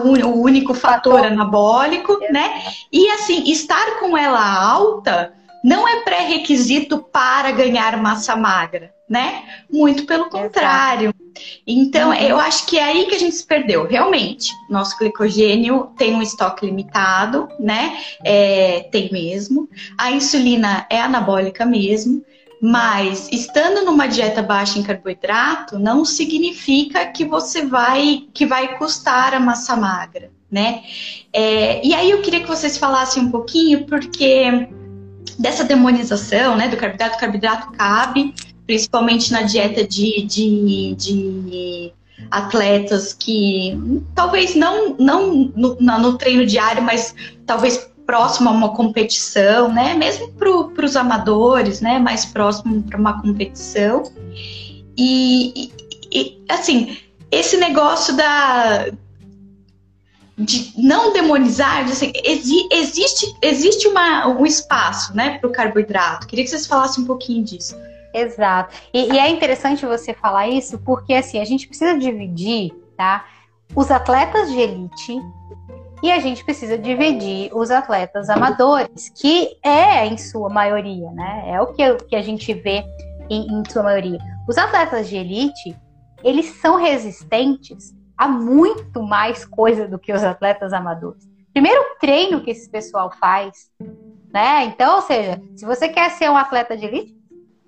un, 0.04 0.22
o 0.24 0.42
único 0.42 0.74
fator, 0.74 1.26
anabólico, 1.26 2.20
né? 2.32 2.62
E 2.92 3.10
assim, 3.12 3.50
estar 3.52 4.00
com 4.00 4.18
ela 4.18 4.42
alta 4.42 5.34
não 5.64 5.88
é 5.88 6.02
pré-requisito 6.02 7.00
para 7.00 7.52
ganhar 7.52 8.02
massa 8.02 8.36
magra, 8.36 8.94
né? 9.08 9.44
Muito 9.70 10.06
pelo 10.06 10.30
contrário. 10.30 11.14
Então, 11.66 12.10
uhum. 12.10 12.16
eu 12.16 12.40
acho 12.40 12.66
que 12.66 12.78
é 12.78 12.84
aí 12.84 13.06
que 13.06 13.16
a 13.16 13.20
gente 13.20 13.36
se 13.36 13.46
perdeu, 13.46 13.88
realmente. 13.88 14.52
Nosso 14.70 14.98
glicogênio 14.98 15.92
tem 15.98 16.16
um 16.16 16.22
estoque 16.22 16.66
limitado, 16.66 17.48
né? 17.60 17.98
É, 18.24 18.88
tem 18.92 19.12
mesmo. 19.12 19.70
A 19.98 20.12
insulina 20.12 20.86
é 20.90 21.00
anabólica 21.00 21.66
mesmo. 21.66 22.24
Mas 22.62 23.28
estando 23.32 23.84
numa 23.84 24.06
dieta 24.06 24.44
baixa 24.44 24.78
em 24.78 24.84
carboidrato, 24.84 25.80
não 25.80 26.06
significa 26.06 27.08
que 27.08 27.26
você 27.26 27.66
vai 27.66 28.28
que 28.34 28.46
vai 28.46 28.78
custar 28.78 29.34
a 29.34 29.40
massa 29.40 29.76
magra, 29.76 30.30
né? 30.50 30.84
É, 31.34 31.84
e 31.86 31.92
aí 31.96 32.12
eu 32.12 32.22
queria 32.22 32.42
que 32.42 32.48
vocês 32.48 32.78
falassem 32.78 33.24
um 33.24 33.32
pouquinho, 33.32 33.86
porque 33.88 34.70
dessa 35.40 35.64
demonização, 35.64 36.56
né, 36.56 36.68
do 36.68 36.78
carboidrato, 36.78 37.18
carboidrato 37.18 37.72
cabe, 37.72 38.34
principalmente 38.68 39.32
na 39.32 39.42
dieta 39.42 39.84
de, 39.84 40.22
de, 40.24 40.96
de 40.96 41.94
atletas 42.30 43.12
que 43.14 43.76
talvez 44.14 44.54
não, 44.56 44.96
não 45.00 45.52
no, 45.56 45.76
no 45.80 46.18
treino 46.18 46.46
diário, 46.46 46.84
mas 46.84 47.16
talvez 47.46 47.91
próximo 48.06 48.50
a 48.50 48.52
uma 48.52 48.74
competição, 48.74 49.72
né? 49.72 49.94
Mesmo 49.94 50.30
para 50.34 50.86
os 50.86 50.96
amadores, 50.96 51.82
né? 51.82 52.00
Mais 52.00 52.26
próximo 52.26 52.82
para 52.84 52.98
uma 52.98 53.22
competição. 53.22 54.04
E, 54.98 55.72
e, 56.12 56.44
assim, 56.50 56.98
esse 57.32 57.58
negócio 57.58 58.16
da 58.16 58.88
de 60.38 60.74
não 60.76 61.14
demonizar, 61.14 61.86
de, 61.86 61.92
assim, 61.92 62.12
exi, 62.24 62.68
existe 62.72 63.32
existe 63.42 63.88
uma, 63.88 64.28
um 64.28 64.44
espaço, 64.46 65.16
né, 65.16 65.38
para 65.38 65.48
o 65.48 65.52
carboidrato. 65.52 66.26
Queria 66.26 66.44
que 66.44 66.50
vocês 66.50 66.66
falassem 66.66 67.04
um 67.04 67.08
pouquinho 67.08 67.44
disso. 67.44 67.76
Exato. 68.14 68.76
E, 68.94 69.14
e, 69.14 69.20
é 69.20 69.30
interessante 69.30 69.86
você 69.86 70.14
falar 70.14 70.48
isso 70.48 70.80
porque 70.80 71.14
assim 71.14 71.40
a 71.40 71.46
gente 71.46 71.68
precisa 71.68 71.98
dividir, 71.98 72.74
tá? 72.98 73.26
Os 73.76 73.90
atletas 73.90 74.52
de 74.52 74.60
elite 74.60 75.22
e 76.02 76.12
a 76.12 76.20
gente 76.20 76.44
precisa 76.44 76.78
dividir 76.78 77.52
os 77.54 77.70
atletas 77.70 78.30
amadores, 78.30 79.10
que 79.10 79.58
é 79.64 80.06
em 80.06 80.18
sua 80.18 80.50
maioria, 80.50 81.12
né? 81.12 81.44
É 81.48 81.62
o 81.62 81.68
que, 81.68 81.96
que 82.06 82.16
a 82.16 82.22
gente 82.22 82.54
vê 82.54 82.84
em, 83.30 83.48
em 83.48 83.64
sua 83.70 83.84
maioria. 83.84 84.20
Os 84.48 84.58
atletas 84.58 85.08
de 85.08 85.16
elite, 85.16 85.78
eles 86.24 86.48
são 86.60 86.76
resistentes 86.76 87.94
a 88.18 88.28
muito 88.28 89.02
mais 89.02 89.46
coisa 89.46 89.88
do 89.88 89.98
que 89.98 90.12
os 90.12 90.24
atletas 90.24 90.74
amadores. 90.74 91.30
Primeiro 91.54 91.84
treino 92.00 92.42
que 92.42 92.52
esse 92.52 92.70
pessoal 92.70 93.12
faz, 93.20 93.70
né? 94.34 94.66
Então, 94.66 94.96
ou 94.96 95.02
seja, 95.02 95.42
se 95.56 95.66
você 95.66 95.90
quer 95.90 96.10
ser 96.12 96.30
um 96.30 96.38
atleta 96.38 96.78
de 96.78 96.86
elite, 96.86 97.16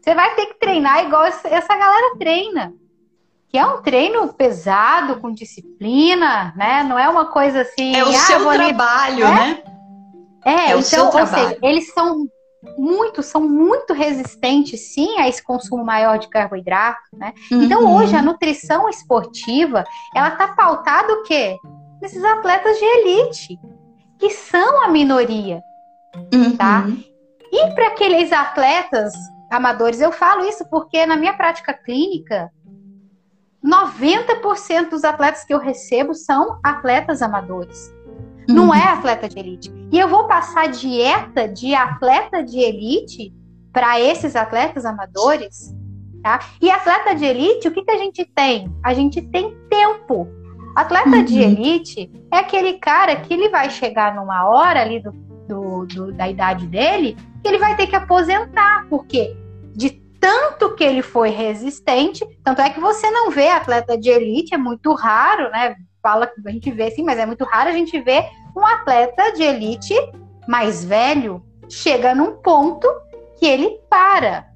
você 0.01 0.13
vai 0.13 0.35
ter 0.35 0.47
que 0.47 0.59
treinar 0.59 1.05
igual 1.05 1.23
essa 1.23 1.43
galera 1.75 2.17
treina. 2.17 2.73
Que 3.53 3.59
é 3.59 3.65
um 3.67 3.83
treino 3.83 4.33
pesado, 4.33 5.21
com 5.21 5.31
disciplina, 5.31 6.51
né? 6.57 6.83
Não 6.83 6.97
é 6.97 7.07
uma 7.07 7.27
coisa 7.27 7.61
assim. 7.61 7.95
É 7.95 8.03
o 8.03 8.09
ah, 8.09 8.13
seu 8.13 8.39
trabalho, 8.39 9.27
ali... 9.27 9.35
né? 9.35 9.63
É, 10.43 10.51
é 10.51 10.65
então, 10.69 10.79
o 10.79 10.81
seu 10.81 11.09
trabalho. 11.11 11.49
Seja, 11.49 11.59
eles 11.61 11.93
são 11.93 12.27
muito, 12.75 13.21
são 13.21 13.41
muito 13.47 13.93
resistentes, 13.93 14.93
sim, 14.93 15.19
a 15.19 15.29
esse 15.29 15.43
consumo 15.43 15.85
maior 15.85 16.17
de 16.17 16.29
carboidrato, 16.29 17.01
né? 17.13 17.31
Então, 17.45 17.59
uhum. 17.59 17.63
Então, 17.65 17.95
hoje, 17.95 18.15
a 18.15 18.23
nutrição 18.23 18.89
esportiva, 18.89 19.83
ela 20.15 20.31
tá 20.31 20.47
pautada 20.47 21.13
o 21.13 21.21
quê? 21.21 21.55
Nesses 22.01 22.23
atletas 22.23 22.75
de 22.79 22.85
elite, 22.85 23.59
que 24.17 24.31
são 24.31 24.83
a 24.83 24.87
minoria, 24.87 25.61
uhum. 26.33 26.57
tá? 26.57 26.87
E 27.51 27.75
para 27.75 27.89
aqueles 27.89 28.31
atletas 28.31 29.13
amadores, 29.51 30.01
eu 30.01 30.11
falo 30.11 30.43
isso 30.43 30.67
porque 30.71 31.05
na 31.05 31.15
minha 31.15 31.33
prática 31.33 31.71
clínica, 31.71 32.49
90% 33.63 34.89
dos 34.89 35.03
atletas 35.03 35.45
que 35.45 35.53
eu 35.53 35.59
recebo 35.59 36.13
são 36.13 36.59
atletas 36.61 37.21
amadores. 37.21 37.93
Não 38.47 38.67
uhum. 38.67 38.73
é 38.73 38.83
atleta 38.83 39.29
de 39.29 39.39
elite. 39.39 39.73
E 39.91 39.97
eu 39.97 40.07
vou 40.07 40.27
passar 40.27 40.67
dieta 40.67 41.47
de 41.47 41.73
atleta 41.73 42.43
de 42.43 42.59
elite 42.59 43.33
para 43.71 43.99
esses 43.99 44.35
atletas 44.35 44.85
amadores, 44.85 45.73
tá? 46.21 46.39
E 46.61 46.69
atleta 46.69 47.15
de 47.15 47.23
elite, 47.23 47.67
o 47.67 47.71
que, 47.71 47.83
que 47.83 47.91
a 47.91 47.97
gente 47.97 48.25
tem? 48.25 48.69
A 48.83 48.93
gente 48.93 49.21
tem 49.21 49.55
tempo. 49.69 50.27
Atleta 50.75 51.09
uhum. 51.09 51.23
de 51.23 51.39
elite 51.39 52.11
é 52.31 52.39
aquele 52.39 52.73
cara 52.73 53.15
que 53.15 53.33
ele 53.33 53.49
vai 53.49 53.69
chegar 53.69 54.13
numa 54.13 54.45
hora 54.47 54.81
ali 54.81 55.01
do, 55.01 55.11
do, 55.47 55.85
do, 55.85 56.11
da 56.11 56.27
idade 56.27 56.67
dele 56.67 57.15
que 57.41 57.47
ele 57.47 57.59
vai 57.59 57.75
ter 57.75 57.87
que 57.87 57.95
aposentar, 57.95 58.87
porque 58.89 59.35
de 59.75 60.02
tanto 60.23 60.73
que 60.73 60.85
ele 60.85 61.01
foi 61.01 61.31
resistente, 61.31 62.25
tanto 62.41 62.61
é 62.61 62.69
que 62.69 62.79
você 62.79 63.11
não 63.11 63.29
vê 63.29 63.49
atleta 63.49 63.97
de 63.97 64.09
elite, 64.09 64.55
é 64.55 64.57
muito 64.57 64.93
raro, 64.93 65.51
né? 65.51 65.75
fala 66.01 66.27
que 66.27 66.41
a 66.45 66.49
gente 66.49 66.71
vê 66.71 66.89
sim, 66.91 67.03
mas 67.03 67.19
é 67.19 67.25
muito 67.25 67.43
raro 67.43 67.69
a 67.69 67.73
gente 67.73 67.99
ver 67.99 68.29
um 68.55 68.65
atleta 68.65 69.33
de 69.33 69.43
elite 69.43 69.93
mais 70.47 70.83
velho 70.83 71.43
chega 71.67 72.15
num 72.15 72.37
ponto 72.37 72.87
que 73.37 73.45
ele 73.45 73.81
para. 73.89 74.47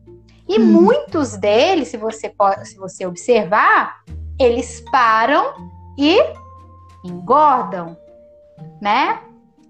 E 0.48 0.58
hum. 0.58 0.66
muitos 0.66 1.36
deles, 1.36 1.90
se 1.90 1.98
você 1.98 2.30
pode, 2.30 2.66
se 2.70 2.78
você 2.78 3.06
observar, 3.06 4.04
eles 4.40 4.82
param 4.90 5.54
e 5.98 6.18
engordam, 7.04 7.98
né? 8.82 9.22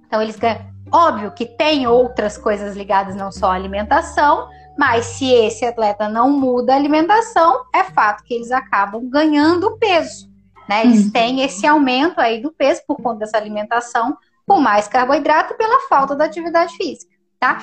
Então 0.05 0.21
eles 0.21 0.35
ganham. 0.35 0.61
Óbvio 0.91 1.31
que 1.31 1.45
tem 1.45 1.87
outras 1.87 2.37
coisas 2.37 2.75
ligadas 2.77 3.15
não 3.15 3.31
só 3.31 3.51
à 3.51 3.55
alimentação, 3.55 4.47
mas 4.77 5.05
se 5.05 5.31
esse 5.31 5.65
atleta 5.65 6.07
não 6.07 6.29
muda 6.29 6.73
a 6.73 6.75
alimentação, 6.75 7.65
é 7.73 7.83
fato 7.83 8.23
que 8.23 8.33
eles 8.33 8.51
acabam 8.51 9.09
ganhando 9.09 9.77
peso. 9.77 10.29
Né? 10.69 10.83
Eles 10.83 11.05
uhum. 11.05 11.11
têm 11.11 11.41
esse 11.41 11.65
aumento 11.65 12.19
aí 12.19 12.41
do 12.41 12.51
peso 12.51 12.81
por 12.87 12.97
conta 12.97 13.19
dessa 13.19 13.37
alimentação 13.37 14.17
com 14.45 14.59
mais 14.59 14.87
carboidrato 14.87 15.55
pela 15.55 15.81
falta 15.87 16.15
da 16.15 16.25
atividade 16.25 16.75
física, 16.77 17.13
tá? 17.39 17.61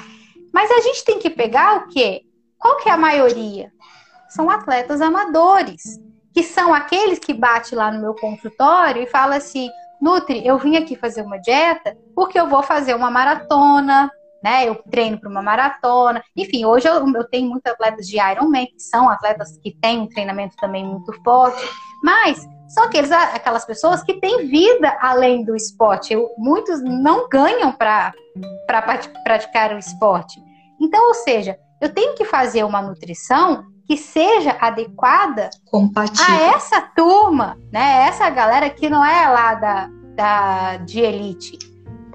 Mas 0.52 0.70
a 0.70 0.80
gente 0.80 1.04
tem 1.04 1.18
que 1.18 1.30
pegar 1.30 1.76
o 1.76 1.88
quê? 1.88 2.22
Qual 2.58 2.76
que 2.78 2.88
é 2.88 2.92
a 2.92 2.96
maioria? 2.96 3.72
São 4.28 4.50
atletas 4.50 5.00
amadores, 5.00 5.98
que 6.32 6.42
são 6.42 6.74
aqueles 6.74 7.18
que 7.18 7.32
bate 7.32 7.74
lá 7.74 7.90
no 7.90 8.00
meu 8.00 8.14
consultório 8.14 9.02
e 9.02 9.06
fala 9.06 9.36
assim: 9.36 9.70
Nutri, 10.00 10.46
eu 10.46 10.58
vim 10.58 10.76
aqui 10.76 10.96
fazer 10.96 11.22
uma 11.22 11.38
dieta 11.38 11.96
porque 12.14 12.38
eu 12.38 12.48
vou 12.48 12.62
fazer 12.62 12.94
uma 12.94 13.10
maratona, 13.10 14.10
né? 14.44 14.68
Eu 14.68 14.74
treino 14.90 15.18
para 15.18 15.30
uma 15.30 15.40
maratona. 15.40 16.22
Enfim, 16.36 16.66
hoje 16.66 16.86
eu, 16.86 16.94
eu, 17.14 17.24
tenho 17.24 17.48
muitos 17.48 17.72
atletas 17.72 18.06
de 18.06 18.20
Ironman, 18.20 18.66
que 18.66 18.78
são 18.78 19.08
atletas 19.08 19.56
que 19.62 19.74
têm 19.80 20.00
um 20.00 20.06
treinamento 20.06 20.54
também 20.56 20.84
muito 20.84 21.10
forte, 21.22 21.66
mas 22.02 22.46
são 22.68 22.84
aqueles, 22.84 23.10
aquelas 23.10 23.64
pessoas 23.64 24.02
que 24.02 24.20
têm 24.20 24.46
vida 24.46 24.94
além 25.00 25.46
do 25.46 25.56
esporte. 25.56 26.12
Eu, 26.12 26.28
muitos 26.36 26.82
não 26.82 27.26
ganham 27.26 27.72
para 27.72 28.12
praticar 29.24 29.72
o 29.72 29.78
esporte. 29.78 30.38
Então, 30.78 31.08
ou 31.08 31.14
seja, 31.14 31.58
eu 31.80 31.88
tenho 31.88 32.14
que 32.14 32.26
fazer 32.26 32.64
uma 32.64 32.82
nutrição 32.82 33.64
que 33.86 33.96
seja 33.96 34.56
adequada 34.60 35.48
Compatível. 35.70 36.34
a 36.34 36.54
essa 36.54 36.80
turma, 36.94 37.56
né? 37.72 38.06
Essa 38.08 38.28
galera 38.28 38.68
que 38.68 38.90
não 38.90 39.02
é 39.02 39.26
lá 39.28 39.54
da, 39.54 39.88
da 40.14 40.76
de 40.78 41.00
elite, 41.00 41.58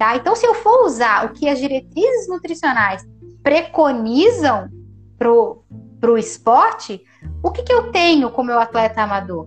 tá? 0.00 0.16
Então, 0.16 0.34
se 0.34 0.44
eu 0.44 0.54
for 0.54 0.84
usar 0.84 1.26
o 1.26 1.32
que 1.34 1.48
as 1.48 1.60
diretrizes 1.60 2.28
nutricionais 2.28 3.06
preconizam 3.42 4.68
pro 5.16 5.62
pro 6.00 6.16
esporte, 6.16 7.04
o 7.42 7.50
que, 7.50 7.62
que 7.62 7.70
eu 7.70 7.92
tenho 7.92 8.30
como 8.30 8.46
meu 8.46 8.58
atleta 8.58 9.02
amador? 9.02 9.46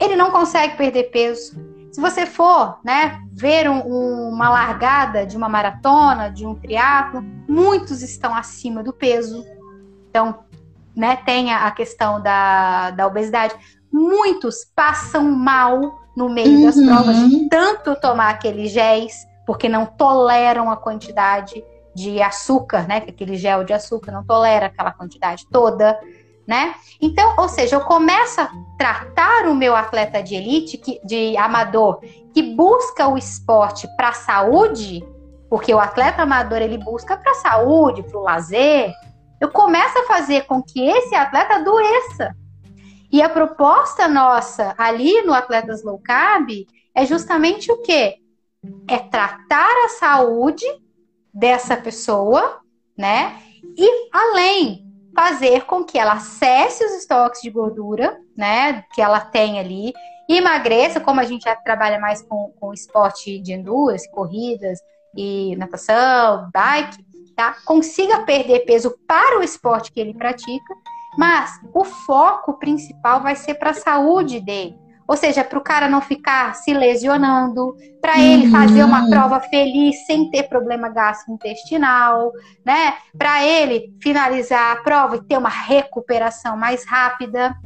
ele 0.00 0.16
não 0.16 0.30
consegue 0.30 0.76
perder 0.76 1.10
peso. 1.10 1.54
Se 1.92 2.00
você 2.00 2.24
for, 2.24 2.78
né, 2.82 3.20
ver 3.32 3.68
um, 3.68 3.80
um, 3.80 4.28
uma 4.30 4.48
largada 4.48 5.26
de 5.26 5.36
uma 5.36 5.48
maratona, 5.48 6.30
de 6.30 6.46
um 6.46 6.54
triatlo, 6.54 7.22
muitos 7.46 8.00
estão 8.00 8.34
acima 8.34 8.82
do 8.82 8.92
peso. 8.92 9.44
Então, 10.08 10.38
né, 10.96 11.16
tem 11.16 11.52
a 11.52 11.70
questão 11.70 12.22
da, 12.22 12.92
da 12.92 13.06
obesidade. 13.06 13.54
Muitos 13.92 14.64
passam 14.74 15.24
mal 15.24 16.00
no 16.16 16.28
meio 16.28 16.60
uhum. 16.60 16.64
das 16.64 16.76
provas 16.76 17.28
de 17.28 17.48
tanto 17.48 17.94
tomar 17.96 18.30
aqueles 18.30 18.70
géis, 18.70 19.26
porque 19.50 19.68
não 19.68 19.84
toleram 19.84 20.70
a 20.70 20.76
quantidade 20.76 21.64
de 21.92 22.22
açúcar, 22.22 22.86
né? 22.86 22.98
Aquele 22.98 23.34
gel 23.34 23.64
de 23.64 23.72
açúcar 23.72 24.12
não 24.12 24.24
tolera 24.24 24.66
aquela 24.66 24.92
quantidade 24.92 25.44
toda 25.50 25.98
né? 26.46 26.74
Então, 27.00 27.34
ou 27.38 27.48
seja, 27.48 27.76
eu 27.76 27.80
começo 27.82 28.40
a 28.40 28.50
tratar 28.76 29.46
o 29.46 29.54
meu 29.54 29.76
atleta 29.76 30.20
de 30.20 30.34
elite, 30.34 30.78
que, 30.78 31.00
de 31.04 31.36
amador, 31.36 32.00
que 32.34 32.42
busca 32.42 33.06
o 33.06 33.16
esporte 33.16 33.86
para 33.96 34.08
a 34.08 34.14
saúde, 34.14 35.04
porque 35.48 35.72
o 35.72 35.78
atleta 35.78 36.22
amador 36.22 36.60
ele 36.60 36.76
busca 36.76 37.16
para 37.16 37.30
a 37.30 37.36
saúde, 37.36 38.02
para 38.02 38.18
o 38.18 38.22
lazer. 38.22 38.92
Eu 39.40 39.48
começo 39.50 39.96
a 39.96 40.06
fazer 40.06 40.44
com 40.46 40.60
que 40.60 40.80
esse 40.88 41.14
atleta 41.14 41.54
adoeça. 41.54 42.34
E 43.12 43.22
a 43.22 43.28
proposta 43.28 44.08
nossa 44.08 44.74
ali 44.76 45.22
no 45.22 45.32
Atletas 45.32 45.84
Low 45.84 46.00
Carb 46.00 46.50
é 46.94 47.06
justamente 47.06 47.70
o 47.70 47.80
quê? 47.82 48.19
É 48.88 48.98
tratar 48.98 49.84
a 49.84 49.88
saúde 49.88 50.66
dessa 51.32 51.76
pessoa, 51.76 52.60
né? 52.96 53.40
E 53.76 54.08
além 54.12 54.86
fazer 55.14 55.64
com 55.64 55.84
que 55.84 55.98
ela 55.98 56.14
acesse 56.14 56.84
os 56.84 56.92
estoques 56.92 57.40
de 57.42 57.50
gordura, 57.50 58.18
né, 58.36 58.84
que 58.94 59.02
ela 59.02 59.20
tem 59.20 59.58
ali, 59.58 59.92
emagreça, 60.28 61.00
como 61.00 61.20
a 61.20 61.24
gente 61.24 61.42
já 61.42 61.56
trabalha 61.56 61.98
mais 61.98 62.22
com, 62.22 62.52
com 62.58 62.72
esporte 62.72 63.38
de 63.40 63.52
endurance, 63.52 64.10
corridas 64.10 64.78
e 65.16 65.56
natação, 65.56 66.48
bike, 66.52 67.04
tá? 67.34 67.56
Consiga 67.64 68.22
perder 68.22 68.60
peso 68.60 68.96
para 69.06 69.38
o 69.38 69.42
esporte 69.42 69.90
que 69.90 70.00
ele 70.00 70.14
pratica, 70.14 70.74
mas 71.18 71.58
o 71.74 71.84
foco 71.84 72.58
principal 72.58 73.20
vai 73.20 73.34
ser 73.34 73.54
para 73.54 73.70
a 73.70 73.74
saúde 73.74 74.40
dele. 74.40 74.78
Ou 75.10 75.16
seja, 75.16 75.42
para 75.42 75.58
o 75.58 75.60
cara 75.60 75.88
não 75.88 76.00
ficar 76.00 76.54
se 76.54 76.72
lesionando, 76.72 77.74
para 78.00 78.20
ele 78.20 78.44
uhum. 78.46 78.52
fazer 78.52 78.84
uma 78.84 79.10
prova 79.10 79.40
feliz 79.40 80.06
sem 80.06 80.30
ter 80.30 80.44
problema 80.44 80.88
gastrointestinal, 80.88 82.30
né? 82.64 82.94
Para 83.18 83.44
ele 83.44 83.92
finalizar 84.00 84.70
a 84.70 84.76
prova 84.76 85.16
e 85.16 85.22
ter 85.24 85.36
uma 85.36 85.48
recuperação 85.48 86.56
mais 86.56 86.86
rápida. 86.86 87.56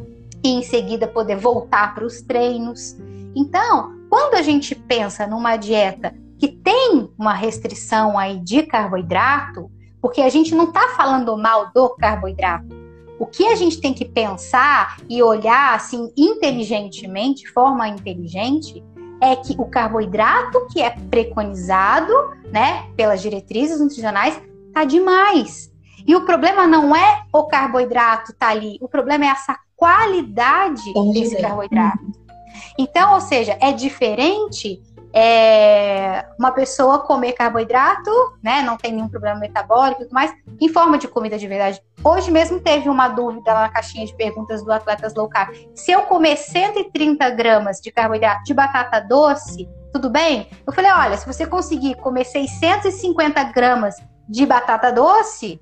e 0.42 0.54
em 0.54 0.62
seguida 0.62 1.06
poder 1.06 1.36
voltar 1.36 1.94
para 1.94 2.06
os 2.06 2.22
treinos. 2.22 2.96
Então, 3.36 3.92
quando 4.08 4.36
a 4.36 4.42
gente 4.42 4.74
pensa 4.74 5.26
numa 5.26 5.58
dieta 5.58 6.14
que 6.38 6.48
tem 6.48 7.10
uma 7.18 7.34
restrição 7.34 8.18
aí 8.18 8.38
de 8.38 8.62
carboidrato, 8.62 9.70
porque 10.00 10.22
a 10.22 10.30
gente 10.30 10.54
não 10.54 10.64
está 10.64 10.88
falando 10.96 11.36
mal 11.36 11.70
do 11.74 11.90
carboidrato. 11.90 12.83
O 13.18 13.26
que 13.26 13.46
a 13.46 13.54
gente 13.54 13.80
tem 13.80 13.94
que 13.94 14.04
pensar 14.04 14.96
e 15.08 15.22
olhar 15.22 15.74
assim 15.74 16.12
inteligentemente, 16.16 17.42
de 17.42 17.50
forma 17.50 17.88
inteligente, 17.88 18.82
é 19.20 19.36
que 19.36 19.54
o 19.58 19.66
carboidrato 19.66 20.66
que 20.72 20.82
é 20.82 20.90
preconizado, 20.90 22.12
né, 22.52 22.88
pelas 22.96 23.22
diretrizes 23.22 23.80
nutricionais, 23.80 24.40
tá 24.72 24.84
demais. 24.84 25.72
E 26.06 26.14
o 26.14 26.26
problema 26.26 26.66
não 26.66 26.94
é 26.94 27.22
o 27.32 27.44
carboidrato 27.44 28.34
tá 28.34 28.48
ali, 28.48 28.76
o 28.80 28.88
problema 28.88 29.24
é 29.24 29.28
essa 29.28 29.58
qualidade 29.76 30.92
desse 31.12 31.40
carboidrato. 31.40 32.04
Então, 32.78 33.14
ou 33.14 33.20
seja, 33.20 33.56
é 33.60 33.72
diferente 33.72 34.82
é, 35.14 36.26
uma 36.36 36.50
pessoa 36.50 36.98
comer 36.98 37.34
carboidrato, 37.34 38.10
né, 38.42 38.62
não 38.62 38.76
tem 38.76 38.92
nenhum 38.92 39.08
problema 39.08 39.38
metabólico 39.38 40.04
mais, 40.10 40.34
em 40.60 40.68
forma 40.68 40.98
de 40.98 41.06
comida 41.06 41.38
de 41.38 41.46
verdade. 41.46 41.80
Hoje 42.02 42.32
mesmo 42.32 42.60
teve 42.60 42.88
uma 42.88 43.08
dúvida 43.08 43.54
na 43.54 43.68
caixinha 43.68 44.04
de 44.04 44.14
perguntas 44.16 44.64
do 44.64 44.72
Atletas 44.72 45.14
Low 45.14 45.28
Carb. 45.28 45.54
Se 45.72 45.92
eu 45.92 46.02
comer 46.02 46.36
130 46.36 47.30
gramas 47.30 47.80
de 47.80 47.92
carboidrato 47.92 48.42
de 48.42 48.52
batata 48.52 48.98
doce, 49.00 49.68
tudo 49.92 50.10
bem? 50.10 50.48
Eu 50.66 50.72
falei, 50.72 50.90
olha, 50.90 51.16
se 51.16 51.24
você 51.24 51.46
conseguir 51.46 51.94
comer 51.94 52.24
650 52.24 53.44
gramas 53.44 53.94
de 54.28 54.44
batata 54.44 54.90
doce, 54.90 55.60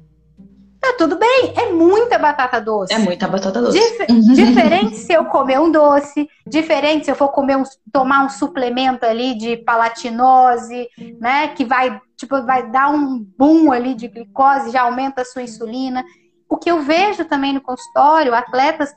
Tá 0.83 0.95
tudo 0.99 1.17
bem, 1.17 1.55
é 1.57 1.71
muita 1.71 2.19
batata 2.19 2.61
doce. 2.61 2.93
É 2.93 2.99
muita 2.99 3.29
batata 3.29 3.63
doce. 3.63 3.79
Dif 3.79 4.35
diferente 4.35 4.97
se 4.97 5.13
eu 5.13 5.27
comer 5.27 5.61
um 5.61 5.71
doce, 5.71 6.29
diferente 6.45 7.05
se 7.05 7.13
eu 7.13 7.15
for 7.15 7.29
comer 7.29 7.57
um, 7.57 7.63
tomar 7.93 8.25
um 8.25 8.29
suplemento 8.29 9.07
ali 9.07 9.39
de 9.39 9.59
palatinose, 9.59 10.89
né, 11.21 11.49
que 11.49 11.65
vai, 11.65 12.01
tipo, 12.17 12.43
vai 12.43 12.69
dar 12.69 12.91
um 12.91 13.25
boom 13.39 13.71
ali 13.71 13.95
de 13.95 14.09
glicose, 14.09 14.73
já 14.73 14.83
aumenta 14.83 15.23
a 15.23 15.25
sua 15.25 15.43
insulina. 15.43 16.05
O 16.49 16.57
que 16.57 16.69
eu 16.69 16.83
vejo 16.83 17.25
também 17.27 17.53
no 17.53 17.61
consultório, 17.61 18.35
atletas 18.35 18.93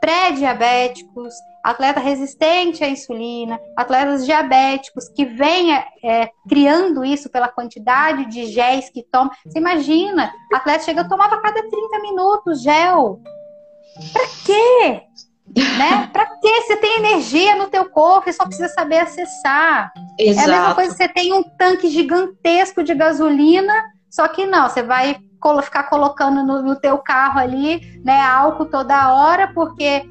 pré-diabéticos, 0.00 1.32
atleta 1.64 2.00
resistente 2.00 2.82
à 2.82 2.88
insulina, 2.88 3.60
atletas 3.76 4.24
diabéticos 4.24 5.08
que 5.08 5.24
vêm 5.24 5.72
é, 5.74 6.30
criando 6.48 7.04
isso 7.04 7.30
pela 7.30 7.48
quantidade 7.48 8.26
de 8.26 8.46
géis 8.46 8.88
que 8.90 9.02
tomam. 9.02 9.30
Você 9.46 9.58
imagina, 9.58 10.32
atleta 10.52 10.84
chega, 10.84 11.02
eu 11.02 11.08
tomava 11.08 11.36
a 11.36 11.40
cada 11.40 11.60
30 11.60 11.98
minutos 12.00 12.62
gel. 12.62 13.20
Pra 14.12 14.22
quê? 14.44 15.02
né? 15.56 16.08
Pra 16.12 16.26
quê? 16.26 16.62
Você 16.62 16.76
tem 16.76 16.98
energia 16.98 17.56
no 17.56 17.68
teu 17.68 17.88
corpo 17.90 18.28
e 18.28 18.32
só 18.32 18.44
precisa 18.44 18.68
saber 18.68 18.98
acessar. 18.98 19.92
Exato. 20.18 20.48
É 20.48 20.52
a 20.52 20.58
mesma 20.58 20.74
coisa 20.74 20.90
que 20.90 20.96
você 20.96 21.08
tem 21.08 21.32
um 21.32 21.42
tanque 21.42 21.88
gigantesco 21.88 22.82
de 22.82 22.94
gasolina, 22.94 23.74
só 24.08 24.28
que 24.28 24.46
não, 24.46 24.68
você 24.68 24.82
vai 24.82 25.16
ficar 25.62 25.84
colocando 25.84 26.44
no, 26.44 26.62
no 26.62 26.76
teu 26.76 26.98
carro 26.98 27.40
ali, 27.40 27.80
né, 28.04 28.20
álcool 28.20 28.66
toda 28.66 29.14
hora, 29.14 29.52
porque 29.54 30.04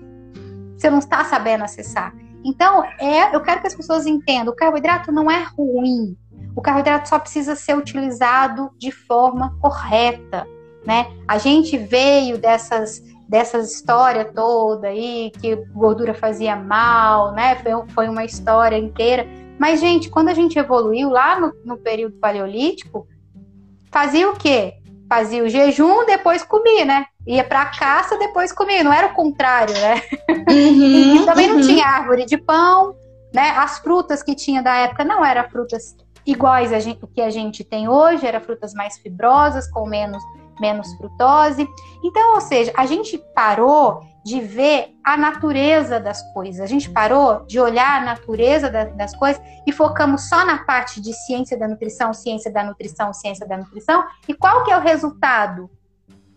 você 0.80 0.90
não 0.90 1.00
está 1.00 1.24
sabendo 1.26 1.64
acessar. 1.64 2.14
Então, 2.44 2.84
é, 3.00 3.36
eu 3.36 3.42
quero 3.42 3.62
que 3.62 3.68
as 3.68 3.76
pessoas 3.76 4.06
entendam, 4.06 4.54
o 4.54 4.56
carboidrato 4.56 5.12
não 5.12 5.30
é 5.30 5.44
ruim. 5.58 6.18
O 6.56 6.62
carboidrato 6.62 7.10
só 7.10 7.20
precisa 7.20 7.56
ser 7.56 7.78
utilizado 7.78 8.72
de 8.78 8.92
forma 8.92 9.58
correta, 9.62 10.48
né? 10.86 11.08
A 11.28 11.38
gente 11.38 11.78
veio 11.78 12.38
dessas 12.38 13.04
dessas 13.28 13.72
histórias 13.72 14.34
toda 14.34 14.88
aí 14.88 15.32
que 15.40 15.56
gordura 15.68 16.16
fazia 16.16 16.56
mal, 16.56 17.32
né? 17.34 17.56
Foi, 17.58 17.72
foi 17.90 18.10
uma 18.10 18.26
história 18.26 18.76
inteira. 18.76 19.28
Mas, 19.60 19.80
gente, 19.80 20.10
quando 20.10 20.30
a 20.30 20.34
gente 20.34 20.58
evoluiu 20.58 21.12
lá 21.12 21.40
no, 21.40 21.54
no 21.64 21.78
período 21.78 22.16
paleolítico, 22.16 23.08
fazia 23.92 24.28
o 24.28 24.36
quê? 24.36 24.79
Fazia 25.10 25.44
o 25.44 25.50
jejum, 25.50 26.06
depois 26.06 26.44
comia, 26.44 26.86
né? 26.86 27.06
ia 27.30 27.44
para 27.44 27.66
caça, 27.66 28.18
depois 28.18 28.52
comia. 28.52 28.84
Não 28.84 28.92
era 28.92 29.08
o 29.08 29.14
contrário, 29.14 29.74
né? 29.74 30.02
Uhum, 30.50 31.16
e 31.22 31.26
também 31.26 31.50
uhum. 31.50 31.60
não 31.60 31.62
tinha 31.62 31.86
árvore 31.86 32.26
de 32.26 32.38
pão, 32.38 32.96
né? 33.34 33.52
As 33.52 33.80
frutas 33.80 34.24
que 34.24 34.36
tinha 34.36 34.64
da 34.64 34.76
época 34.76 35.04
não 35.04 35.24
eram 35.24 35.48
frutas 35.50 35.96
iguais 36.26 36.74
a 36.74 36.80
gente, 36.80 37.04
o 37.04 37.08
que 37.08 37.22
a 37.22 37.30
gente 37.30 37.64
tem 37.64 37.88
hoje, 37.88 38.26
eram 38.26 38.42
frutas 38.42 38.74
mais 38.74 38.98
fibrosas, 38.98 39.70
com 39.72 39.86
menos, 39.86 40.24
menos 40.60 40.92
frutose. 40.96 41.68
Então, 42.04 42.34
ou 42.34 42.42
seja, 42.42 42.74
a 42.76 42.86
gente 42.86 43.18
parou 43.36 44.02
de 44.26 44.42
ver 44.42 44.96
a 45.04 45.16
natureza 45.18 46.00
das 46.00 46.22
coisas. 46.34 46.62
A 46.62 46.66
gente 46.66 46.90
parou 46.90 47.46
de 47.46 47.60
olhar 47.60 48.02
a 48.02 48.06
natureza 48.06 48.70
da, 48.70 48.86
das 48.86 49.16
coisas 49.16 49.42
e 49.66 49.72
focamos 49.72 50.28
só 50.28 50.46
na 50.46 50.64
parte 50.66 51.02
de 51.02 51.14
ciência 51.14 51.58
da 51.58 51.68
nutrição, 51.68 52.14
ciência 52.14 52.52
da 52.52 52.64
nutrição, 52.64 53.14
ciência 53.14 53.48
da 53.48 53.58
nutrição. 53.58 54.04
E 54.28 54.34
qual 54.34 54.64
que 54.64 54.72
é 54.72 54.78
o 54.78 54.82
resultado? 54.82 55.70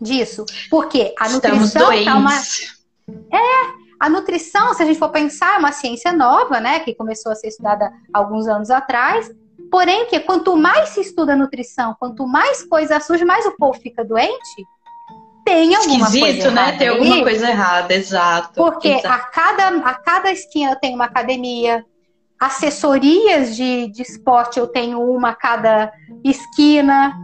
disso. 0.02 0.44
Porque 0.68 1.14
a 1.18 1.28
nutrição 1.28 1.92
é 1.92 2.12
uma. 2.12 2.36
É, 3.32 3.82
a 4.00 4.08
nutrição, 4.08 4.74
se 4.74 4.82
a 4.82 4.86
gente 4.86 4.98
for 4.98 5.10
pensar, 5.10 5.54
é 5.54 5.58
uma 5.58 5.72
ciência 5.72 6.12
nova, 6.12 6.60
né? 6.60 6.80
Que 6.80 6.94
começou 6.94 7.30
a 7.30 7.34
ser 7.34 7.48
estudada 7.48 7.92
alguns 8.12 8.48
anos 8.48 8.68
atrás. 8.68 9.30
Porém, 9.70 10.06
que 10.06 10.20
quanto 10.20 10.56
mais 10.56 10.90
se 10.90 11.00
estuda 11.00 11.36
nutrição, 11.36 11.96
quanto 11.98 12.26
mais 12.26 12.62
coisa 12.64 13.00
surge, 13.00 13.24
mais 13.24 13.46
o 13.46 13.56
povo 13.56 13.78
fica 13.80 14.04
doente. 14.04 14.66
Tem 15.52 15.74
alguma 15.74 16.06
Esquisito, 16.06 16.22
coisa 16.22 16.50
né? 16.50 16.72
Tem 16.78 16.88
alguma 16.88 17.20
coisa 17.20 17.50
errada, 17.50 17.94
exato. 17.94 18.54
Porque 18.54 18.88
exato. 18.88 19.08
A, 19.08 19.18
cada, 19.18 19.68
a 19.68 19.94
cada 19.94 20.32
esquina 20.32 20.74
tem 20.76 20.94
uma 20.94 21.04
academia, 21.04 21.84
assessorias 22.40 23.54
de, 23.54 23.88
de 23.88 24.02
esporte 24.02 24.58
eu 24.58 24.66
tenho 24.66 25.00
uma 25.00 25.30
a 25.30 25.34
cada 25.34 25.92
esquina. 26.24 27.14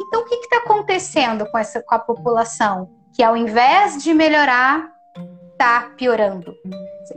Então, 0.00 0.20
o 0.22 0.24
que 0.24 0.36
está 0.36 0.58
acontecendo 0.58 1.44
com, 1.50 1.58
essa, 1.58 1.82
com 1.82 1.94
a 1.94 1.98
população? 1.98 2.88
Que 3.14 3.22
ao 3.24 3.36
invés 3.36 4.02
de 4.02 4.14
melhorar, 4.14 4.88
está 5.52 5.90
piorando. 5.96 6.54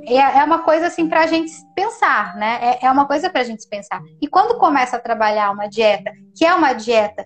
É, 0.08 0.40
é, 0.40 0.44
uma 0.44 0.60
coisa 0.60 0.88
assim 0.88 1.08
para 1.08 1.22
a 1.22 1.28
gente 1.28 1.52
pensar, 1.76 2.36
né? 2.36 2.60
É, 2.62 2.88
é 2.88 2.92
uma 2.92 3.06
coisa 3.06 3.30
para 3.30 3.42
a 3.42 3.44
gente 3.44 3.68
pensar. 3.70 4.02
E 4.20 4.28
quando 4.28 4.58
começa 4.58 4.98
a 4.98 5.00
trabalhar 5.00 5.52
uma 5.52 5.68
dieta, 5.68 6.12
que 6.36 6.44
é 6.44 6.54
uma 6.54 6.74
dieta 6.74 7.24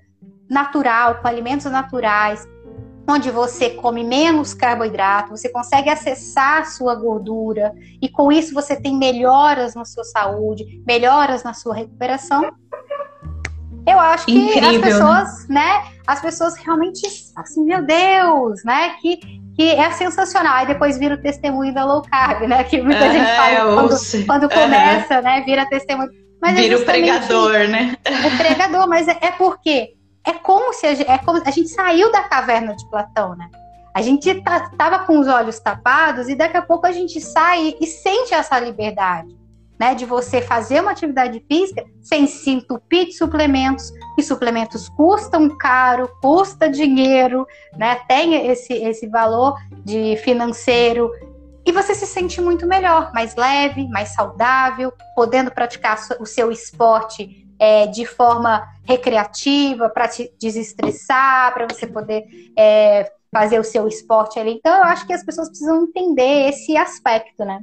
natural, 0.49 1.15
com 1.21 1.27
alimentos 1.27 1.71
naturais, 1.71 2.45
onde 3.07 3.29
você 3.29 3.69
come 3.71 4.03
menos 4.03 4.53
carboidrato, 4.53 5.29
você 5.29 5.49
consegue 5.49 5.89
acessar 5.89 6.61
a 6.61 6.65
sua 6.65 6.95
gordura 6.95 7.73
e 8.01 8.09
com 8.09 8.31
isso 8.31 8.53
você 8.53 8.75
tem 8.75 8.97
melhoras 8.97 9.75
na 9.75 9.85
sua 9.85 10.03
saúde, 10.03 10.81
melhoras 10.87 11.43
na 11.43 11.53
sua 11.53 11.75
recuperação, 11.75 12.51
eu 13.87 13.99
acho 13.99 14.25
que 14.25 14.35
Incrível, 14.35 14.69
as 14.69 14.77
né? 14.77 14.81
pessoas, 14.81 15.47
né? 15.47 15.55
né? 15.55 15.83
As 16.07 16.21
pessoas 16.21 16.55
realmente, 16.57 17.01
assim, 17.35 17.63
meu 17.63 17.83
Deus, 17.85 18.63
né? 18.63 18.95
Que, 18.99 19.17
que 19.55 19.69
é 19.69 19.91
sensacional. 19.91 20.55
Aí 20.55 20.67
depois 20.67 20.97
vira 20.97 21.15
o 21.15 21.21
testemunho 21.21 21.73
da 21.73 21.85
low 21.85 22.01
carb, 22.01 22.47
né? 22.47 22.63
Que 22.63 22.81
muita 22.81 23.11
gente 23.11 23.35
fala 23.35 23.73
quando, 23.75 24.25
quando 24.25 24.49
começa, 24.49 25.21
né? 25.21 25.41
Vira 25.45 25.67
testemunho. 25.67 26.09
Mas 26.41 26.57
é 26.57 26.61
vira 26.61 26.73
é 26.73 26.77
o 26.77 26.85
pregador, 26.85 27.67
né? 27.67 27.95
É 28.03 28.37
pregador, 28.37 28.87
mas 28.87 29.07
é, 29.07 29.17
é 29.21 29.31
porque 29.31 29.94
é 30.25 30.33
como 30.33 30.73
se 30.73 30.85
a, 30.85 30.91
é 30.91 31.17
como 31.19 31.41
a 31.45 31.51
gente 31.51 31.69
saiu 31.69 32.11
da 32.11 32.23
caverna 32.23 32.75
de 32.75 32.89
Platão, 32.89 33.35
né? 33.35 33.49
A 33.93 34.01
gente 34.01 34.41
tá, 34.41 34.69
tava 34.77 34.99
com 34.99 35.19
os 35.19 35.27
olhos 35.27 35.59
tapados 35.59 36.27
e 36.27 36.35
daqui 36.35 36.57
a 36.57 36.61
pouco 36.61 36.85
a 36.85 36.91
gente 36.91 37.21
sai 37.21 37.75
e 37.79 37.87
sente 37.87 38.33
essa 38.33 38.59
liberdade 38.59 39.35
né, 39.79 39.93
de 39.93 40.05
você 40.05 40.41
fazer 40.41 40.81
uma 40.81 40.91
atividade 40.91 41.43
física 41.47 41.83
sem 42.01 42.27
se 42.27 42.49
entupir 42.49 43.05
de 43.05 43.13
suplementos, 43.13 43.91
e 44.17 44.23
suplementos 44.23 44.87
custam 44.89 45.49
caro, 45.57 46.09
custa 46.21 46.69
dinheiro, 46.69 47.45
né, 47.77 47.95
tem 48.07 48.47
esse, 48.47 48.73
esse 48.73 49.07
valor 49.07 49.57
de 49.83 50.15
financeiro, 50.17 51.11
e 51.65 51.71
você 51.71 51.95
se 51.95 52.05
sente 52.05 52.39
muito 52.39 52.67
melhor, 52.67 53.11
mais 53.13 53.35
leve, 53.35 53.87
mais 53.89 54.09
saudável, 54.09 54.93
podendo 55.15 55.51
praticar 55.51 55.97
o 56.19 56.25
seu 56.25 56.51
esporte 56.51 57.44
é, 57.59 57.87
de 57.87 58.05
forma 58.05 58.67
recreativa, 58.83 59.89
para 59.89 60.07
te 60.07 60.31
desestressar, 60.39 61.53
para 61.53 61.67
você 61.67 61.87
poder 61.87 62.25
é, 62.57 63.11
fazer 63.35 63.59
o 63.59 63.63
seu 63.63 63.85
esporte 63.87 64.39
ali. 64.39 64.51
Então, 64.51 64.77
eu 64.77 64.83
acho 64.83 65.05
que 65.05 65.11
as 65.11 65.23
pessoas 65.23 65.49
precisam 65.49 65.83
entender 65.83 66.49
esse 66.49 66.77
aspecto, 66.77 67.43
né? 67.43 67.59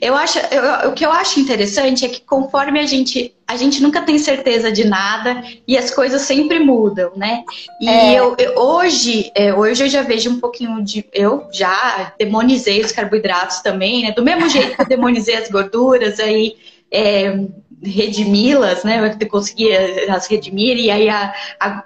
Eu 0.00 0.14
acho, 0.14 0.38
eu, 0.38 0.90
o 0.90 0.94
que 0.94 1.04
eu 1.04 1.12
acho 1.12 1.38
interessante 1.38 2.04
é 2.04 2.08
que 2.08 2.22
conforme 2.22 2.80
a 2.80 2.86
gente, 2.86 3.34
a 3.46 3.56
gente 3.56 3.82
nunca 3.82 4.00
tem 4.02 4.18
certeza 4.18 4.72
de 4.72 4.84
nada 4.86 5.42
e 5.66 5.76
as 5.76 5.90
coisas 5.90 6.22
sempre 6.22 6.58
mudam, 6.58 7.12
né? 7.14 7.44
E 7.80 7.88
é. 7.88 8.18
eu, 8.18 8.34
eu, 8.38 8.58
hoje, 8.58 9.30
é, 9.34 9.54
hoje 9.54 9.84
eu 9.84 9.88
já 9.88 10.02
vejo 10.02 10.30
um 10.30 10.40
pouquinho 10.40 10.82
de, 10.82 11.04
eu 11.12 11.46
já 11.52 12.14
demonizei 12.18 12.80
os 12.80 12.90
carboidratos 12.90 13.60
também, 13.60 14.02
né? 14.02 14.12
Do 14.12 14.24
mesmo 14.24 14.48
jeito 14.48 14.74
que 14.74 14.82
eu 14.82 14.88
demonizei 14.88 15.36
as 15.36 15.50
gorduras, 15.50 16.18
aí 16.18 16.56
é, 16.90 17.44
redimi-las, 17.82 18.84
né? 18.84 19.14
Eu 19.20 19.28
conseguia 19.28 20.12
as 20.14 20.26
redimir 20.26 20.76
e 20.76 20.90
aí 20.90 21.08
a, 21.08 21.32
a 21.60 21.84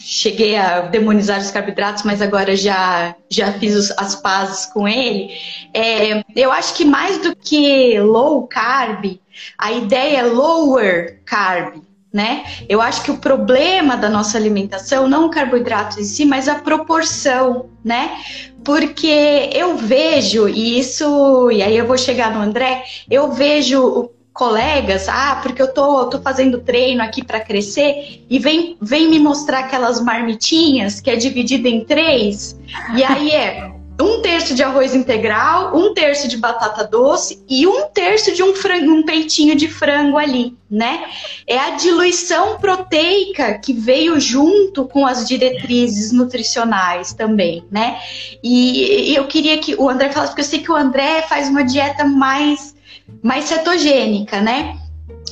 cheguei 0.00 0.56
a 0.56 0.80
demonizar 0.80 1.38
os 1.38 1.50
carboidratos, 1.50 2.02
mas 2.04 2.22
agora 2.22 2.56
já, 2.56 3.14
já 3.30 3.52
fiz 3.52 3.74
os, 3.74 3.90
as 3.98 4.14
pazes 4.16 4.66
com 4.66 4.88
ele. 4.88 5.30
É, 5.74 6.24
eu 6.34 6.50
acho 6.50 6.74
que 6.74 6.84
mais 6.84 7.18
do 7.18 7.36
que 7.36 8.00
low 8.00 8.46
carb, 8.46 9.20
a 9.58 9.72
ideia 9.72 10.18
é 10.18 10.22
lower 10.22 11.20
carb. 11.24 11.82
Né? 12.12 12.44
Eu 12.68 12.80
acho 12.80 13.04
que 13.04 13.10
o 13.12 13.18
problema 13.18 13.96
da 13.96 14.08
nossa 14.08 14.36
alimentação 14.36 15.08
não 15.08 15.26
o 15.26 15.30
carboidrato 15.30 16.00
em 16.00 16.02
si, 16.02 16.24
mas 16.24 16.48
a 16.48 16.56
proporção, 16.56 17.70
né? 17.84 18.18
Porque 18.64 19.48
eu 19.52 19.76
vejo 19.76 20.48
e 20.48 20.76
isso, 20.76 21.52
e 21.52 21.62
aí 21.62 21.76
eu 21.76 21.86
vou 21.86 21.96
chegar 21.96 22.34
no 22.34 22.40
André, 22.40 22.82
eu 23.08 23.30
vejo 23.30 24.10
colegas, 24.32 25.08
ah, 25.08 25.40
porque 25.42 25.60
eu 25.60 25.72
tô, 25.72 26.06
tô 26.06 26.20
fazendo 26.20 26.60
treino 26.60 27.02
aqui 27.02 27.24
para 27.24 27.40
crescer, 27.40 28.24
e 28.28 28.38
vem, 28.38 28.76
vem 28.80 29.08
me 29.08 29.18
mostrar 29.18 29.60
aquelas 29.60 30.00
marmitinhas 30.00 31.00
que 31.00 31.10
é 31.10 31.16
dividida 31.16 31.68
em 31.68 31.84
três, 31.84 32.58
e 32.94 33.04
aí 33.04 33.30
é 33.30 33.70
um 34.00 34.22
terço 34.22 34.54
de 34.54 34.62
arroz 34.62 34.94
integral, 34.94 35.76
um 35.76 35.92
terço 35.92 36.26
de 36.26 36.36
batata 36.36 36.84
doce 36.84 37.42
e 37.48 37.66
um 37.66 37.86
terço 37.88 38.32
de 38.32 38.42
um, 38.42 38.54
frango, 38.54 38.90
um 38.92 39.02
peitinho 39.02 39.54
de 39.54 39.68
frango 39.68 40.16
ali, 40.16 40.56
né? 40.70 41.04
É 41.46 41.58
a 41.58 41.70
diluição 41.70 42.58
proteica 42.58 43.58
que 43.58 43.72
veio 43.72 44.18
junto 44.18 44.86
com 44.86 45.06
as 45.06 45.28
diretrizes 45.28 46.12
nutricionais 46.12 47.12
também, 47.12 47.64
né? 47.70 48.00
E, 48.42 49.10
e 49.10 49.14
eu 49.14 49.26
queria 49.26 49.58
que 49.58 49.74
o 49.74 49.88
André 49.88 50.10
falasse, 50.10 50.32
porque 50.32 50.42
eu 50.42 50.46
sei 50.46 50.60
que 50.60 50.72
o 50.72 50.76
André 50.76 51.22
faz 51.22 51.48
uma 51.48 51.62
dieta 51.62 52.04
mais 52.04 52.74
mais 53.22 53.44
cetogênica, 53.44 54.40
né? 54.40 54.76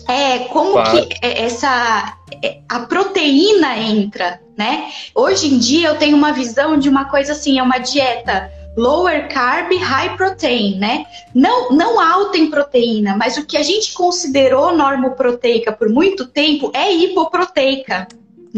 É, 0.09 0.41
como 0.51 0.72
claro. 0.72 0.91
que 0.91 1.14
é, 1.22 1.43
essa 1.45 2.16
é, 2.43 2.61
a 2.68 2.81
proteína 2.81 3.79
entra, 3.79 4.41
né? 4.57 4.91
Hoje 5.14 5.53
em 5.53 5.59
dia 5.59 5.89
eu 5.89 5.97
tenho 5.97 6.16
uma 6.16 6.33
visão 6.33 6.79
de 6.79 6.89
uma 6.89 7.07
coisa 7.07 7.33
assim, 7.33 7.59
é 7.59 7.62
uma 7.62 7.79
dieta 7.79 8.51
lower 8.76 9.29
carb, 9.29 9.72
high 9.76 10.16
protein, 10.16 10.79
né? 10.79 11.05
Não, 11.35 11.70
não 11.70 12.01
alta 12.01 12.39
em 12.39 12.49
proteína, 12.49 13.16
mas 13.16 13.37
o 13.37 13.45
que 13.45 13.57
a 13.57 13.62
gente 13.62 13.93
considerou 13.93 14.74
normoproteica 14.74 15.72
por 15.72 15.89
muito 15.89 16.26
tempo 16.26 16.70
é 16.72 16.93
hipoproteica, 16.93 18.07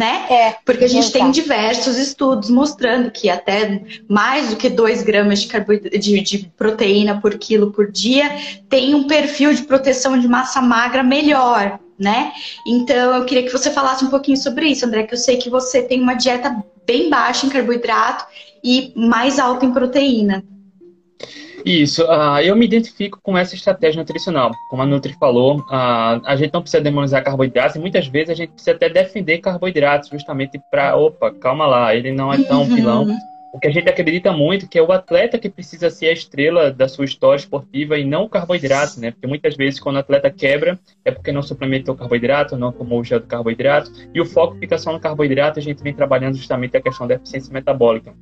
né? 0.01 0.25
É, 0.31 0.57
Porque 0.65 0.85
a 0.85 0.89
gente 0.89 1.13
tem 1.13 1.31
diversos 1.31 1.99
estudos 1.99 2.49
mostrando 2.49 3.11
que 3.11 3.29
até 3.29 3.83
mais 4.09 4.49
do 4.49 4.57
que 4.57 4.71
2 4.71 5.03
gramas 5.03 5.41
de, 5.41 5.99
de, 5.99 6.21
de, 6.23 6.39
proteína 6.57 7.21
por 7.21 7.37
quilo 7.37 7.71
por 7.71 7.93
dia 7.93 8.35
tem 8.67 8.95
um 8.95 9.07
perfil 9.07 9.53
de 9.53 9.63
proteção 9.63 10.19
de 10.19 10.27
massa 10.27 10.63
magra 10.63 11.03
melhor, 11.03 11.79
né? 11.99 12.33
Então 12.67 13.15
eu 13.15 13.27
queria 13.27 13.43
que 13.43 13.53
você 13.53 13.71
falasse 13.71 14.03
um 14.03 14.09
pouquinho 14.09 14.39
sobre 14.39 14.69
isso, 14.69 14.87
André, 14.87 15.03
que 15.03 15.13
eu 15.13 15.19
sei 15.19 15.37
que 15.37 15.51
você 15.51 15.83
tem 15.83 16.01
uma 16.01 16.15
dieta 16.15 16.65
bem 16.87 17.11
baixa 17.11 17.45
em 17.45 17.51
carboidrato 17.51 18.25
e 18.65 18.95
mais 18.97 19.39
alta 19.39 19.67
em 19.67 19.73
proteína. 19.73 20.43
Isso, 21.65 22.05
uh, 22.05 22.41
eu 22.43 22.57
me 22.57 22.65
identifico 22.65 23.19
com 23.23 23.37
essa 23.37 23.55
estratégia 23.55 23.99
nutricional. 23.99 24.51
Como 24.69 24.83
a 24.83 24.87
Nutri 24.87 25.15
falou, 25.15 25.59
uh, 25.59 26.23
a 26.25 26.37
gente 26.37 26.53
não 26.53 26.63
precisa 26.63 26.83
demonizar 26.83 27.25
carboidratos 27.25 27.77
e 27.77 27.79
muitas 27.79 28.07
vezes 28.07 28.31
a 28.31 28.35
gente 28.35 28.53
precisa 28.53 28.73
até 28.73 28.89
defender 28.89 29.39
carboidratos 29.39 30.09
justamente 30.09 30.61
para, 30.71 30.97
opa, 30.97 31.33
calma 31.33 31.67
lá, 31.67 31.95
ele 31.95 32.13
não 32.13 32.33
é 32.33 32.43
tão 32.43 32.63
uhum. 32.63 32.75
vilão. 32.75 33.07
O 33.53 33.59
que 33.59 33.67
a 33.67 33.71
gente 33.73 33.89
acredita 33.89 34.33
muito 34.33 34.69
que 34.69 34.79
é 34.79 34.83
o 34.83 34.93
atleta 34.93 35.37
que 35.37 35.51
precisa 35.51 35.91
ser 35.91 36.07
a 36.07 36.13
estrela 36.13 36.71
da 36.71 36.87
sua 36.87 37.05
história 37.05 37.41
esportiva 37.41 37.99
e 37.99 38.05
não 38.05 38.25
o 38.25 38.29
carboidrato, 38.29 39.01
né? 39.01 39.11
Porque 39.11 39.27
muitas 39.27 39.57
vezes 39.57 39.81
quando 39.81 39.97
o 39.97 39.99
atleta 39.99 40.31
quebra 40.31 40.79
é 41.05 41.11
porque 41.11 41.33
não 41.33 41.43
suplementou 41.43 41.97
carboidrato, 41.97 42.57
não 42.57 42.71
tomou 42.71 43.01
o 43.01 43.05
gel 43.05 43.19
do 43.19 43.27
carboidrato 43.27 43.91
e 44.15 44.21
o 44.21 44.25
foco 44.25 44.57
fica 44.57 44.79
só 44.79 44.93
no 44.93 45.01
carboidrato. 45.01 45.59
A 45.59 45.63
gente 45.63 45.83
vem 45.83 45.93
trabalhando 45.93 46.37
justamente 46.37 46.77
a 46.77 46.81
questão 46.81 47.09
da 47.09 47.17
eficiência 47.17 47.53
metabólica. 47.53 48.15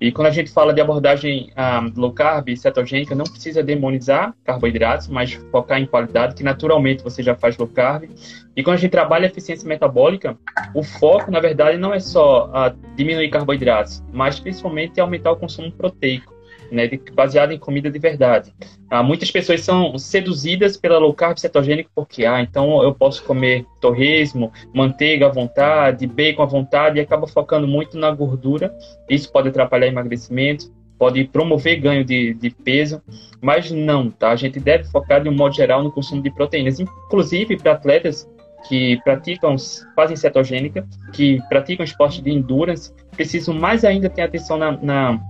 E 0.00 0.12
quando 0.12 0.28
a 0.28 0.30
gente 0.30 0.50
fala 0.50 0.72
de 0.72 0.80
abordagem 0.80 1.50
um, 1.56 2.00
low 2.00 2.12
carb, 2.12 2.56
cetogênica, 2.56 3.14
não 3.14 3.24
precisa 3.24 3.62
demonizar 3.62 4.32
carboidratos, 4.44 5.08
mas 5.08 5.32
focar 5.50 5.80
em 5.80 5.86
qualidade, 5.86 6.36
que 6.36 6.44
naturalmente 6.44 7.02
você 7.02 7.22
já 7.22 7.34
faz 7.34 7.56
low 7.58 7.66
carb. 7.66 8.08
E 8.56 8.62
quando 8.62 8.74
a 8.74 8.78
gente 8.78 8.90
trabalha 8.90 9.26
eficiência 9.26 9.68
metabólica, 9.68 10.38
o 10.72 10.82
foco, 10.82 11.30
na 11.30 11.40
verdade, 11.40 11.76
não 11.76 11.92
é 11.92 11.98
só 11.98 12.46
uh, 12.46 12.94
diminuir 12.94 13.28
carboidratos, 13.30 14.02
mas 14.12 14.38
principalmente 14.38 15.00
aumentar 15.00 15.32
o 15.32 15.36
consumo 15.36 15.72
proteico 15.72 16.37
né, 16.70 16.86
de, 16.86 17.00
baseada 17.12 17.52
em 17.52 17.58
comida 17.58 17.90
de 17.90 17.98
verdade. 17.98 18.52
Ah, 18.90 19.02
muitas 19.02 19.30
pessoas 19.30 19.60
são 19.62 19.98
seduzidas 19.98 20.76
pela 20.76 20.98
low 20.98 21.12
carb 21.12 21.38
cetogênica 21.38 21.90
porque, 21.94 22.24
ah, 22.24 22.40
então 22.40 22.82
eu 22.82 22.94
posso 22.94 23.22
comer 23.24 23.64
torresmo, 23.80 24.52
manteiga 24.72 25.26
à 25.26 25.30
vontade, 25.30 26.06
bacon 26.06 26.42
à 26.42 26.46
vontade 26.46 26.98
e 26.98 27.00
acaba 27.00 27.26
focando 27.26 27.66
muito 27.66 27.98
na 27.98 28.10
gordura. 28.10 28.74
Isso 29.08 29.30
pode 29.30 29.48
atrapalhar 29.48 29.86
emagrecimento, 29.86 30.72
pode 30.98 31.24
promover 31.24 31.80
ganho 31.80 32.04
de, 32.04 32.34
de 32.34 32.50
peso, 32.50 33.00
mas 33.40 33.70
não, 33.70 34.10
tá? 34.10 34.30
A 34.30 34.36
gente 34.36 34.58
deve 34.58 34.84
focar 34.84 35.22
de 35.22 35.28
um 35.28 35.34
modo 35.34 35.54
geral 35.54 35.82
no 35.82 35.92
consumo 35.92 36.22
de 36.22 36.30
proteínas, 36.30 36.80
inclusive 36.80 37.56
para 37.56 37.72
atletas 37.72 38.28
que 38.66 39.00
praticam, 39.04 39.54
fazem 39.94 40.16
cetogênica, 40.16 40.86
que 41.12 41.40
praticam 41.48 41.84
esporte 41.84 42.20
de 42.20 42.30
endurance, 42.30 42.92
precisam 43.12 43.54
mais 43.54 43.84
ainda 43.84 44.10
ter 44.10 44.22
atenção 44.22 44.56
na, 44.56 44.72
na 44.72 45.20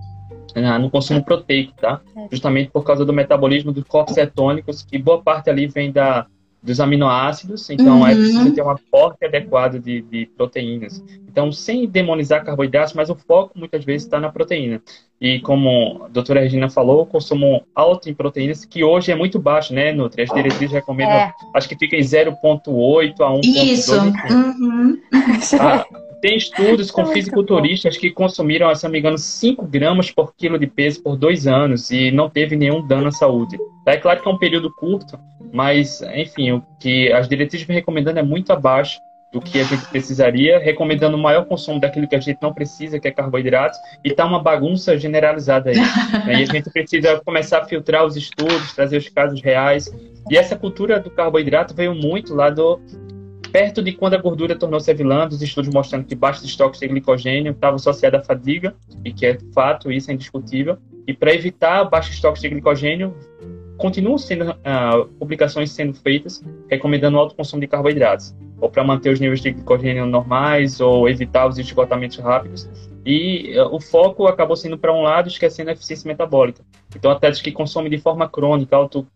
no 0.79 0.89
consumo 0.89 1.23
proteico, 1.23 1.73
tá? 1.79 2.01
É. 2.15 2.27
Justamente 2.31 2.71
por 2.71 2.83
causa 2.83 3.05
do 3.05 3.13
metabolismo 3.13 3.71
dos 3.71 3.83
corpos 3.83 4.13
cetônicos, 4.13 4.81
que 4.81 4.97
boa 4.97 5.21
parte 5.21 5.49
ali 5.49 5.67
vem 5.67 5.91
da, 5.91 6.25
dos 6.61 6.79
aminoácidos, 6.79 7.69
então 7.69 7.97
é 7.97 7.99
uhum. 7.99 8.07
é 8.07 8.15
preciso 8.15 8.53
ter 8.53 8.61
um 8.61 8.69
aporte 8.69 9.25
adequado 9.25 9.79
de, 9.79 10.01
de, 10.01 10.25
proteínas. 10.37 11.03
Então, 11.27 11.51
sem 11.51 11.87
demonizar 11.87 12.43
carboidratos, 12.43 12.93
mas 12.93 13.09
o 13.09 13.15
foco 13.15 13.57
muitas 13.57 13.85
vezes 13.85 14.05
está 14.05 14.19
na 14.19 14.29
proteína. 14.29 14.81
E 15.21 15.39
como 15.39 16.03
a 16.05 16.07
doutora 16.09 16.41
Regina 16.41 16.69
falou, 16.69 17.03
o 17.03 17.05
consumo 17.05 17.63
alto 17.73 18.09
em 18.09 18.13
proteínas, 18.13 18.65
que 18.65 18.83
hoje 18.83 19.11
é 19.11 19.15
muito 19.15 19.39
baixo, 19.39 19.73
né, 19.73 19.93
Nutri? 19.93 20.23
As 20.23 20.29
diretrizes 20.29 20.73
recomendam, 20.73 21.15
é. 21.15 21.33
acho 21.55 21.69
que 21.69 21.77
fica 21.77 21.95
em 21.95 22.01
0,8 22.01 23.21
a 23.21 23.29
1,2. 23.29 23.41
Isso. 23.45 23.95
Uhum. 23.97 24.97
Ah, 25.59 25.85
tem 26.21 26.37
estudos 26.37 26.91
com 26.91 27.05
fisiculturistas 27.05 27.97
que 27.97 28.11
consumiram, 28.11 28.73
se 28.75 28.83
não 28.83 28.91
me 28.91 28.99
engano, 28.99 29.17
5 29.17 29.65
gramas 29.65 30.11
por 30.11 30.35
quilo 30.35 30.59
de 30.59 30.67
peso 30.67 31.01
por 31.01 31.15
dois 31.15 31.47
anos 31.47 31.91
e 31.91 32.11
não 32.11 32.29
teve 32.29 32.55
nenhum 32.55 32.85
dano 32.85 33.07
à 33.07 33.11
saúde. 33.11 33.57
É 33.85 33.97
claro 33.97 34.21
que 34.21 34.27
é 34.27 34.31
um 34.31 34.37
período 34.37 34.73
curto, 34.75 35.19
mas, 35.51 36.01
enfim, 36.13 36.51
o 36.51 36.63
que 36.79 37.11
as 37.11 37.27
diretrizes 37.27 37.65
vêm 37.65 37.77
recomendando 37.77 38.19
é 38.19 38.23
muito 38.23 38.51
abaixo 38.51 38.99
do 39.31 39.39
que 39.39 39.59
a 39.59 39.63
gente 39.63 39.85
precisaria, 39.85 40.57
recomendando 40.57 41.15
o 41.15 41.19
maior 41.19 41.45
consumo 41.45 41.79
daquilo 41.79 42.07
que 42.07 42.15
a 42.15 42.19
gente 42.19 42.39
não 42.41 42.51
precisa, 42.51 42.99
que 42.99 43.07
é 43.07 43.11
carboidratos, 43.11 43.77
e 44.03 44.11
tá 44.11 44.25
uma 44.25 44.41
bagunça 44.41 44.97
generalizada 44.97 45.69
aí. 45.69 45.77
né? 46.25 46.39
E 46.39 46.43
a 46.43 46.45
gente 46.45 46.69
precisa 46.71 47.21
começar 47.23 47.59
a 47.59 47.65
filtrar 47.65 48.05
os 48.05 48.17
estudos, 48.17 48.73
trazer 48.73 48.97
os 48.97 49.07
casos 49.09 49.41
reais. 49.41 49.93
E 50.29 50.37
essa 50.37 50.57
cultura 50.57 50.99
do 50.99 51.11
carboidrato 51.11 51.75
veio 51.75 51.93
muito 51.93 52.33
lá 52.33 52.49
do, 52.49 52.79
perto 53.51 53.81
de 53.81 53.91
quando 53.91 54.13
a 54.13 54.17
gordura 54.17 54.55
tornou-se 54.55 54.93
vilã, 54.93 55.27
os 55.27 55.41
estudos 55.41 55.73
mostrando 55.73 56.05
que 56.05 56.15
baixos 56.15 56.43
estoques 56.43 56.79
de 56.79 56.87
glicogênio 56.87 57.51
estavam 57.51 57.75
associados 57.75 58.19
à 58.19 58.23
fadiga, 58.23 58.75
e 59.03 59.11
que 59.11 59.25
é 59.25 59.37
fato, 59.53 59.91
isso 59.91 60.09
é 60.11 60.13
indiscutível. 60.13 60.77
E 61.07 61.13
para 61.13 61.33
evitar 61.33 61.83
baixos 61.85 62.15
estoques 62.15 62.41
de 62.41 62.49
glicogênio, 62.49 63.15
continuam 63.77 64.17
sendo 64.17 64.51
uh, 64.51 65.05
publicações 65.17 65.71
sendo 65.71 65.93
feitas 65.93 66.43
recomendando 66.69 67.17
alto 67.17 67.35
consumo 67.35 67.61
de 67.61 67.67
carboidratos, 67.67 68.35
ou 68.59 68.69
para 68.69 68.83
manter 68.83 69.11
os 69.11 69.19
níveis 69.19 69.41
de 69.41 69.51
glicogênio 69.51 70.05
normais, 70.05 70.79
ou 70.79 71.09
evitar 71.09 71.47
os 71.47 71.57
esgotamentos 71.57 72.17
rápidos. 72.17 72.69
E 73.05 73.57
uh, 73.57 73.73
o 73.73 73.79
foco 73.79 74.27
acabou 74.27 74.55
sendo 74.55 74.77
para 74.77 74.93
um 74.93 75.01
lado, 75.01 75.27
esquecendo 75.27 75.69
a 75.69 75.73
eficiência 75.73 76.07
metabólica. 76.07 76.61
Então, 76.95 77.09
atletas 77.09 77.41
que 77.41 77.51
consomem 77.51 77.89
de 77.89 77.97
forma 77.97 78.27
crônica 78.27 78.75
alto 78.75 79.07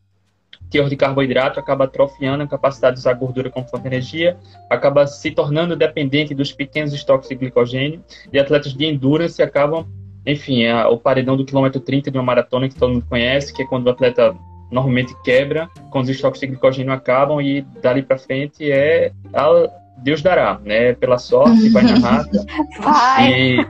teor 0.69 0.89
de 0.89 0.95
carboidrato 0.95 1.59
acaba 1.59 1.85
atrofiando 1.85 2.43
a 2.43 2.47
capacidade 2.47 2.95
de 2.95 2.99
usar 3.01 3.13
gordura 3.13 3.49
como 3.49 3.67
fonte 3.67 3.83
de 3.83 3.87
energia, 3.87 4.37
acaba 4.69 5.05
se 5.05 5.31
tornando 5.31 5.75
dependente 5.75 6.33
dos 6.33 6.51
pequenos 6.51 6.93
estoques 6.93 7.29
de 7.29 7.35
glicogênio, 7.35 8.03
e 8.31 8.39
atletas 8.39 8.73
de 8.73 8.85
endurance 8.85 9.41
acabam, 9.41 9.85
enfim, 10.25 10.63
é 10.63 10.85
o 10.85 10.97
paredão 10.97 11.37
do 11.37 11.45
quilômetro 11.45 11.79
30 11.79 12.09
de 12.09 12.17
uma 12.17 12.23
maratona 12.23 12.67
que 12.67 12.75
todo 12.75 12.93
mundo 12.93 13.05
conhece, 13.07 13.53
que 13.53 13.61
é 13.61 13.65
quando 13.65 13.87
o 13.87 13.89
atleta 13.89 14.35
normalmente 14.71 15.15
quebra, 15.23 15.69
quando 15.91 16.05
os 16.05 16.09
estoques 16.09 16.41
de 16.41 16.47
glicogênio 16.47 16.91
acabam 16.91 17.39
e 17.39 17.61
dali 17.81 18.01
para 18.01 18.17
frente 18.17 18.71
é 18.71 19.11
Deus 19.97 20.21
dará, 20.21 20.59
né? 20.63 20.93
Pela 20.93 21.17
sorte, 21.17 21.69
vai 21.69 21.83
na 21.83 21.97
rata. 21.99 22.45
Vai. 22.79 23.31
E, 23.31 23.67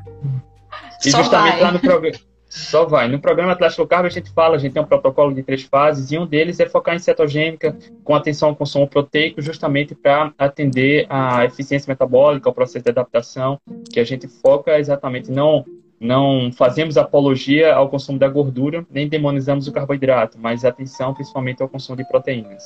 e 1.05 1.11
justamente 1.11 1.53
vai. 1.53 1.61
lá 1.61 1.71
no 1.71 1.79
programa 1.79 2.15
só 2.53 2.85
vai. 2.85 3.07
No 3.07 3.19
programa 3.19 3.53
Atlético 3.53 3.87
Carbo 3.87 4.05
a 4.05 4.11
gente 4.11 4.29
fala, 4.31 4.55
a 4.55 4.59
gente 4.59 4.73
tem 4.73 4.81
um 4.81 4.85
protocolo 4.85 5.33
de 5.33 5.41
três 5.41 5.63
fases 5.63 6.11
e 6.11 6.17
um 6.17 6.25
deles 6.25 6.59
é 6.59 6.69
focar 6.69 6.95
em 6.95 6.99
cetogênica 6.99 7.75
com 8.03 8.13
atenção 8.13 8.49
ao 8.49 8.55
consumo 8.55 8.87
proteico, 8.87 9.41
justamente 9.41 9.95
para 9.95 10.31
atender 10.37 11.07
a 11.09 11.45
eficiência 11.45 11.89
metabólica, 11.89 12.47
o 12.47 12.53
processo 12.53 12.85
de 12.85 12.91
adaptação, 12.91 13.59
que 13.91 13.99
a 13.99 14.03
gente 14.03 14.27
foca 14.27 14.77
exatamente 14.77 15.31
não 15.31 15.65
não 15.99 16.51
fazemos 16.51 16.97
apologia 16.97 17.73
ao 17.73 17.87
consumo 17.89 18.19
da 18.19 18.27
gordura, 18.27 18.85
nem 18.91 19.07
demonizamos 19.07 19.69
o 19.69 19.71
carboidrato, 19.71 20.37
mas 20.37 20.65
atenção 20.65 21.13
principalmente 21.13 21.61
ao 21.61 21.69
consumo 21.69 21.95
de 21.95 22.05
proteínas. 22.05 22.65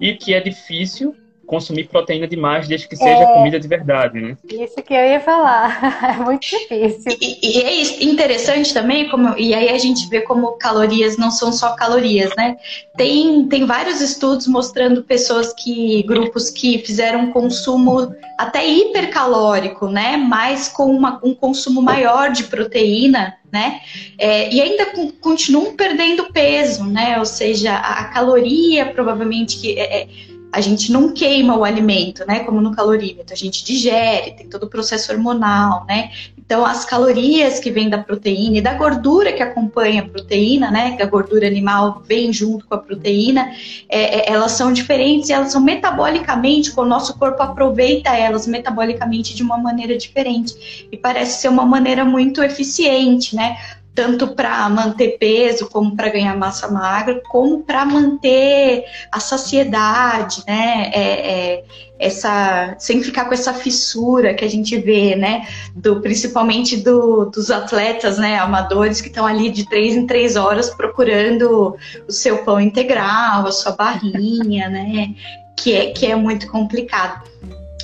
E 0.00 0.14
que 0.14 0.32
é 0.32 0.40
difícil 0.40 1.14
consumir 1.50 1.88
proteína 1.88 2.28
demais, 2.28 2.68
desde 2.68 2.86
que 2.86 2.94
seja 2.94 3.24
é, 3.24 3.26
comida 3.34 3.58
de 3.58 3.66
verdade, 3.66 4.20
né? 4.20 4.36
Isso 4.48 4.76
que 4.76 4.94
eu 4.94 5.04
ia 5.04 5.18
falar. 5.18 5.80
É 6.10 6.22
muito 6.22 6.42
difícil. 6.42 7.16
E, 7.20 7.38
e, 7.42 7.62
é 7.62 8.04
interessante 8.04 8.72
também, 8.72 9.08
como, 9.08 9.36
e 9.36 9.52
aí 9.52 9.68
a 9.68 9.78
gente 9.78 10.08
vê 10.08 10.20
como 10.20 10.52
calorias 10.52 11.16
não 11.16 11.30
são 11.30 11.52
só 11.52 11.74
calorias, 11.74 12.30
né? 12.36 12.56
Tem, 12.96 13.46
tem 13.48 13.66
vários 13.66 14.00
estudos 14.00 14.46
mostrando 14.46 15.02
pessoas 15.02 15.52
que, 15.52 16.02
grupos 16.04 16.50
que 16.50 16.78
fizeram 16.78 17.22
um 17.22 17.32
consumo 17.32 18.14
até 18.38 18.66
hipercalórico, 18.66 19.88
né? 19.88 20.16
Mas 20.16 20.68
com 20.68 20.84
uma, 20.84 21.20
um 21.22 21.34
consumo 21.34 21.82
maior 21.82 22.30
de 22.30 22.44
proteína, 22.44 23.36
né? 23.52 23.80
É, 24.18 24.52
e 24.52 24.60
ainda 24.60 24.86
continuam 25.20 25.74
perdendo 25.74 26.32
peso, 26.32 26.84
né? 26.84 27.18
Ou 27.18 27.26
seja, 27.26 27.72
a, 27.72 28.00
a 28.00 28.04
caloria 28.04 28.86
provavelmente 28.86 29.60
que 29.60 29.78
é, 29.78 30.02
é 30.02 30.08
a 30.52 30.60
gente 30.60 30.90
não 30.90 31.12
queima 31.12 31.56
o 31.56 31.64
alimento, 31.64 32.24
né? 32.26 32.40
Como 32.40 32.60
no 32.60 32.74
calorímetro, 32.74 33.32
a 33.32 33.36
gente 33.36 33.64
digere, 33.64 34.32
tem 34.32 34.48
todo 34.48 34.64
o 34.64 34.68
processo 34.68 35.12
hormonal, 35.12 35.84
né? 35.86 36.10
Então, 36.36 36.66
as 36.66 36.84
calorias 36.84 37.60
que 37.60 37.70
vêm 37.70 37.88
da 37.88 37.98
proteína 37.98 38.58
e 38.58 38.60
da 38.60 38.74
gordura 38.74 39.32
que 39.32 39.42
acompanha 39.42 40.02
a 40.02 40.08
proteína, 40.08 40.68
né? 40.68 40.96
Que 40.96 41.02
a 41.02 41.06
gordura 41.06 41.46
animal 41.46 42.02
vem 42.04 42.32
junto 42.32 42.66
com 42.66 42.74
a 42.74 42.78
proteína, 42.78 43.52
é, 43.88 44.30
é, 44.30 44.32
elas 44.32 44.52
são 44.52 44.72
diferentes 44.72 45.28
e 45.28 45.32
elas 45.32 45.52
são 45.52 45.60
metabolicamente, 45.60 46.72
o 46.76 46.84
nosso 46.84 47.16
corpo 47.16 47.40
aproveita 47.40 48.10
elas 48.16 48.48
metabolicamente 48.48 49.34
de 49.34 49.44
uma 49.44 49.58
maneira 49.58 49.96
diferente. 49.96 50.88
E 50.90 50.96
parece 50.96 51.40
ser 51.40 51.48
uma 51.48 51.64
maneira 51.64 52.04
muito 52.04 52.42
eficiente, 52.42 53.36
né? 53.36 53.56
Tanto 53.94 54.28
para 54.28 54.68
manter 54.68 55.18
peso, 55.18 55.68
como 55.68 55.96
para 55.96 56.08
ganhar 56.08 56.36
massa 56.36 56.68
magra, 56.68 57.20
como 57.28 57.62
para 57.62 57.84
manter 57.84 58.84
a 59.10 59.18
saciedade, 59.18 60.42
né? 60.46 60.90
É, 60.94 61.02
é, 61.02 61.64
essa, 61.98 62.74
sem 62.78 63.02
ficar 63.02 63.26
com 63.26 63.34
essa 63.34 63.52
fissura 63.52 64.32
que 64.32 64.44
a 64.44 64.48
gente 64.48 64.78
vê, 64.78 65.14
né? 65.16 65.46
Do, 65.74 66.00
principalmente 66.00 66.76
do, 66.78 67.26
dos 67.26 67.50
atletas, 67.50 68.16
né? 68.16 68.38
Amadores 68.38 69.00
que 69.00 69.08
estão 69.08 69.26
ali 69.26 69.50
de 69.50 69.68
três 69.68 69.94
em 69.94 70.06
três 70.06 70.36
horas 70.36 70.70
procurando 70.70 71.76
o 72.08 72.12
seu 72.12 72.38
pão 72.44 72.60
integral, 72.60 73.46
a 73.46 73.52
sua 73.52 73.72
barrinha, 73.72 74.68
né? 74.70 75.14
Que 75.56 75.74
é, 75.74 75.86
que 75.90 76.06
é 76.06 76.14
muito 76.14 76.50
complicado. 76.50 77.28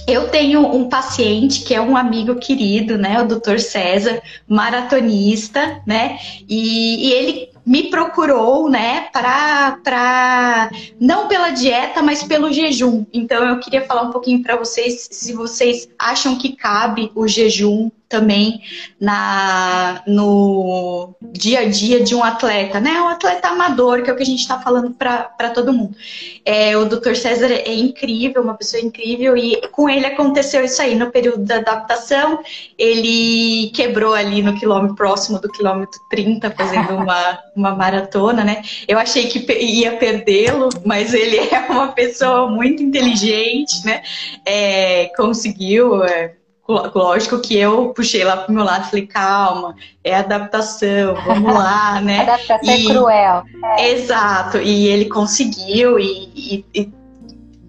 Eu 0.07 0.29
tenho 0.29 0.61
um 0.61 0.89
paciente 0.89 1.65
que 1.65 1.75
é 1.75 1.81
um 1.81 1.97
amigo 1.97 2.37
querido, 2.37 2.97
né, 2.97 3.21
o 3.21 3.27
Dr. 3.27 3.59
César, 3.59 4.23
maratonista, 4.47 5.83
né, 5.85 6.19
e, 6.49 7.09
e 7.09 7.13
ele 7.13 7.49
me 7.67 7.91
procurou, 7.91 8.71
né, 8.71 9.09
para 9.13 10.71
não 11.01 11.27
pela 11.27 11.51
dieta, 11.51 12.01
mas 12.01 12.23
pelo 12.23 12.53
jejum. 12.53 13.05
Então 13.13 13.43
eu 13.45 13.59
queria 13.59 13.85
falar 13.85 14.03
um 14.03 14.13
pouquinho 14.13 14.41
para 14.41 14.57
vocês 14.57 15.09
se 15.11 15.33
vocês 15.33 15.89
acham 15.99 16.39
que 16.39 16.55
cabe 16.55 17.11
o 17.17 17.27
jejum 17.27 17.91
também 18.09 18.61
na 19.01 20.03
no 20.07 21.15
dia 21.21 21.61
a 21.61 21.69
dia 21.69 22.03
de 22.03 22.15
um 22.15 22.23
atleta, 22.23 22.81
né? 22.81 23.01
Um 23.01 23.09
atleta 23.09 23.49
amador, 23.49 24.03
que 24.03 24.11
é 24.11 24.13
o 24.13 24.17
que 24.17 24.23
a 24.23 24.27
gente 24.27 24.41
está 24.41 24.61
falando 24.61 24.93
para 24.93 25.51
todo 25.53 25.73
mundo. 25.73 25.97
É, 26.45 26.77
o 26.77 26.85
Dr. 26.85 27.15
César 27.15 27.51
é 27.51 27.75
incrível, 27.75 28.43
uma 28.43 28.55
pessoa 28.55 28.81
incrível, 28.81 29.37
e 29.37 29.61
com 29.69 29.89
ele 29.89 30.07
aconteceu 30.07 30.65
isso 30.65 30.81
aí 30.81 30.95
no 30.95 31.11
período 31.11 31.45
da 31.45 31.57
adaptação. 31.57 32.41
Ele 32.79 33.71
quebrou 33.75 34.15
ali 34.15 34.43
no 34.43 34.59
quilômetro 34.59 34.95
próximo 34.95 35.41
do 35.41 35.49
quilômetro 35.49 36.01
30, 36.09 36.51
fazendo 36.53 36.95
uma, 36.97 37.39
uma 37.57 37.75
maratona, 37.75 38.45
né? 38.45 38.63
Eu 38.87 38.99
achei 38.99 39.27
que 39.27 39.53
ia 39.53 39.97
perdê-lo, 39.97 40.69
mas 40.85 41.13
ele 41.13 41.39
é 41.53 41.59
uma 41.69 41.89
pessoa 41.89 42.49
muito 42.49 42.83
inteligente, 42.83 43.85
né? 43.85 44.03
É, 44.45 45.11
conseguiu. 45.17 46.05
É, 46.05 46.37
lógico 46.69 47.41
que 47.41 47.57
eu 47.57 47.93
puxei 47.95 48.25
lá 48.25 48.37
pro 48.37 48.53
meu 48.53 48.65
lado 48.65 48.87
e 48.87 48.91
falei, 48.91 49.07
calma, 49.07 49.77
é 50.03 50.15
adaptação, 50.15 51.15
vamos 51.25 51.53
lá, 51.53 52.01
né? 52.03 52.21
adaptação 52.21 52.71
é 52.71 52.79
e, 52.79 52.87
é 52.87 52.91
cruel. 52.91 53.43
É. 53.79 53.93
Exato, 53.93 54.59
e 54.59 54.89
ele 54.89 55.07
conseguiu 55.07 55.99
e, 55.99 56.31
e, 56.35 56.65
e, 56.75 56.93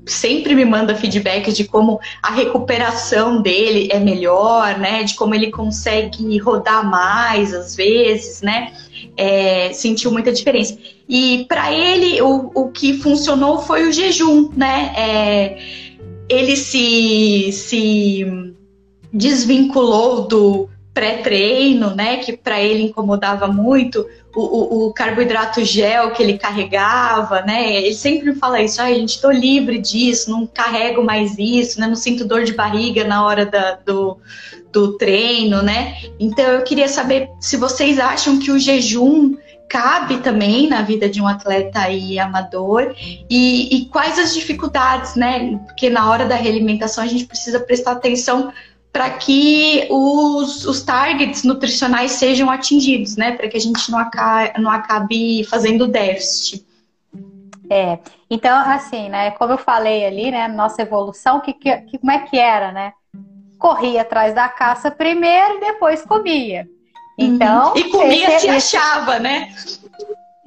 sempre 0.07 0.55
me 0.55 0.65
manda 0.65 0.95
feedback 0.95 1.51
de 1.51 1.65
como 1.65 1.99
a 2.23 2.31
recuperação 2.31 3.41
dele 3.41 3.89
é 3.91 3.99
melhor, 3.99 4.77
né? 4.79 5.03
De 5.03 5.15
como 5.15 5.35
ele 5.35 5.51
consegue 5.51 6.37
rodar 6.37 6.89
mais 6.89 7.53
às 7.53 7.75
vezes, 7.75 8.41
né? 8.41 8.71
É, 9.15 9.71
sentiu 9.73 10.11
muita 10.11 10.31
diferença. 10.31 10.77
E 11.09 11.45
para 11.47 11.73
ele, 11.73 12.21
o, 12.21 12.51
o 12.55 12.71
que 12.71 12.93
funcionou 12.99 13.59
foi 13.59 13.87
o 13.87 13.91
jejum, 13.91 14.49
né? 14.55 14.93
É, 14.97 15.57
ele 16.29 16.55
se, 16.55 17.51
se 17.51 18.55
desvinculou 19.11 20.27
do 20.27 20.69
pré-treino, 20.97 21.93
né, 21.93 22.17
que 22.17 22.35
para 22.35 22.59
ele 22.59 22.85
incomodava 22.85 23.45
muito, 23.45 24.03
o, 24.35 24.41
o, 24.41 24.87
o, 24.87 24.93
carboidrato 24.93 25.63
gel 25.63 26.09
que 26.09 26.23
ele 26.23 26.39
carregava, 26.39 27.43
né, 27.43 27.75
ele 27.75 27.93
sempre 27.93 28.33
fala 28.33 28.59
isso, 28.63 28.81
ah, 28.81 28.91
gente, 28.91 29.09
estou 29.09 29.31
livre 29.31 29.77
disso, 29.77 30.31
não 30.31 30.47
carrego 30.47 31.03
mais 31.03 31.37
isso, 31.37 31.79
né, 31.79 31.85
não 31.85 31.95
sinto 31.95 32.25
dor 32.25 32.43
de 32.43 32.53
barriga 32.53 33.03
na 33.03 33.23
hora 33.23 33.45
da, 33.45 33.73
do, 33.75 34.17
do 34.71 34.97
treino, 34.97 35.61
né, 35.61 35.97
então 36.19 36.45
eu 36.45 36.63
queria 36.63 36.87
saber 36.87 37.29
se 37.39 37.57
vocês 37.57 37.99
acham 37.99 38.39
que 38.39 38.49
o 38.49 38.57
jejum 38.57 39.37
cabe 39.69 40.17
também 40.17 40.67
na 40.67 40.81
vida 40.81 41.07
de 41.07 41.21
um 41.21 41.27
atleta 41.27 41.81
aí 41.81 42.17
amador 42.17 42.95
e, 43.29 43.75
e 43.75 43.85
quais 43.85 44.17
as 44.17 44.33
dificuldades, 44.33 45.15
né, 45.15 45.59
porque 45.67 45.91
na 45.91 46.09
hora 46.09 46.25
da 46.25 46.35
realimentação 46.35 47.03
a 47.03 47.07
gente 47.07 47.25
precisa 47.25 47.59
prestar 47.59 47.91
atenção 47.91 48.51
para 48.97 49.11
que 49.11 49.87
os, 49.91 50.65
os 50.65 50.81
targets 50.81 51.43
nutricionais 51.43 52.13
sejam 52.13 52.49
atingidos, 52.49 53.15
né? 53.15 53.33
Para 53.33 53.47
que 53.47 53.55
a 53.55 53.59
gente 53.59 53.91
não 53.91 53.99
acabe, 53.99 54.59
não 54.59 54.71
acabe 54.71 55.43
fazendo 55.43 55.87
déficit. 55.87 56.65
É, 57.69 57.99
então, 58.27 58.57
assim, 58.57 59.07
né? 59.07 59.29
Como 59.31 59.53
eu 59.53 59.57
falei 59.59 60.03
ali, 60.03 60.31
né? 60.31 60.47
Nossa 60.47 60.81
evolução, 60.81 61.39
que, 61.41 61.53
que, 61.53 61.99
como 61.99 62.11
é 62.11 62.21
que 62.21 62.39
era, 62.39 62.71
né? 62.71 62.91
Corria 63.59 64.01
atrás 64.01 64.33
da 64.33 64.49
caça 64.49 64.89
primeiro 64.89 65.57
e 65.57 65.59
depois 65.59 66.01
comia. 66.01 66.67
Uhum. 67.19 67.35
Então. 67.35 67.73
Uhum. 67.73 67.77
E 67.77 67.91
comia 67.91 68.39
se 68.39 68.49
achava, 68.49 69.19
né? 69.19 69.53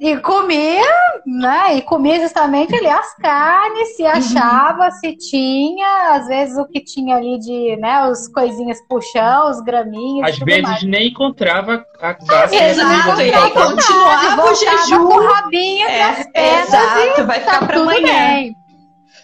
E 0.01 0.17
comia, 0.17 0.83
né? 1.27 1.75
E 1.77 1.83
comia 1.83 2.19
justamente 2.19 2.73
ali 2.75 2.87
as 2.87 3.13
carnes, 3.17 3.95
se 3.95 4.01
uhum. 4.01 4.09
achava, 4.09 4.85
uhum. 4.85 4.91
se 4.93 5.15
tinha, 5.15 6.15
às 6.15 6.27
vezes 6.27 6.57
o 6.57 6.65
que 6.65 6.83
tinha 6.83 7.17
ali 7.17 7.37
de, 7.37 7.77
né, 7.77 8.09
os 8.09 8.27
coisinhas 8.29 8.81
puxão, 8.89 9.51
os 9.51 9.61
graminhos. 9.61 10.27
Às 10.27 10.39
vezes 10.39 10.63
mais. 10.63 10.83
nem 10.85 11.09
encontrava 11.09 11.85
a 11.99 12.15
caça. 12.15 12.55
Exato, 12.55 13.21
e 13.21 13.31
aí 13.31 13.51
continuava 13.51 14.51
o 14.51 14.55
jejum. 14.55 15.07
Com 15.07 15.13
o 15.13 15.27
rabinho 15.27 15.87
é, 15.87 16.23
pernas 16.23 16.67
exato, 16.67 17.27
vai 17.27 17.39
ficar 17.39 17.59
tá 17.59 17.65
para 17.67 17.79
amanhã. 17.79 18.01
Bem. 18.01 18.55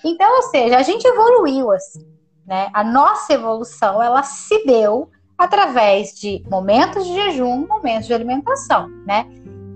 Então, 0.06 0.36
ou 0.36 0.44
seja, 0.44 0.78
a 0.78 0.84
gente 0.84 1.08
evoluiu 1.08 1.72
assim, 1.72 2.06
né? 2.46 2.70
A 2.72 2.84
nossa 2.84 3.34
evolução, 3.34 4.04
ela 4.04 4.22
se 4.22 4.64
deu 4.64 5.10
através 5.36 6.14
de 6.14 6.44
momentos 6.48 7.04
de 7.04 7.16
jejum, 7.16 7.66
momentos 7.66 8.06
de 8.06 8.14
alimentação, 8.14 8.88
né? 9.08 9.26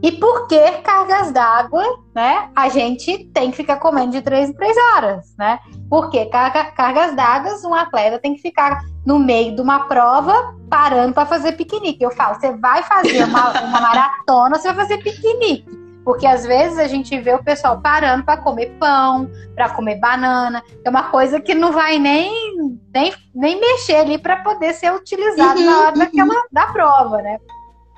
E 0.04 0.12
por 0.14 0.48
que 0.48 0.60
cargas 0.84 1.32
d'água, 1.32 1.84
né? 2.16 2.50
A 2.56 2.70
gente 2.70 3.26
tem 3.26 3.52
que 3.52 3.58
ficar 3.58 3.78
comendo 3.78 4.12
de 4.12 4.22
três 4.22 4.50
em 4.50 4.54
três 4.54 4.76
horas, 4.76 5.36
né? 5.38 5.60
Porque 5.90 6.26
carga, 6.26 6.66
cargas 6.72 7.16
d'água, 7.16 7.52
um 7.66 7.74
atleta 7.76 8.18
tem 8.18 8.34
que 8.34 8.42
ficar 8.42 8.82
no 9.06 9.20
meio 9.20 9.56
de 9.56 9.62
uma 9.62 9.82
prova 9.82 10.56
parando 10.70 11.14
para 11.14 11.28
fazer 11.28 11.52
piquenique. 11.52 12.04
Eu 12.04 12.12
falo, 12.12 12.40
você 12.40 12.52
vai 12.58 12.82
fazer 12.84 13.24
uma, 13.26 13.52
uma 13.62 13.82
maratona, 13.82 14.58
você 14.58 14.74
vai 14.74 14.88
fazer 14.88 15.04
piquenique. 15.04 15.82
Porque 16.04 16.26
às 16.26 16.46
vezes 16.46 16.80
a 16.80 16.88
gente 16.88 17.20
vê 17.20 17.34
o 17.34 17.44
pessoal 17.44 17.80
parando 17.80 18.24
para 18.24 18.38
comer 18.38 18.76
pão, 18.80 19.30
para 19.54 19.70
comer 19.70 20.00
banana, 20.00 20.64
é 20.84 20.90
uma 20.90 21.04
coisa 21.04 21.40
que 21.40 21.54
não 21.54 21.72
vai 21.72 22.00
nem, 22.00 22.80
nem, 22.92 23.14
nem 23.36 23.60
mexer 23.60 23.98
ali 23.98 24.18
para 24.18 24.38
poder 24.38 24.74
ser 24.74 24.92
utilizado 24.92 25.60
uhum, 25.60 25.66
na 25.66 25.80
hora 25.80 25.92
uhum. 25.92 26.00
daquela, 26.00 26.44
da 26.52 26.66
prova, 26.68 27.22
né? 27.22 27.38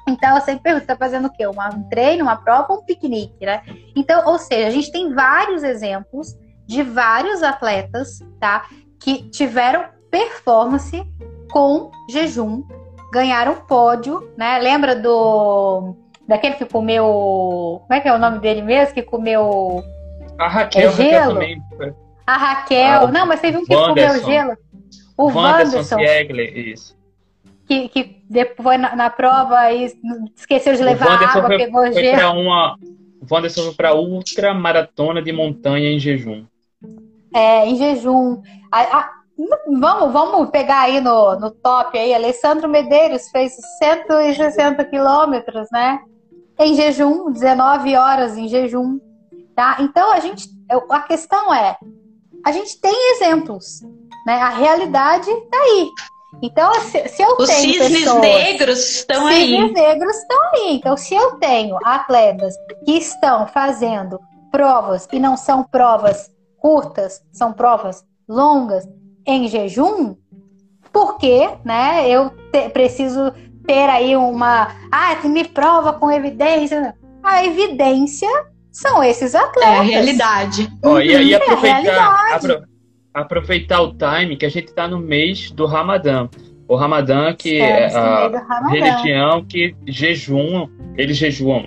Então, 0.08 0.36
eu 0.36 0.41
sempre 0.41 0.64
pergunto, 0.64 0.86
tá 0.86 0.95
fazendo 0.95 1.28
o 1.28 1.32
quê? 1.32 1.47
um 1.47 1.89
treino, 1.89 2.24
uma 2.24 2.36
prova 2.36 2.68
ou 2.70 2.80
um 2.80 2.86
piquenique, 2.86 3.45
né? 3.45 3.62
Então, 3.95 4.28
ou 4.28 4.38
seja, 4.38 4.68
a 4.68 4.72
gente 4.72 4.91
tem 4.91 5.14
vários 5.14 5.64
exemplos 5.64 6.38
de 6.66 6.84
vários 6.84 7.41
atletas, 7.41 8.20
tá? 8.39 8.66
Que 8.99 9.30
tiveram 9.30 9.86
performance 10.12 11.04
com 11.51 11.89
jejum, 12.10 12.64
ganharam 13.12 13.56
pódio, 13.68 14.32
né? 14.38 14.60
Lembra 14.60 14.95
do... 14.95 15.95
Daquele 16.28 16.56
que 16.56 16.66
comeu... 16.66 17.82
Como 17.82 17.93
é 17.93 17.99
que 17.99 18.08
é 18.08 18.14
o 18.14 18.20
nome 18.20 18.39
dele 18.39 18.62
mesmo? 18.62 18.93
Que 18.93 19.04
comeu... 19.04 19.84
A 20.38 20.47
Raquel, 20.47 20.89
é, 20.89 20.93
gelo? 20.93 21.34
Também. 21.34 21.62
A 22.26 22.38
Raquel. 22.38 23.04
Ah, 23.04 23.12
Não, 23.12 23.26
mas 23.26 23.39
teve 23.39 23.58
um 23.58 23.66
que 23.66 23.76
Wanderson. 23.76 24.22
comeu 24.22 24.34
gelo. 24.34 24.58
O 25.18 25.26
Wanderson. 25.28 25.95
Wanderson. 25.95 26.49
isso 26.56 27.03
que, 27.68 27.88
que 27.89 28.24
depois 28.30 28.80
na, 28.80 28.95
na 28.95 29.09
prova 29.09 29.72
e 29.72 29.91
esqueceu 30.36 30.74
de 30.76 30.84
levar 30.84 31.24
água, 31.24 31.47
foi, 31.47 31.57
pegou 31.57 31.82
foi 31.82 31.93
gelo. 31.93 32.39
Uma, 32.39 32.76
o 33.22 33.34
Wanderson 33.34 33.64
foi 33.64 33.74
para 33.74 33.95
ultra 33.95 34.53
maratona 34.53 35.22
de 35.22 35.32
montanha 35.32 35.89
em 35.89 35.99
jejum. 35.99 36.45
é, 37.34 37.66
em 37.68 37.76
jejum. 37.76 38.41
A, 38.72 38.82
a, 38.82 39.11
vamos, 39.68 40.11
vamos 40.11 40.49
pegar 40.49 40.82
aí 40.82 40.99
no, 40.99 41.39
no 41.39 41.51
top 41.51 41.97
aí. 41.97 42.14
Alessandro 42.14 42.68
Medeiros 42.70 43.30
fez 43.30 43.53
160 43.80 44.84
quilômetros, 44.86 45.68
né? 45.72 45.99
Em 46.59 46.76
jejum, 46.76 47.32
19 47.32 47.95
horas 47.95 48.38
em 48.38 48.47
jejum. 48.47 48.99
Tá? 49.55 49.78
Então 49.80 50.11
a 50.11 50.20
gente. 50.20 50.49
A 50.89 50.99
questão 51.01 51.53
é, 51.53 51.78
a 52.45 52.51
gente 52.51 52.80
tem 52.80 53.11
exemplos. 53.11 53.82
Né? 54.26 54.34
A 54.34 54.49
realidade 54.49 55.30
está 55.30 55.57
aí. 55.57 55.89
Então, 56.41 56.73
se, 56.81 57.07
se 57.07 57.21
eu 57.21 57.36
Os 57.38 57.47
tenho. 57.47 57.71
Os 57.71 57.86
cisnes 57.86 57.99
pessoas, 57.99 58.21
negros 58.21 58.95
estão 58.95 59.27
aí. 59.27 59.43
Os 59.43 59.49
cisnes 59.49 59.73
negros 59.73 60.15
estão 60.17 60.41
aí. 60.53 60.75
Então, 60.75 60.97
se 60.97 61.15
eu 61.15 61.31
tenho 61.36 61.77
atletas 61.84 62.55
que 62.86 62.97
estão 62.97 63.47
fazendo 63.47 64.19
provas 64.51 65.07
e 65.11 65.19
não 65.19 65.38
são 65.38 65.63
provas 65.63 66.29
curtas, 66.57 67.21
são 67.31 67.53
provas 67.53 68.03
longas 68.27 68.88
em 69.25 69.47
jejum, 69.47 70.15
porque 70.91 71.49
né, 71.63 72.09
eu 72.09 72.29
te, 72.51 72.69
preciso 72.69 73.34
ter 73.65 73.89
aí 73.89 74.15
uma. 74.15 74.67
Ah, 74.91 75.15
me 75.27 75.43
prova 75.45 75.93
com 75.93 76.11
evidência. 76.11 76.93
A 77.23 77.45
evidência 77.45 78.29
são 78.71 79.03
esses 79.03 79.34
atletas. 79.34 79.75
É 79.75 79.77
a 79.77 79.81
realidade. 79.81 80.69
Oh, 80.84 80.99
e 80.99 81.15
aí, 81.15 81.34
aproveitar, 81.34 82.29
é 82.29 82.34
apro 82.34 82.72
aproveitar 83.14 83.82
o 83.82 83.93
time 83.93 84.36
que 84.36 84.45
a 84.45 84.49
gente 84.49 84.70
está 84.70 84.88
no 84.88 84.99
mês 84.99 85.51
do 85.51 85.66
Ramadã. 85.66 86.28
O 86.68 86.76
Ramadã, 86.76 87.34
que 87.34 87.59
é 87.59 87.93
a 87.93 88.32
religião 88.70 89.43
que 89.45 89.76
jejum, 89.88 90.68
eles 90.97 91.18
jejuam. 91.18 91.66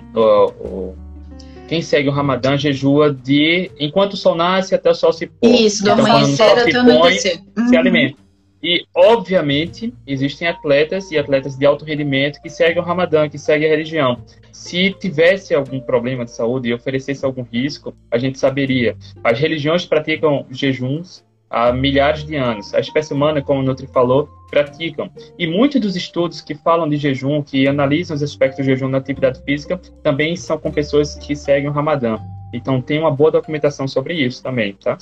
Quem 1.67 1.81
segue 1.81 2.09
o 2.09 2.11
Ramadã 2.11 2.57
jejua 2.57 3.13
de 3.13 3.69
enquanto 3.79 4.13
o 4.13 4.17
sol 4.17 4.35
nasce 4.35 4.73
até 4.73 4.89
o 4.89 4.95
sol 4.95 5.13
se 5.13 5.27
pôr. 5.27 5.49
Isso, 5.49 5.83
do 5.83 5.91
então, 5.91 6.05
amanhecer 6.05 6.43
até 6.43 6.77
o 6.77 6.79
anoitecer. 6.79 7.39
Uhum. 7.57 7.67
Se 7.67 7.77
alimenta. 7.77 8.27
E, 8.63 8.85
obviamente, 8.95 9.93
existem 10.05 10.47
atletas 10.47 11.11
e 11.11 11.17
atletas 11.17 11.55
de 11.55 11.65
alto 11.65 11.85
rendimento 11.85 12.41
que 12.41 12.49
seguem 12.49 12.81
o 12.81 12.85
Ramadã, 12.85 13.29
que 13.29 13.37
seguem 13.37 13.67
a 13.67 13.71
religião. 13.71 14.17
Se 14.51 14.91
tivesse 14.91 15.53
algum 15.53 15.79
problema 15.79 16.25
de 16.25 16.31
saúde 16.31 16.69
e 16.69 16.73
oferecesse 16.73 17.23
algum 17.23 17.43
risco, 17.43 17.93
a 18.09 18.17
gente 18.17 18.39
saberia. 18.39 18.97
As 19.23 19.39
religiões 19.39 19.85
praticam 19.85 20.45
jejuns 20.49 21.23
há 21.49 21.71
milhares 21.71 22.23
de 22.23 22.35
anos. 22.35 22.73
A 22.73 22.79
espécie 22.79 23.13
humana, 23.13 23.41
como 23.41 23.59
o 23.59 23.63
Nutri 23.63 23.87
falou, 23.87 24.29
praticam. 24.49 25.09
E 25.37 25.47
muitos 25.47 25.81
dos 25.81 25.95
estudos 25.95 26.41
que 26.41 26.55
falam 26.55 26.87
de 26.87 26.97
jejum, 26.97 27.41
que 27.41 27.67
analisam 27.67 28.15
os 28.15 28.23
aspectos 28.23 28.65
do 28.65 28.69
jejum 28.69 28.87
na 28.87 28.97
atividade 28.97 29.41
física, 29.43 29.79
também 30.03 30.35
são 30.35 30.57
com 30.57 30.71
pessoas 30.71 31.15
que 31.15 31.35
seguem 31.35 31.69
o 31.69 31.73
Ramadã. 31.73 32.17
Então 32.53 32.81
tem 32.81 32.99
uma 32.99 33.11
boa 33.11 33.31
documentação 33.31 33.87
sobre 33.87 34.13
isso 34.13 34.41
também, 34.41 34.73
tá? 34.73 34.97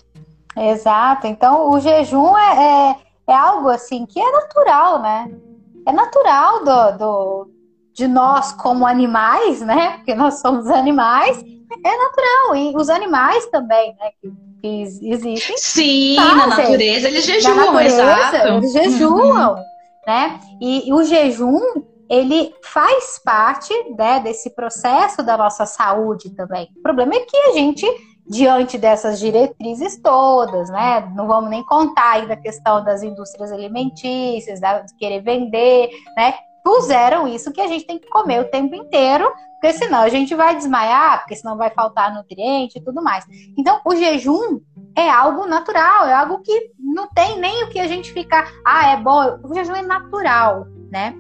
Exato. 0.58 1.28
Então 1.28 1.72
o 1.72 1.80
jejum 1.80 2.36
é, 2.38 2.64
é, 2.64 2.96
é 3.28 3.36
algo 3.36 3.70
assim 3.70 4.06
que 4.06 4.20
é 4.20 4.32
natural, 4.32 5.02
né? 5.02 5.32
É 5.88 5.92
natural 5.92 6.64
do, 6.64 6.98
do, 6.98 7.50
de 7.94 8.08
nós 8.08 8.52
como 8.54 8.86
animais, 8.86 9.62
né? 9.62 9.98
Porque 9.98 10.16
nós 10.16 10.40
somos 10.40 10.68
animais, 10.68 11.44
é 11.84 11.98
natural. 11.98 12.56
E 12.56 12.76
os 12.76 12.90
animais 12.90 13.46
também, 13.48 13.96
né? 14.00 14.12
Que 14.66 14.82
existem. 15.12 15.58
Sim, 15.58 16.16
fazem. 16.16 16.36
na 16.36 16.48
natureza 16.48 17.08
eles 17.08 17.24
jejuam, 17.24 17.56
na 17.56 17.66
natureza, 17.66 18.02
exato. 18.02 18.48
Eles 18.48 18.74
jejuam, 18.74 19.54
uhum. 19.54 19.64
né? 20.08 20.40
E, 20.60 20.90
e, 20.90 20.94
o 20.94 21.04
jejum, 21.04 21.62
ele 22.10 22.52
faz 22.64 23.20
parte 23.24 23.72
né, 23.96 24.20
desse 24.22 24.50
processo 24.56 25.22
da 25.22 25.38
nossa 25.38 25.68
saúde 25.68 26.32
também. 26.32 26.68
O 26.78 26.82
problema 26.82 27.14
é 27.14 27.20
que 27.20 27.38
a 27.38 27.52
gente, 27.54 27.86
diante 28.28 28.80
dessas 28.80 29.20
diretrizes 29.20 30.02
todas, 30.02 30.68
né? 30.72 31.12
Não 31.16 31.28
vamos 31.28 31.52
nem 31.52 31.64
contar 31.64 32.14
aí 32.14 32.28
da 32.28 32.36
questão 32.36 32.84
das 32.84 33.04
indústrias 33.04 33.52
alimentícias, 33.52 34.60
da, 34.60 34.80
de 34.80 34.96
querer 34.96 35.22
vender, 35.22 35.90
né? 36.18 36.34
Puseram 36.66 37.28
isso 37.28 37.54
que 37.54 37.62
a 37.62 37.68
gente 37.68 37.86
tem 37.86 37.98
que 37.98 38.10
comer 38.10 38.42
o 38.42 38.50
tempo 38.50 38.76
inteiro 38.76 39.32
porque 39.66 39.74
senão 39.74 40.02
a 40.02 40.10
gente 40.10 40.36
vai 40.36 40.56
desmaiar, 40.56 41.20
porque 41.20 41.36
senão 41.36 41.58
vai 41.58 41.72
faltar 41.72 42.14
nutriente 42.14 42.78
e 42.78 42.82
tudo 42.82 43.02
mais. 43.02 43.26
Então, 43.58 43.82
o 43.84 43.96
jejum 43.96 44.62
é 44.96 45.10
algo 45.10 45.48
natural, 45.48 46.06
é 46.06 46.14
algo 46.14 46.40
que 46.42 46.72
não 46.78 47.08
tem 47.08 47.40
nem 47.40 47.64
o 47.64 47.70
que 47.70 47.80
a 47.80 47.88
gente 47.88 48.14
ficar, 48.14 48.48
ah, 48.64 48.92
é 48.92 48.98
bom. 48.98 49.40
O 49.44 49.56
jejum 49.56 49.74
é 49.74 49.82
natural, 49.82 50.68
né? 50.92 51.18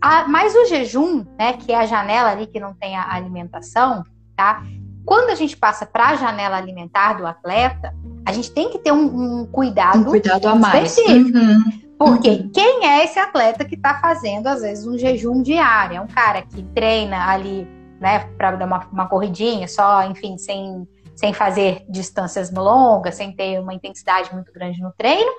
Ah, 0.00 0.26
mas 0.26 0.56
o 0.56 0.64
jejum, 0.66 1.24
né, 1.38 1.52
que 1.52 1.72
é 1.72 1.76
a 1.76 1.86
janela 1.86 2.30
ali 2.30 2.48
que 2.48 2.58
não 2.58 2.74
tem 2.74 2.96
a 2.96 3.14
alimentação, 3.14 4.02
tá? 4.36 4.64
Quando 5.06 5.30
a 5.30 5.36
gente 5.36 5.56
passa 5.56 5.86
para 5.86 6.08
a 6.08 6.16
janela 6.16 6.56
alimentar 6.56 7.12
do 7.12 7.24
atleta, 7.24 7.94
a 8.26 8.32
gente 8.32 8.50
tem 8.50 8.70
que 8.70 8.78
ter 8.78 8.90
um, 8.90 9.42
um 9.42 9.46
cuidado, 9.46 10.00
um 10.00 10.04
cuidado 10.04 10.48
a 10.48 10.54
mais. 10.56 10.98
específico. 10.98 11.38
Uhum. 11.38 11.84
Porque 12.04 12.48
quem 12.52 12.86
é 12.86 13.04
esse 13.04 13.18
atleta 13.18 13.64
que 13.64 13.74
está 13.74 13.98
fazendo, 13.98 14.46
às 14.46 14.60
vezes, 14.60 14.86
um 14.86 14.98
jejum 14.98 15.42
diário? 15.42 15.96
É 15.96 16.00
um 16.00 16.06
cara 16.06 16.42
que 16.42 16.62
treina 16.74 17.30
ali 17.30 17.66
né, 17.98 18.28
para 18.36 18.52
dar 18.52 18.66
uma, 18.66 18.86
uma 18.92 19.08
corridinha, 19.08 19.66
só, 19.66 20.02
enfim, 20.04 20.36
sem, 20.36 20.86
sem 21.16 21.32
fazer 21.32 21.84
distâncias 21.88 22.52
longas, 22.52 23.14
sem 23.14 23.32
ter 23.32 23.58
uma 23.58 23.72
intensidade 23.72 24.32
muito 24.34 24.52
grande 24.52 24.82
no 24.82 24.92
treino, 24.92 25.32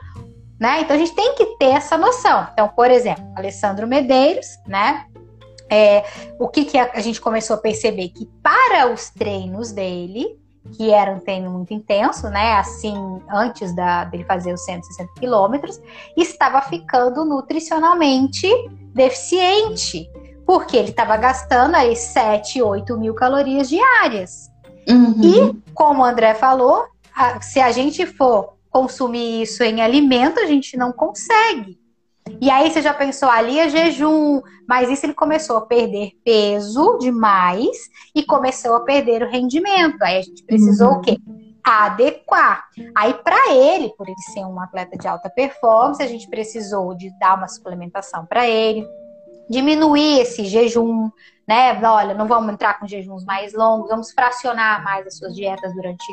né? 0.60 0.82
Então 0.82 0.96
a 0.96 1.00
gente 1.00 1.14
tem 1.14 1.36
que 1.36 1.46
ter 1.58 1.72
essa 1.72 1.98
noção. 1.98 2.48
Então, 2.52 2.68
por 2.70 2.90
exemplo, 2.90 3.24
Alessandro 3.36 3.88
Medeiros, 3.88 4.48
né? 4.68 5.06
É, 5.70 6.04
o 6.40 6.48
que, 6.48 6.66
que 6.66 6.78
a, 6.78 6.92
a 6.94 7.00
gente 7.00 7.22
começou 7.22 7.56
a 7.56 7.60
perceber? 7.60 8.10
Que 8.10 8.26
para 8.42 8.92
os 8.92 9.10
treinos 9.10 9.72
dele, 9.72 10.40
que 10.74 10.92
era 10.92 11.12
um 11.12 11.20
treino 11.20 11.50
muito 11.50 11.74
intenso, 11.74 12.30
né? 12.30 12.54
Assim, 12.54 12.96
antes 13.30 13.74
da, 13.76 14.06
dele 14.06 14.24
fazer 14.24 14.54
os 14.54 14.64
160 14.66 15.14
quilômetros, 15.20 15.80
estava 16.18 16.62
ficando 16.62 17.24
nutricionalmente 17.24 18.48
deficiente 18.94 20.10
porque 20.46 20.78
ele 20.78 20.90
estava 20.90 21.18
gastando 21.18 21.76
aí 21.76 21.96
7, 21.96 22.62
8 22.62 22.98
mil 22.98 23.14
calorias 23.14 23.68
diárias. 23.68 24.52
Uhum. 24.88 25.22
E, 25.24 25.74
como 25.74 26.02
o 26.02 26.06
André 26.06 26.36
falou, 26.36 26.86
se 27.42 27.60
a 27.60 27.72
gente 27.72 28.06
for 28.06 28.54
consumir 28.70 29.42
isso 29.42 29.64
em 29.64 29.82
alimento, 29.82 30.40
a 30.40 30.46
gente 30.46 30.78
não 30.78 30.92
consegue. 30.92 31.80
E 32.42 32.50
aí 32.50 32.70
você 32.70 32.82
já 32.82 32.94
pensou, 32.94 33.30
ali 33.30 33.60
é 33.60 33.70
jejum, 33.70 34.42
mas 34.68 34.90
isso 34.90 35.06
ele 35.06 35.14
começou 35.14 35.58
a 35.58 35.66
perder 35.66 36.12
peso 36.24 36.98
demais 37.00 37.78
e 38.14 38.24
começou 38.24 38.76
a 38.76 38.82
perder 38.82 39.24
o 39.24 39.30
rendimento. 39.30 40.02
Aí 40.02 40.18
a 40.18 40.22
gente 40.22 40.44
precisou 40.44 40.94
uhum. 40.94 40.98
o 40.98 41.02
quê? 41.02 41.18
Adequar. 41.64 42.66
Aí, 42.96 43.14
para 43.14 43.52
ele, 43.52 43.90
por 43.98 44.08
ele 44.08 44.22
ser 44.34 44.46
um 44.46 44.60
atleta 44.60 44.98
de 44.98 45.08
alta 45.08 45.30
performance, 45.30 46.02
a 46.02 46.08
gente 46.08 46.30
precisou 46.30 46.94
de 46.96 47.10
dar 47.20 47.36
uma 47.38 47.48
suplementação 47.48 48.26
para 48.26 48.48
ele, 48.48 48.86
diminuir 49.50 50.20
esse 50.20 50.46
jejum, 50.46 51.10
né? 51.48 51.80
Olha, 51.84 52.14
não 52.14 52.28
vamos 52.28 52.54
entrar 52.54 52.80
com 52.80 52.88
jejuns 52.88 53.24
mais 53.26 53.54
longos, 53.54 53.90
vamos 53.90 54.12
fracionar 54.12 54.84
mais 54.84 55.08
as 55.08 55.18
suas 55.18 55.36
dietas 55.36 55.74
durante 55.74 56.06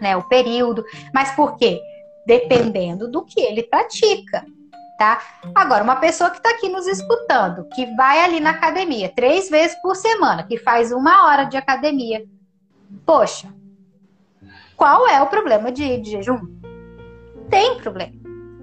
né, 0.00 0.16
o 0.16 0.22
período. 0.22 0.84
Mas 1.12 1.32
por 1.32 1.56
quê? 1.56 1.80
Dependendo 2.26 3.10
do 3.10 3.24
que 3.24 3.40
ele 3.40 3.62
pratica. 3.62 4.44
Tá? 5.00 5.18
Agora, 5.54 5.82
uma 5.82 5.96
pessoa 5.96 6.28
que 6.28 6.36
está 6.36 6.50
aqui 6.50 6.68
nos 6.68 6.86
escutando, 6.86 7.66
que 7.70 7.86
vai 7.96 8.22
ali 8.22 8.38
na 8.38 8.50
academia 8.50 9.10
três 9.16 9.48
vezes 9.48 9.74
por 9.80 9.96
semana, 9.96 10.42
que 10.42 10.58
faz 10.58 10.92
uma 10.92 11.24
hora 11.26 11.44
de 11.44 11.56
academia, 11.56 12.22
poxa, 13.06 13.48
qual 14.76 15.08
é 15.08 15.22
o 15.22 15.26
problema 15.26 15.72
de, 15.72 15.96
de 16.00 16.10
jejum? 16.10 16.38
Tem 17.48 17.78
problema. 17.78 18.12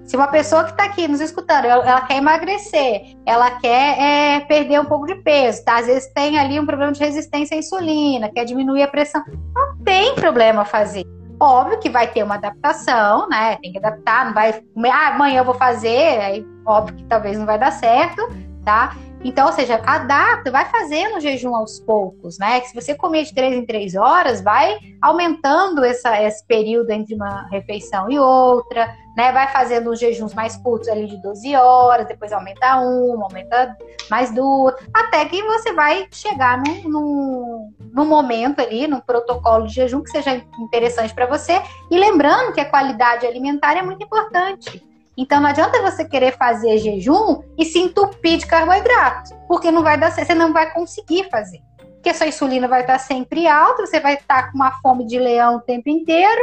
Se 0.04 0.14
uma 0.14 0.28
pessoa 0.28 0.62
que 0.62 0.70
está 0.70 0.84
aqui 0.84 1.08
nos 1.08 1.20
escutando, 1.20 1.64
ela, 1.64 2.02
quer 2.02 2.18
emagrecer, 2.18 3.16
ela 3.26 3.50
quer 3.58 3.98
é, 3.98 4.38
perder 4.38 4.80
um 4.80 4.84
pouco 4.84 5.06
de 5.06 5.16
peso, 5.16 5.64
tá? 5.64 5.78
Às 5.78 5.86
vezes 5.86 6.06
tem 6.14 6.38
ali 6.38 6.60
um 6.60 6.66
problema 6.66 6.92
de 6.92 7.00
resistência 7.00 7.56
à 7.56 7.58
insulina, 7.58 8.30
quer 8.30 8.44
diminuir 8.44 8.84
a 8.84 8.88
pressão, 8.88 9.24
não 9.52 9.76
tem 9.78 10.14
problema 10.14 10.64
fazer. 10.64 11.04
Óbvio 11.40 11.78
que 11.78 11.88
vai 11.88 12.08
ter 12.08 12.22
uma 12.22 12.34
adaptação, 12.34 13.28
né? 13.28 13.56
Tem 13.56 13.70
que 13.70 13.78
adaptar, 13.78 14.26
não 14.26 14.34
vai. 14.34 14.62
Ah, 14.92 15.14
amanhã 15.14 15.40
eu 15.40 15.44
vou 15.44 15.54
fazer, 15.54 16.20
aí 16.20 16.46
óbvio 16.66 16.96
que 16.96 17.04
talvez 17.04 17.38
não 17.38 17.46
vai 17.46 17.58
dar 17.58 17.70
certo, 17.70 18.28
tá? 18.64 18.94
Então, 19.24 19.46
ou 19.46 19.52
seja, 19.52 19.80
adapta, 19.84 20.50
vai 20.50 20.64
fazendo 20.66 21.16
o 21.16 21.20
jejum 21.20 21.54
aos 21.54 21.80
poucos, 21.80 22.38
né? 22.38 22.60
Que 22.60 22.68
se 22.68 22.74
você 22.74 22.94
comer 22.94 23.24
de 23.24 23.34
três 23.34 23.54
em 23.54 23.66
três 23.66 23.94
horas, 23.96 24.40
vai 24.40 24.78
aumentando 25.02 25.84
essa, 25.84 26.22
esse 26.22 26.46
período 26.46 26.90
entre 26.90 27.14
uma 27.14 27.46
refeição 27.50 28.10
e 28.10 28.18
outra, 28.18 28.94
né? 29.16 29.32
Vai 29.32 29.48
fazendo 29.48 29.90
os 29.90 29.98
jejuns 29.98 30.34
mais 30.34 30.56
curtos 30.56 30.88
ali 30.88 31.06
de 31.06 31.20
12 31.20 31.56
horas, 31.56 32.06
depois 32.06 32.32
aumenta 32.32 32.76
uma, 32.76 33.24
aumenta 33.24 33.76
mais 34.08 34.32
duas, 34.32 34.74
até 34.94 35.24
que 35.24 35.42
você 35.42 35.72
vai 35.72 36.06
chegar 36.12 36.62
num, 36.62 36.88
num, 36.88 37.72
num 37.92 38.06
momento 38.06 38.60
ali, 38.60 38.86
num 38.86 39.00
protocolo 39.00 39.66
de 39.66 39.74
jejum 39.74 40.02
que 40.02 40.10
seja 40.10 40.40
interessante 40.60 41.12
para 41.12 41.26
você. 41.26 41.60
E 41.90 41.98
lembrando 41.98 42.52
que 42.52 42.60
a 42.60 42.70
qualidade 42.70 43.26
alimentar 43.26 43.76
é 43.76 43.82
muito 43.82 44.02
importante. 44.04 44.87
Então 45.18 45.40
não 45.40 45.48
adianta 45.48 45.82
você 45.82 46.04
querer 46.04 46.36
fazer 46.38 46.78
jejum 46.78 47.42
e 47.58 47.64
se 47.64 47.80
entupir 47.80 48.38
de 48.38 48.46
carboidrato, 48.46 49.34
porque 49.48 49.68
não 49.68 49.82
vai 49.82 49.98
dar 49.98 50.12
certo, 50.12 50.28
você 50.28 50.34
não 50.34 50.52
vai 50.52 50.72
conseguir 50.72 51.28
fazer. 51.28 51.58
Porque 51.94 52.10
a 52.10 52.14
sua 52.14 52.28
insulina 52.28 52.68
vai 52.68 52.82
estar 52.82 53.00
sempre 53.00 53.48
alta, 53.48 53.84
você 53.84 53.98
vai 53.98 54.14
estar 54.14 54.52
com 54.52 54.56
uma 54.56 54.80
fome 54.80 55.04
de 55.04 55.18
leão 55.18 55.56
o 55.56 55.60
tempo 55.60 55.88
inteiro, 55.88 56.40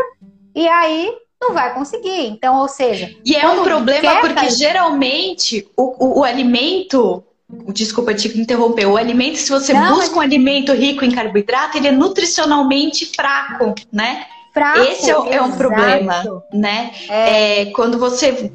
e 0.53 0.67
aí 0.67 1.09
não 1.41 1.53
vai 1.53 1.73
conseguir. 1.73 2.27
Então, 2.27 2.59
ou 2.59 2.67
seja. 2.67 3.15
E 3.25 3.33
é 3.33 3.47
um 3.47 3.63
problema 3.63 4.19
porque 4.19 4.33
fazer... 4.33 4.57
geralmente 4.57 5.65
o, 5.77 6.05
o, 6.05 6.19
o, 6.19 6.23
alimento. 6.25 7.23
Desculpa 7.69 8.13
te 8.13 8.37
interromper. 8.37 8.87
O 8.87 8.97
alimento, 8.97 9.37
se 9.37 9.49
você 9.49 9.71
não, 9.71 9.95
busca 9.95 10.07
mas... 10.07 10.17
um 10.17 10.19
alimento 10.19 10.73
rico 10.73 11.05
em 11.05 11.11
carboidrato, 11.11 11.77
ele 11.77 11.87
é 11.87 11.91
nutricionalmente 11.91 13.05
fraco, 13.05 13.73
né? 13.91 14.25
Esse 14.83 15.11
é, 15.11 15.35
é 15.35 15.41
um 15.41 15.51
problema, 15.51 16.23
né? 16.53 16.91
É. 17.09 17.61
é. 17.61 17.65
quando 17.71 17.99
você 17.99 18.51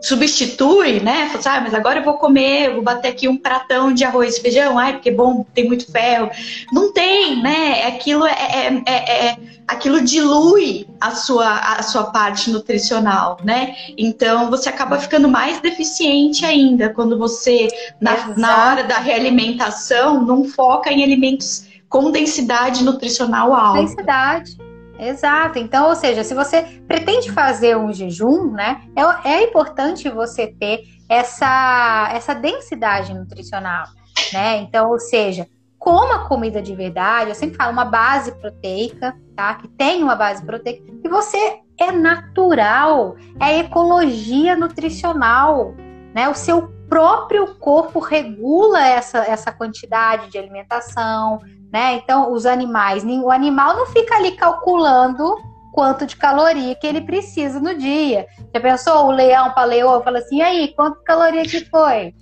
substitui, 0.00 1.00
né? 1.00 1.26
Fala 1.26 1.38
assim, 1.38 1.48
ah, 1.48 1.60
mas 1.62 1.74
agora 1.74 1.98
eu 1.98 2.04
vou 2.04 2.14
comer, 2.14 2.66
eu 2.66 2.74
vou 2.74 2.82
bater 2.82 3.08
aqui 3.08 3.26
um 3.26 3.38
pratão 3.38 3.92
de 3.92 4.04
arroz 4.04 4.36
e 4.36 4.42
feijão, 4.42 4.78
ai, 4.78 4.92
porque 4.92 5.08
é 5.08 5.14
bom, 5.14 5.44
tem 5.54 5.66
muito 5.66 5.90
ferro. 5.90 6.30
Não 6.72 6.92
tem, 6.92 7.42
né? 7.42 7.86
Aquilo 7.86 8.26
é, 8.26 8.32
é, 8.32 8.82
é, 8.86 9.26
é 9.28 9.36
aquilo 9.66 10.02
dilui 10.02 10.86
a 11.00 11.12
sua, 11.12 11.76
a 11.78 11.82
sua 11.82 12.04
parte 12.04 12.50
nutricional, 12.50 13.38
né? 13.42 13.74
Então 13.96 14.50
você 14.50 14.68
acaba 14.68 14.98
ficando 14.98 15.28
mais 15.28 15.60
deficiente 15.60 16.44
ainda 16.44 16.90
quando 16.90 17.18
você, 17.18 17.68
na, 18.00 18.36
na 18.36 18.70
hora 18.70 18.84
da 18.84 18.98
realimentação, 18.98 20.22
não 20.22 20.44
foca 20.44 20.92
em 20.92 21.02
alimentos 21.02 21.66
com 21.88 22.10
densidade 22.10 22.84
nutricional 22.84 23.54
alta. 23.54 23.80
Densidade. 23.80 24.64
Exato. 24.98 25.58
Então, 25.58 25.88
ou 25.88 25.96
seja, 25.96 26.22
se 26.22 26.34
você 26.34 26.62
pretende 26.86 27.30
fazer 27.32 27.76
um 27.76 27.92
jejum, 27.92 28.50
né, 28.52 28.82
é, 28.96 29.30
é 29.30 29.42
importante 29.44 30.08
você 30.08 30.46
ter 30.46 30.84
essa, 31.08 32.10
essa 32.12 32.34
densidade 32.34 33.12
nutricional, 33.12 33.84
né? 34.32 34.58
Então, 34.58 34.90
ou 34.90 34.98
seja, 34.98 35.46
coma 35.78 36.26
comida 36.28 36.62
de 36.62 36.74
verdade, 36.74 37.30
eu 37.30 37.34
sempre 37.34 37.56
falo 37.56 37.72
uma 37.72 37.84
base 37.84 38.32
proteica, 38.38 39.14
tá? 39.36 39.54
Que 39.54 39.68
tem 39.68 40.02
uma 40.02 40.16
base 40.16 40.44
proteica, 40.44 40.82
e 41.04 41.08
você 41.08 41.58
é 41.78 41.92
natural, 41.92 43.16
é 43.40 43.58
ecologia 43.58 44.56
nutricional, 44.56 45.74
né? 46.14 46.28
O 46.28 46.34
seu 46.34 46.68
próprio 46.88 47.56
corpo 47.56 47.98
regula 47.98 48.86
essa, 48.86 49.18
essa 49.18 49.50
quantidade 49.50 50.30
de 50.30 50.38
alimentação, 50.38 51.40
né? 51.72 51.94
Então, 51.94 52.32
os 52.32 52.46
animais, 52.46 53.02
o 53.04 53.30
animal 53.30 53.76
não 53.76 53.86
fica 53.86 54.14
ali 54.14 54.32
calculando 54.32 55.36
quanto 55.72 56.06
de 56.06 56.16
caloria 56.16 56.76
que 56.76 56.86
ele 56.86 57.00
precisa 57.00 57.58
no 57.58 57.76
dia. 57.76 58.26
Já 58.54 58.60
pensou 58.60 59.06
o 59.06 59.10
leão 59.10 59.50
para 59.50 59.64
leão 59.64 60.00
fala 60.02 60.18
assim, 60.18 60.36
e 60.36 60.42
aí, 60.42 60.72
quanto 60.76 61.02
caloria 61.02 61.42
que 61.42 61.64
foi? 61.64 62.14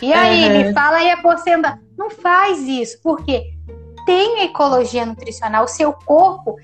E 0.00 0.12
aí, 0.12 0.44
uhum. 0.44 0.66
me 0.68 0.72
fala 0.72 0.96
aí 0.96 1.10
a 1.10 1.18
porcentagem. 1.18 1.80
Não 1.98 2.08
faz 2.08 2.60
isso, 2.60 2.98
porque 3.02 3.44
tem 4.06 4.42
ecologia 4.42 5.04
nutricional, 5.04 5.64
o 5.64 5.68
seu 5.68 5.92
corpo 5.92 6.56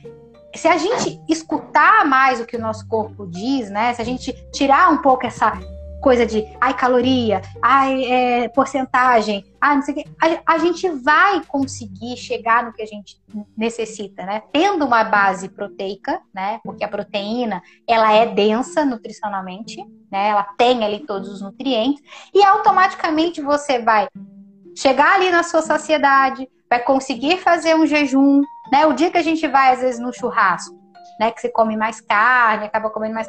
se 0.55 0.67
a 0.67 0.77
gente 0.77 1.21
escutar 1.29 2.05
mais 2.05 2.41
o 2.41 2.45
que 2.45 2.57
o 2.57 2.61
nosso 2.61 2.87
corpo 2.89 3.27
diz, 3.27 3.71
né? 3.71 3.95
Se 3.95 4.03
a 4.03 4.05
gente 4.05 4.33
tirar 4.53 4.91
um 4.91 4.99
pouco 4.99 5.25
essa 5.25 5.53
coisa 6.01 6.27
de 6.27 6.47
ai 6.61 6.75
caloria, 6.75 7.43
ai 7.63 8.05
é, 8.05 8.49
porcentagem, 8.49 9.45
ai 9.61 9.77
não 9.77 9.83
sei 9.83 9.95
o 9.95 9.97
que, 9.99 10.05
a, 10.21 10.55
a, 10.55 10.59
gente 10.59 10.89
vai 10.89 11.45
conseguir 11.45 12.17
chegar 12.17 12.65
no 12.65 12.73
que 12.73 12.83
a 12.83 12.87
gente 12.87 13.21
necessita, 13.57 14.25
né? 14.25 14.43
Tendo 14.53 14.85
uma 14.85 15.05
base 15.05 15.49
proteica, 15.49 16.21
né? 16.35 16.61
Porque 16.65 16.83
a 16.83 16.89
proteína 16.89 17.63
ela 17.87 18.13
é 18.13 18.27
densa 18.27 18.85
nutricionalmente, 18.85 19.85
né? 20.11 20.29
Ela 20.31 20.45
tem 20.57 20.85
ali 20.85 21.01
todos 21.01 21.29
os 21.29 21.43
nutrientes 21.43 22.03
e 22.35 22.43
automaticamente 22.43 23.41
você 23.41 23.79
vai 23.79 24.09
chegar 24.75 25.15
ali 25.15 25.31
na 25.31 25.43
sua 25.43 25.63
saciedade, 25.63 26.49
vai 26.69 26.81
conseguir 26.81 27.39
fazer 27.39 27.75
um 27.75 27.87
jejum, 27.87 28.43
né? 28.73 28.87
O 28.87 28.93
dia 28.93 29.11
que 29.11 29.19
a 29.19 29.23
gente 29.23 29.47
vai 29.47 29.75
às 29.75 29.81
vezes 29.81 30.01
no 30.01 30.13
churrasco, 30.13 30.75
né? 31.19 31.31
Que 31.31 31.41
você 31.41 31.51
come 31.51 31.77
mais 31.77 32.01
carne, 32.01 32.67
acaba 32.67 32.91
comendo 32.91 33.15
mais 33.15 33.29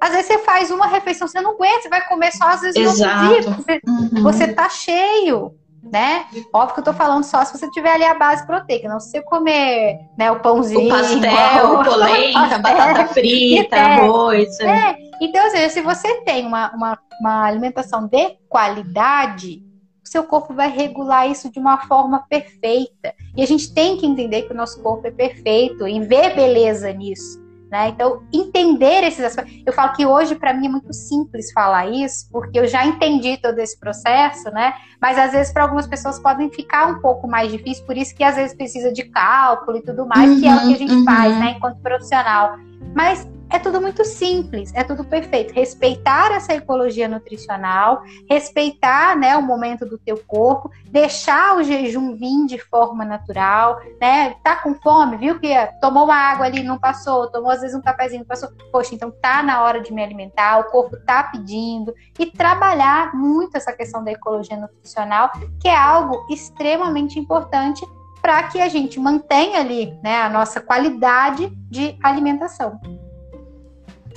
às 0.00 0.10
vezes 0.10 0.26
você 0.26 0.38
faz 0.38 0.70
uma 0.70 0.86
refeição, 0.86 1.26
você 1.26 1.40
não 1.40 1.52
aguenta, 1.52 1.82
você 1.82 1.88
vai 1.88 2.06
comer 2.06 2.32
só 2.32 2.48
às 2.48 2.60
vezes 2.60 2.76
Exato. 2.76 3.24
no 3.24 3.30
outro 3.30 3.42
dia. 3.42 3.56
Você, 3.56 3.80
uhum. 3.86 4.22
você 4.22 4.48
tá 4.52 4.68
cheio, 4.68 5.54
né? 5.82 6.26
Óbvio 6.52 6.74
que 6.74 6.80
eu 6.80 6.84
tô 6.84 6.92
falando 6.92 7.24
só 7.24 7.44
se 7.44 7.56
você 7.56 7.70
tiver 7.70 7.92
ali 7.92 8.04
a 8.04 8.14
base 8.14 8.46
proteica, 8.46 8.88
não 8.88 9.00
se 9.00 9.10
você 9.10 9.22
comer 9.22 9.98
né, 10.16 10.30
o 10.30 10.40
pãozinho, 10.40 10.86
o 10.86 10.88
pastel, 10.88 11.80
o 11.80 11.84
polenta, 11.84 12.58
batata 12.62 13.06
frita, 13.08 13.76
arroz. 13.76 14.58
É. 14.60 14.96
Então, 15.20 15.44
ou 15.44 15.50
seja, 15.50 15.68
se 15.68 15.80
você 15.80 16.20
tem 16.22 16.46
uma, 16.46 16.72
uma, 16.74 16.98
uma 17.20 17.44
alimentação 17.44 18.06
de 18.06 18.36
qualidade, 18.48 19.62
o 20.04 20.08
seu 20.08 20.22
corpo 20.24 20.54
vai 20.54 20.70
regular 20.70 21.28
isso 21.28 21.50
de 21.50 21.58
uma 21.58 21.78
forma 21.86 22.24
perfeita. 22.28 23.12
E 23.36 23.42
a 23.42 23.46
gente 23.46 23.74
tem 23.74 23.96
que 23.96 24.06
entender 24.06 24.42
que 24.42 24.52
o 24.52 24.56
nosso 24.56 24.80
corpo 24.82 25.06
é 25.06 25.10
perfeito 25.10 25.86
e 25.88 26.00
ver 26.00 26.34
beleza 26.34 26.92
nisso. 26.92 27.47
Né? 27.70 27.90
Então, 27.90 28.22
entender 28.32 29.04
esses 29.04 29.22
aspectos. 29.22 29.62
Eu 29.66 29.74
falo 29.74 29.92
que 29.92 30.06
hoje, 30.06 30.34
para 30.34 30.54
mim, 30.54 30.66
é 30.66 30.70
muito 30.70 30.92
simples 30.94 31.52
falar 31.52 31.86
isso, 31.86 32.26
porque 32.32 32.58
eu 32.58 32.66
já 32.66 32.86
entendi 32.86 33.36
todo 33.36 33.58
esse 33.58 33.78
processo, 33.78 34.50
né? 34.50 34.72
Mas 35.00 35.18
às 35.18 35.32
vezes, 35.32 35.52
para 35.52 35.64
algumas 35.64 35.86
pessoas, 35.86 36.18
podem 36.18 36.50
ficar 36.50 36.86
um 36.86 37.00
pouco 37.00 37.28
mais 37.28 37.52
difícil, 37.52 37.84
por 37.84 37.94
isso 37.96 38.14
que 38.14 38.24
às 38.24 38.36
vezes 38.36 38.56
precisa 38.56 38.90
de 38.90 39.04
cálculo 39.04 39.76
e 39.76 39.82
tudo 39.82 40.06
mais, 40.06 40.30
uhum, 40.30 40.40
que 40.40 40.46
é 40.46 40.54
o 40.54 40.60
que 40.60 40.74
a 40.74 40.78
gente 40.78 40.94
uhum. 40.94 41.04
faz, 41.04 41.38
né, 41.38 41.54
enquanto 41.56 41.78
profissional. 41.80 42.56
Mas 42.94 43.26
é 43.50 43.58
tudo 43.58 43.80
muito 43.80 44.04
simples, 44.04 44.72
é 44.74 44.84
tudo 44.84 45.04
perfeito. 45.04 45.54
Respeitar 45.54 46.32
essa 46.32 46.54
ecologia 46.54 47.08
nutricional, 47.08 48.02
respeitar 48.28 49.16
né, 49.16 49.36
o 49.36 49.42
momento 49.42 49.86
do 49.86 49.98
teu 49.98 50.18
corpo, 50.26 50.70
deixar 50.90 51.56
o 51.56 51.62
jejum 51.62 52.14
vir 52.14 52.46
de 52.46 52.58
forma 52.58 53.04
natural, 53.04 53.80
né? 54.00 54.34
Tá 54.42 54.56
com 54.56 54.74
fome, 54.74 55.16
viu 55.16 55.40
que 55.40 55.48
tomou 55.80 56.04
uma 56.04 56.14
água 56.14 56.46
ali, 56.46 56.62
não 56.62 56.78
passou, 56.78 57.30
tomou 57.30 57.50
às 57.50 57.60
vezes 57.60 57.76
um 57.76 57.82
cafezinho, 57.82 58.20
não 58.20 58.26
passou. 58.26 58.50
Poxa, 58.70 58.94
então 58.94 59.10
tá 59.10 59.42
na 59.42 59.62
hora 59.62 59.80
de 59.80 59.92
me 59.92 60.02
alimentar, 60.02 60.58
o 60.58 60.64
corpo 60.64 60.96
tá 61.06 61.22
pedindo. 61.22 61.94
E 62.18 62.26
trabalhar 62.26 63.14
muito 63.14 63.56
essa 63.56 63.72
questão 63.72 64.04
da 64.04 64.12
ecologia 64.12 64.56
nutricional, 64.56 65.30
que 65.60 65.68
é 65.68 65.76
algo 65.76 66.26
extremamente 66.30 67.18
importante 67.18 67.84
para 68.20 68.42
que 68.44 68.60
a 68.60 68.68
gente 68.68 68.98
mantenha 68.98 69.60
ali 69.60 69.98
né, 70.02 70.20
a 70.20 70.28
nossa 70.28 70.60
qualidade 70.60 71.50
de 71.70 71.96
alimentação. 72.02 72.78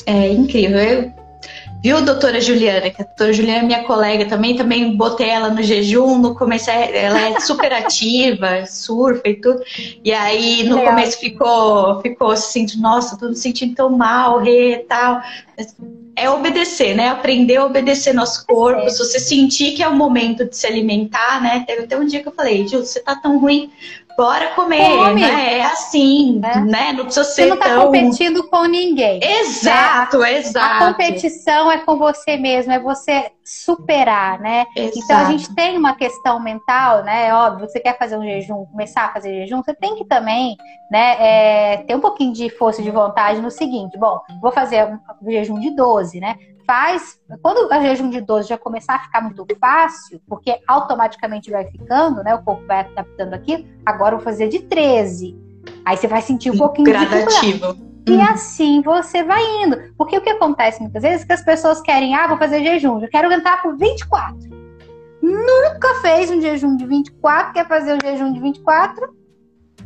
É 0.05 0.29
incrível. 0.29 0.79
Eu, 0.79 1.13
viu, 1.81 2.01
doutora 2.03 2.39
Juliana? 2.39 2.89
Que 2.89 3.01
a 3.01 3.05
doutora 3.05 3.33
Juliana 3.33 3.59
é 3.59 3.63
minha 3.63 3.83
colega 3.83 4.25
também, 4.25 4.55
também 4.55 4.95
botei 4.95 5.29
ela 5.29 5.49
no 5.49 5.61
jejum, 5.61 6.17
no 6.17 6.35
começo 6.35 6.69
é, 6.69 7.05
ela 7.05 7.19
é 7.19 7.39
super 7.39 7.73
ativa, 7.73 8.65
surfa 8.69 9.27
e 9.27 9.35
tudo. 9.35 9.61
E 10.03 10.11
aí 10.11 10.63
no 10.63 10.75
Legal. 10.75 10.93
começo 10.93 11.19
ficou, 11.19 12.01
ficou 12.01 12.31
assim, 12.31 12.65
nossa, 12.77 13.17
tô 13.17 13.29
me 13.29 13.35
sentindo 13.35 13.75
tão 13.75 13.89
mal, 13.89 14.39
re 14.39 14.85
tal. 14.87 15.21
É 16.15 16.29
obedecer, 16.29 16.93
né? 16.93 17.07
Aprender 17.07 17.55
a 17.55 17.65
obedecer 17.65 18.13
nosso 18.13 18.45
corpo. 18.45 18.81
É. 18.81 18.89
Se 18.89 18.99
você 18.99 19.19
sentir 19.19 19.71
que 19.71 19.81
é 19.81 19.87
o 19.87 19.95
momento 19.95 20.45
de 20.45 20.55
se 20.55 20.67
alimentar, 20.67 21.41
né? 21.41 21.63
Teve 21.65 21.83
até 21.83 21.97
um 21.97 22.05
dia 22.05 22.21
que 22.21 22.27
eu 22.27 22.33
falei, 22.33 22.67
Ju, 22.67 22.79
você 22.79 22.99
tá 22.99 23.15
tão 23.15 23.39
ruim, 23.39 23.71
bora 24.21 24.49
comer, 24.49 24.97
Come. 24.97 25.21
né? 25.21 25.57
É 25.57 25.63
assim, 25.63 26.39
é. 26.43 26.59
né? 26.59 26.93
Não 26.93 27.05
precisa 27.05 27.23
ser 27.23 27.43
Você 27.43 27.49
não 27.49 27.57
tá 27.57 27.69
tão... 27.69 27.85
competindo 27.85 28.47
com 28.47 28.65
ninguém. 28.65 29.19
Exato, 29.23 30.19
né? 30.19 30.37
exato. 30.37 30.83
A 30.83 30.87
competição 30.87 31.71
é 31.71 31.79
com 31.79 31.97
você 31.97 32.37
mesmo, 32.37 32.71
é 32.71 32.77
você 32.77 33.31
superar, 33.43 34.39
né? 34.39 34.67
Exato. 34.77 34.99
Então 34.99 35.17
a 35.17 35.25
gente 35.25 35.55
tem 35.55 35.75
uma 35.75 35.95
questão 35.95 36.39
mental, 36.39 37.03
né? 37.03 37.33
Óbvio, 37.33 37.67
você 37.67 37.79
quer 37.79 37.97
fazer 37.97 38.15
um 38.15 38.23
jejum, 38.23 38.65
começar 38.65 39.05
a 39.05 39.13
fazer 39.13 39.33
jejum, 39.33 39.63
você 39.63 39.73
tem 39.73 39.95
que 39.95 40.05
também, 40.05 40.55
né, 40.91 41.15
é, 41.19 41.77
ter 41.77 41.95
um 41.95 41.99
pouquinho 41.99 42.31
de 42.31 42.47
força 42.49 42.83
de 42.83 42.91
vontade 42.91 43.41
no 43.41 43.49
seguinte, 43.49 43.97
bom, 43.97 44.19
vou 44.39 44.51
fazer 44.51 44.85
um 44.85 45.31
jejum 45.31 45.59
de 45.59 45.75
12, 45.75 46.19
né? 46.19 46.35
Faz. 46.71 47.19
Quando 47.41 47.67
o 47.67 47.81
jejum 47.81 48.09
de 48.09 48.21
12 48.21 48.47
já 48.47 48.57
começar 48.57 48.95
a 48.95 48.99
ficar 48.99 49.19
muito 49.19 49.45
fácil, 49.59 50.21
porque 50.25 50.57
automaticamente 50.65 51.51
vai 51.51 51.65
ficando, 51.65 52.23
né? 52.23 52.33
O 52.33 52.41
corpo 52.41 52.65
vai 52.65 52.79
adaptando 52.79 53.33
aqui. 53.33 53.67
Agora 53.85 54.15
eu 54.15 54.19
vou 54.19 54.23
fazer 54.23 54.47
de 54.47 54.59
13. 54.59 55.37
Aí 55.83 55.97
você 55.97 56.07
vai 56.07 56.21
sentir 56.21 56.49
um 56.49 56.57
pouquinho 56.57 56.85
Gradativo. 56.85 57.73
de 58.05 58.13
E 58.13 58.21
assim 58.21 58.81
você 58.81 59.21
vai 59.21 59.43
indo. 59.63 59.93
Porque 59.97 60.17
o 60.17 60.21
que 60.21 60.29
acontece 60.29 60.81
muitas 60.81 61.03
vezes 61.03 61.23
é 61.23 61.27
que 61.27 61.33
as 61.33 61.43
pessoas 61.43 61.81
querem, 61.81 62.15
ah, 62.15 62.27
vou 62.27 62.37
fazer 62.37 62.63
jejum, 62.63 63.01
eu 63.01 63.09
quero 63.09 63.29
entrar 63.33 63.61
por 63.61 63.75
24. 63.77 64.39
Nunca 65.21 65.95
fez 66.01 66.31
um 66.31 66.39
jejum 66.39 66.77
de 66.77 66.85
24, 66.85 67.51
quer 67.51 67.67
fazer 67.67 67.97
o 67.97 68.01
jejum 68.01 68.31
de 68.31 68.39
24, 68.39 69.13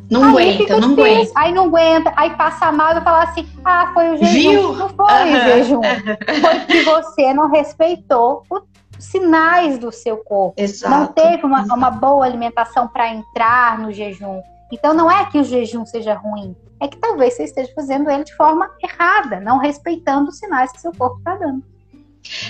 não 0.09 0.37
aí 0.37 0.55
aguenta, 0.55 0.79
não 0.79 0.91
aguenta. 0.93 1.31
Aí 1.35 1.51
não 1.53 1.65
aguenta, 1.65 2.13
aí 2.15 2.29
passa 2.31 2.71
mal 2.71 2.97
e 2.97 3.01
fala 3.01 3.23
assim: 3.23 3.47
ah, 3.63 3.91
foi 3.93 4.13
o 4.13 4.17
jejum. 4.17 4.49
Viu? 4.49 4.73
Não 4.73 4.89
foi 4.89 5.05
uhum. 5.05 5.35
o 5.35 5.41
jejum. 5.41 5.81
Foi 5.81 6.59
que 6.67 6.83
você 6.83 7.33
não 7.33 7.49
respeitou 7.49 8.43
os 8.49 8.63
sinais 8.99 9.77
do 9.77 9.91
seu 9.91 10.17
corpo. 10.17 10.61
Exato. 10.61 10.93
Não 10.93 11.07
teve 11.07 11.45
uma, 11.45 11.63
uma 11.63 11.89
boa 11.91 12.25
alimentação 12.25 12.87
para 12.87 13.13
entrar 13.13 13.79
no 13.79 13.91
jejum. 13.91 14.41
Então 14.71 14.93
não 14.93 15.09
é 15.09 15.25
que 15.25 15.39
o 15.39 15.43
jejum 15.43 15.85
seja 15.85 16.15
ruim, 16.15 16.55
é 16.79 16.87
que 16.87 16.97
talvez 16.97 17.35
você 17.35 17.43
esteja 17.43 17.71
fazendo 17.73 18.09
ele 18.09 18.23
de 18.23 18.35
forma 18.35 18.69
errada, 18.83 19.39
não 19.39 19.57
respeitando 19.57 20.29
os 20.29 20.37
sinais 20.37 20.71
que 20.71 20.81
seu 20.81 20.91
corpo 20.93 21.17
está 21.17 21.35
dando. 21.35 21.63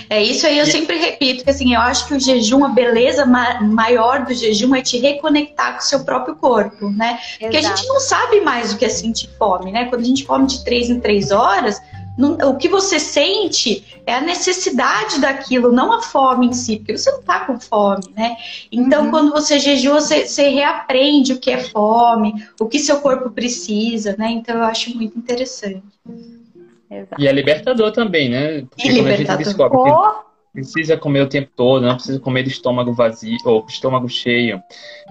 É 0.08 0.22
isso 0.22 0.46
aí, 0.46 0.58
eu 0.58 0.66
sempre 0.66 0.96
repito 0.98 1.44
que 1.44 1.50
assim, 1.50 1.74
eu 1.74 1.80
acho 1.80 2.06
que 2.06 2.14
o 2.14 2.20
jejum, 2.20 2.64
a 2.64 2.68
beleza 2.68 3.24
ma 3.26 3.60
maior 3.60 4.24
do 4.24 4.34
jejum 4.34 4.74
é 4.74 4.82
te 4.82 4.98
reconectar 4.98 5.74
com 5.74 5.80
o 5.80 5.82
seu 5.82 6.04
próprio 6.04 6.36
corpo, 6.36 6.90
né? 6.90 7.18
Exato. 7.18 7.38
Porque 7.40 7.56
a 7.56 7.62
gente 7.62 7.86
não 7.86 8.00
sabe 8.00 8.40
mais 8.40 8.72
o 8.72 8.78
que 8.78 8.84
é 8.84 8.88
sentir 8.88 9.28
fome, 9.38 9.72
né? 9.72 9.84
Quando 9.86 10.02
a 10.02 10.06
gente 10.06 10.24
come 10.24 10.46
de 10.46 10.64
três 10.64 10.88
em 10.88 11.00
três 11.00 11.30
horas, 11.30 11.80
Não, 12.16 12.32
o 12.50 12.56
que 12.56 12.66
você 12.66 12.98
sente 12.98 13.84
é 14.06 14.14
a 14.14 14.22
necessidade 14.22 15.20
daquilo, 15.20 15.70
não 15.70 15.92
a 15.92 16.00
fome 16.00 16.46
em 16.46 16.52
si, 16.54 16.76
porque 16.76 16.96
você 16.96 17.10
não 17.10 17.20
está 17.20 17.40
com 17.40 17.60
fome, 17.60 18.04
né? 18.16 18.36
Então, 18.72 19.04
uhum. 19.04 19.10
quando 19.10 19.30
você 19.32 19.58
jejua, 19.58 20.00
você, 20.00 20.26
você, 20.26 20.48
reaprende 20.48 21.34
o 21.34 21.38
que 21.38 21.50
é 21.50 21.62
fome, 21.62 22.32
o 22.58 22.66
que 22.66 22.78
seu 22.78 23.00
corpo 23.00 23.30
precisa, 23.30 24.16
né? 24.18 24.30
Então, 24.30 24.56
eu 24.56 24.64
acho 24.64 24.96
muito 24.96 25.18
interessante. 25.18 25.82
Exato. 26.90 27.20
E 27.20 27.26
é 27.26 27.32
libertador 27.32 27.92
também, 27.92 28.28
né? 28.28 28.62
Porque 28.62 28.88
e 28.88 28.94
quando 28.94 29.08
libertador. 29.08 29.12
a 29.12 29.36
gente 29.36 29.44
descobre 29.44 29.78
que 29.78 30.26
precisa 30.56 30.96
comer 30.96 31.20
o 31.20 31.28
tempo 31.28 31.50
todo, 31.54 31.84
não 31.84 31.96
precisa 31.96 32.18
comer 32.18 32.42
de 32.42 32.48
estômago 32.48 32.90
vazio 32.94 33.36
ou 33.44 33.66
estômago 33.68 34.08
cheio, 34.08 34.62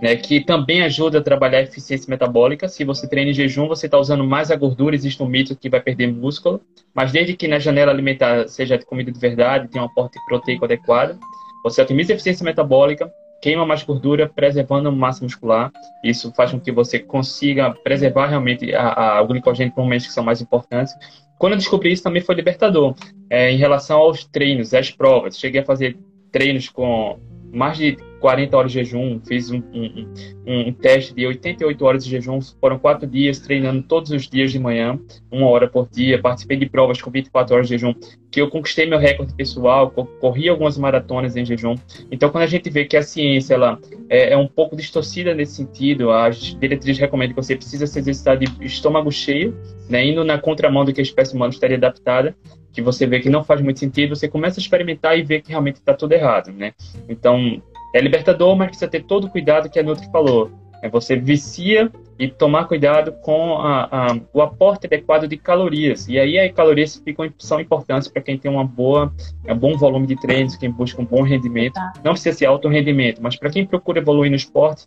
né? 0.02 0.16
Que 0.16 0.44
também 0.44 0.82
ajuda 0.82 1.20
a 1.20 1.22
trabalhar 1.22 1.60
a 1.60 1.64
eficiência 1.64 2.10
metabólica. 2.10 2.68
Se 2.68 2.84
você 2.84 3.08
treina 3.08 3.30
em 3.30 3.34
jejum, 3.34 3.68
você 3.68 3.86
está 3.86 4.00
usando 4.00 4.24
mais 4.24 4.50
a 4.50 4.56
gordura, 4.56 4.96
existe 4.96 5.22
um 5.22 5.28
mito 5.28 5.56
que 5.56 5.70
vai 5.70 5.80
perder 5.80 6.08
músculo, 6.08 6.62
mas 6.96 7.12
desde 7.12 7.36
que 7.36 7.48
na 7.48 7.60
janela 7.60 7.92
alimentar 7.92 8.48
seja 8.48 8.76
de 8.76 8.86
comida 8.86 9.12
de 9.12 9.20
verdade, 9.20 9.68
tenha 9.68 9.84
um 9.84 9.88
aporte 9.88 10.18
proteico 10.28 10.66
adequado, 10.66 11.20
você 11.64 11.82
otimiza 11.82 12.14
a 12.14 12.16
eficiência 12.16 12.44
metabólica, 12.44 13.12
queima 13.40 13.66
mais 13.66 13.84
gordura, 13.84 14.28
preservando 14.28 14.92
massa 14.92 15.24
muscular. 15.24 15.72
Isso 16.04 16.34
faz 16.36 16.50
com 16.50 16.60
que 16.60 16.72
você 16.72 16.98
consiga 16.98 17.72
preservar 17.84 18.28
realmente 18.28 18.74
a, 18.74 19.18
a, 19.18 19.22
o 19.22 19.28
glicogênio 19.28 19.74
por 19.74 19.84
momentos 19.84 20.08
que 20.08 20.14
são 20.14 20.24
mais 20.24 20.42
importantes 20.42 20.96
quando 21.38 21.54
eu 21.54 21.58
descobri 21.58 21.92
isso 21.92 22.04
também 22.04 22.22
foi 22.22 22.36
libertador. 22.36 22.96
É, 23.30 23.52
em 23.52 23.58
relação 23.58 24.00
aos 24.00 24.24
treinos, 24.26 24.74
às 24.74 24.92
provas. 24.92 25.38
Cheguei 25.40 25.62
a 25.62 25.66
fazer 25.66 25.98
treinos 26.32 26.70
com 26.70 27.20
mais 27.56 27.78
de 27.78 27.98
40 28.20 28.58
horas 28.58 28.72
de 28.72 28.80
jejum, 28.80 29.20
fiz 29.26 29.50
um, 29.50 29.62
um, 29.74 30.14
um, 30.46 30.74
teste 30.74 31.14
de 31.14 31.26
88 31.26 31.86
horas 31.86 32.04
de 32.04 32.10
jejum, 32.10 32.40
foram 32.60 32.78
quatro 32.78 33.08
dias 33.08 33.40
treinando 33.40 33.84
todos 33.84 34.12
os 34.12 34.28
dias 34.28 34.52
de 34.52 34.60
manhã, 34.60 35.00
uma 35.32 35.48
hora 35.48 35.68
por 35.68 35.88
dia, 35.90 36.20
participei 36.22 36.58
de 36.58 36.68
provas 36.68 37.02
com 37.02 37.10
24 37.10 37.56
horas 37.56 37.68
de 37.68 37.78
jejum, 37.78 37.94
que 38.30 38.42
eu 38.42 38.50
conquistei 38.50 38.86
meu 38.86 39.00
recorde 39.00 39.34
pessoal, 39.34 39.90
corri 40.20 40.50
algumas 40.50 40.78
maratonas 40.78 41.38
em 41.38 41.46
jejum. 41.46 41.76
Então, 42.12 42.30
quando 42.30 42.44
a 42.44 42.48
gente 42.48 42.70
vê 42.70 42.84
que 42.84 42.98
a 42.98 43.04
ciência 43.04 43.54
ela 43.54 43.80
é, 44.10 44.34
é 44.34 44.38
um 44.38 44.48
pouco 44.48 44.76
distorcida 44.76 45.34
nesse 45.34 45.56
sentido, 45.56 46.12
as 46.12 46.58
diretrizes 46.60 47.00
recomendam 47.00 47.36
que 47.36 47.42
você 47.42 47.56
precisa 47.56 47.88
se 47.88 48.00
exercitar 48.00 48.38
de 48.38 48.48
estômago 48.66 49.12
cheio, 49.12 49.56
né, 49.90 50.06
indo 50.06 50.24
na 50.24 50.38
contramão 50.38 50.84
do 50.84 50.92
que 50.92 51.00
a 51.00 51.04
espécie 51.04 51.36
humana 51.36 51.54
estaria 51.54 51.78
adaptada, 51.78 52.36
que 52.76 52.82
você 52.82 53.08
vê 53.08 53.22
que 53.22 53.30
não 53.30 53.44
faz 53.44 53.62
muito 53.62 53.80
sentido, 53.80 54.16
você 54.16 54.28
começa 54.28 54.60
a 54.60 54.62
experimentar 54.62 55.18
e 55.18 55.24
vê 55.24 55.42
que 55.42 55.50
realmente 55.50 55.78
está 55.78 55.94
tudo 55.94 56.12
errado, 56.12 56.52
né? 56.52 56.74
Então, 57.08 57.62
é 57.94 58.02
libertador, 58.02 58.56
mas 58.56 58.68
precisa 58.68 58.92
ter 58.92 59.04
todo 59.04 59.28
o 59.28 59.30
cuidado 59.30 59.70
que 59.70 59.80
a 59.80 59.84
Nutri 59.84 60.12
falou. 60.12 60.52
É 60.82 60.90
você 60.90 61.16
vicia 61.16 61.90
e 62.20 62.28
tomar 62.28 62.66
cuidado 62.66 63.14
com 63.14 63.58
a, 63.58 63.88
a, 63.90 64.18
o 64.34 64.42
aporte 64.42 64.86
adequado 64.86 65.28
de 65.28 65.38
calorias. 65.38 66.08
E 66.08 66.20
aí 66.20 66.38
as 66.38 66.52
calorias 66.52 67.02
ficam, 67.04 67.32
são 67.40 67.60
importantes 67.60 68.08
para 68.08 68.22
quem 68.22 68.38
tem 68.38 68.52
uma 68.52 68.64
boa, 68.64 69.12
um 69.48 69.58
bom 69.58 69.78
volume 69.78 70.06
de 70.06 70.16
treinos, 70.18 70.56
quem 70.56 70.70
busca 70.70 71.02
um 71.02 71.06
bom 71.06 71.24
rendimento. 71.24 71.80
Não 72.04 72.12
precisa 72.12 72.38
ser 72.38 72.46
alto 72.46 72.68
rendimento, 72.68 73.22
mas 73.22 73.36
para 73.36 73.50
quem 73.50 73.66
procura 73.66 74.00
evoluir 74.00 74.30
no 74.30 74.36
esporte, 74.36 74.86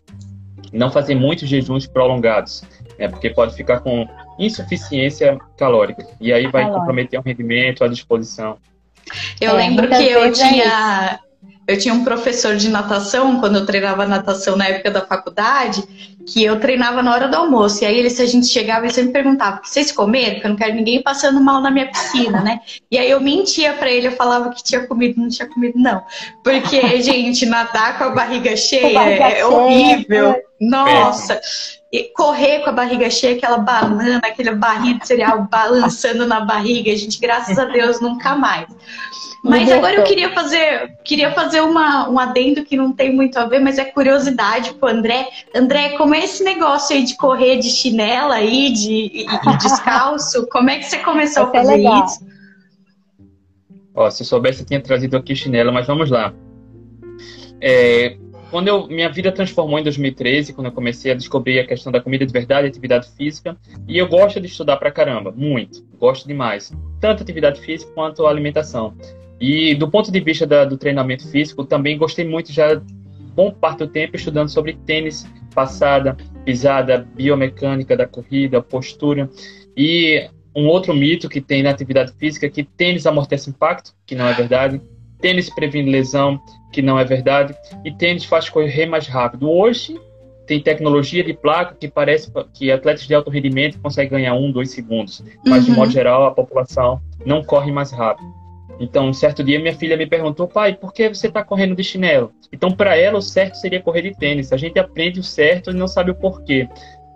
não 0.71 0.91
fazer 0.91 1.15
muitos 1.15 1.49
jejuns 1.49 1.87
prolongados, 1.87 2.63
né, 2.97 3.07
porque 3.07 3.29
pode 3.29 3.55
ficar 3.55 3.79
com 3.79 4.07
insuficiência 4.39 5.37
calórica. 5.57 6.07
E 6.19 6.31
aí 6.31 6.47
vai 6.47 6.71
comprometer 6.71 7.19
o 7.19 7.23
rendimento, 7.23 7.83
a 7.83 7.87
disposição. 7.87 8.57
Eu 9.39 9.51
é, 9.51 9.53
lembro 9.53 9.87
que 9.87 10.03
eu 10.03 10.23
é 10.23 10.31
tinha 10.31 11.19
eu 11.69 11.77
tinha 11.77 11.93
um 11.93 12.03
professor 12.03 12.55
de 12.55 12.67
natação, 12.67 13.39
quando 13.39 13.59
eu 13.59 13.65
treinava 13.65 14.03
natação 14.07 14.57
na 14.57 14.67
época 14.67 14.89
da 14.89 15.05
faculdade, 15.05 15.83
que 16.25 16.43
eu 16.43 16.59
treinava 16.59 17.03
na 17.03 17.13
hora 17.13 17.27
do 17.27 17.35
almoço. 17.35 17.83
E 17.83 17.85
aí, 17.85 17.95
ele, 17.95 18.09
se 18.09 18.23
a 18.23 18.25
gente 18.25 18.47
chegava, 18.47 18.85
ele 18.85 18.93
sempre 18.93 19.13
perguntava: 19.13 19.61
vocês 19.63 19.91
comeram? 19.91 20.33
Porque 20.33 20.47
eu 20.47 20.49
não 20.49 20.57
quero 20.57 20.73
ninguém 20.73 21.03
passando 21.03 21.39
mal 21.39 21.61
na 21.61 21.69
minha 21.69 21.85
piscina, 21.85 22.41
né? 22.41 22.59
E 22.89 22.97
aí, 22.97 23.11
eu 23.11 23.21
mentia 23.21 23.73
para 23.73 23.91
ele, 23.91 24.07
eu 24.07 24.13
falava 24.13 24.49
que 24.49 24.63
tinha 24.63 24.87
comido, 24.87 25.21
não 25.21 25.29
tinha 25.29 25.47
comido, 25.47 25.77
não. 25.77 26.01
Porque, 26.43 26.81
gente, 27.03 27.45
nadar 27.45 27.99
com 27.99 28.05
a 28.05 28.09
barriga 28.09 28.57
cheia 28.57 28.91
barriga 28.91 29.29
é, 29.29 29.45
horrível. 29.45 30.31
Cheia. 30.31 30.43
Nossa! 30.59 31.39
E 31.93 32.11
correr 32.15 32.61
com 32.61 32.71
a 32.71 32.73
barriga 32.73 33.11
cheia, 33.11 33.37
aquela 33.37 33.59
banana, 33.59 34.21
aquele 34.23 34.55
barrinha 34.55 34.97
de 34.97 35.05
cereal 35.05 35.47
balançando 35.51 36.25
na 36.25 36.39
barriga, 36.41 36.95
gente, 36.95 37.19
graças 37.19 37.59
a 37.59 37.65
Deus, 37.65 38.01
nunca 38.01 38.35
mais. 38.35 38.67
Mas 39.43 39.71
agora 39.71 39.95
eu 39.95 40.03
queria 40.03 40.31
fazer, 40.31 40.97
queria 41.03 41.31
fazer 41.31 41.61
uma, 41.61 42.09
um 42.09 42.19
adendo 42.19 42.63
que 42.63 42.75
não 42.75 42.91
tem 42.91 43.13
muito 43.13 43.37
a 43.37 43.45
ver, 43.45 43.59
mas 43.59 43.77
é 43.77 43.85
curiosidade 43.85 44.73
pro 44.73 44.89
André. 44.89 45.29
André, 45.55 45.89
como 45.97 46.13
é 46.13 46.23
esse 46.23 46.43
negócio 46.43 46.95
aí 46.95 47.03
de 47.03 47.15
correr 47.15 47.57
de 47.57 47.69
chinela 47.69 48.35
aí, 48.35 48.71
de, 48.71 48.91
e, 48.91 49.25
e 49.25 49.57
descalço? 49.57 50.47
Como 50.51 50.69
é 50.69 50.79
que 50.79 50.85
você 50.85 50.97
começou 50.97 51.43
a 51.43 51.51
fazer 51.51 51.75
é 51.75 52.05
isso? 52.05 52.27
Ó, 53.95 54.09
se 54.09 54.23
eu 54.23 54.27
soubesse, 54.27 54.61
eu 54.61 54.65
tinha 54.65 54.81
trazido 54.81 55.15
aqui 55.15 55.35
chinela, 55.35 55.71
mas 55.71 55.87
vamos 55.87 56.09
lá. 56.09 56.33
É, 57.61 58.17
quando 58.49 58.67
eu, 58.67 58.87
minha 58.87 59.09
vida 59.09 59.31
transformou 59.31 59.79
em 59.79 59.83
2013, 59.83 60.53
quando 60.53 60.67
eu 60.67 60.73
comecei 60.73 61.11
a 61.11 61.15
descobrir 61.15 61.59
a 61.59 61.67
questão 61.67 61.91
da 61.91 62.01
comida 62.01 62.25
de 62.25 62.33
verdade, 62.33 62.67
atividade 62.67 63.07
física, 63.15 63.55
e 63.87 63.97
eu 63.97 64.07
gosto 64.07 64.39
de 64.39 64.47
estudar 64.47 64.77
pra 64.77 64.91
caramba, 64.91 65.31
muito, 65.31 65.83
gosto 65.99 66.27
demais, 66.27 66.73
tanto 66.99 67.21
atividade 67.23 67.61
física 67.61 67.91
quanto 67.93 68.25
alimentação. 68.25 68.93
E 69.39 69.73
do 69.75 69.89
ponto 69.89 70.11
de 70.11 70.19
vista 70.19 70.45
da, 70.45 70.65
do 70.65 70.77
treinamento 70.77 71.27
físico, 71.27 71.63
também 71.63 71.97
gostei 71.97 72.27
muito 72.27 72.51
já 72.51 72.81
bom 73.35 73.51
parte 73.51 73.79
do 73.79 73.87
tempo 73.87 74.15
estudando 74.15 74.49
sobre 74.49 74.73
tênis, 74.85 75.25
passada, 75.55 76.17
pisada, 76.43 77.07
biomecânica 77.15 77.95
da 77.95 78.05
corrida, 78.05 78.61
postura. 78.61 79.29
E 79.77 80.29
um 80.55 80.67
outro 80.67 80.93
mito 80.93 81.29
que 81.29 81.39
tem 81.39 81.63
na 81.63 81.69
atividade 81.69 82.11
física 82.17 82.47
é 82.47 82.49
que 82.49 82.63
tênis 82.63 83.05
amortece 83.05 83.49
impacto, 83.49 83.93
que 84.05 84.15
não 84.15 84.27
é 84.27 84.33
verdade. 84.33 84.81
Tênis 85.21 85.49
previne 85.49 85.91
lesão, 85.91 86.39
que 86.71 86.81
não 86.81 86.99
é 86.99 87.05
verdade. 87.05 87.55
E 87.85 87.91
tênis 87.91 88.25
faz 88.25 88.49
correr 88.49 88.85
mais 88.85 89.07
rápido. 89.07 89.49
Hoje 89.49 89.99
tem 90.45 90.59
tecnologia 90.59 91.23
de 91.23 91.33
placa 91.33 91.75
que 91.79 91.87
parece 91.87 92.31
que 92.53 92.71
atletas 92.71 93.05
de 93.05 93.13
alto 93.13 93.29
rendimento 93.29 93.79
conseguem 93.79 94.09
ganhar 94.09 94.33
um, 94.33 94.51
dois 94.51 94.71
segundos. 94.71 95.23
Mas, 95.45 95.63
uhum. 95.63 95.73
de 95.73 95.79
modo 95.79 95.91
geral, 95.91 96.25
a 96.25 96.31
população 96.31 96.99
não 97.25 97.43
corre 97.43 97.71
mais 97.71 97.91
rápido. 97.91 98.27
Então, 98.79 99.09
um 99.09 99.13
certo 99.13 99.43
dia, 99.43 99.59
minha 99.59 99.75
filha 99.75 99.97
me 99.97 100.07
perguntou, 100.07 100.47
pai, 100.47 100.73
por 100.73 100.93
que 100.93 101.09
você 101.09 101.27
está 101.27 101.43
correndo 101.43 101.75
de 101.75 101.83
chinelo? 101.83 102.31
Então, 102.51 102.71
para 102.71 102.95
ela, 102.95 103.17
o 103.17 103.21
certo 103.21 103.55
seria 103.55 103.81
correr 103.81 104.03
de 104.03 104.15
tênis. 104.17 104.53
A 104.53 104.57
gente 104.57 104.79
aprende 104.79 105.19
o 105.19 105.23
certo 105.23 105.71
e 105.71 105.73
não 105.73 105.87
sabe 105.87 106.11
o 106.11 106.15
porquê. 106.15 106.67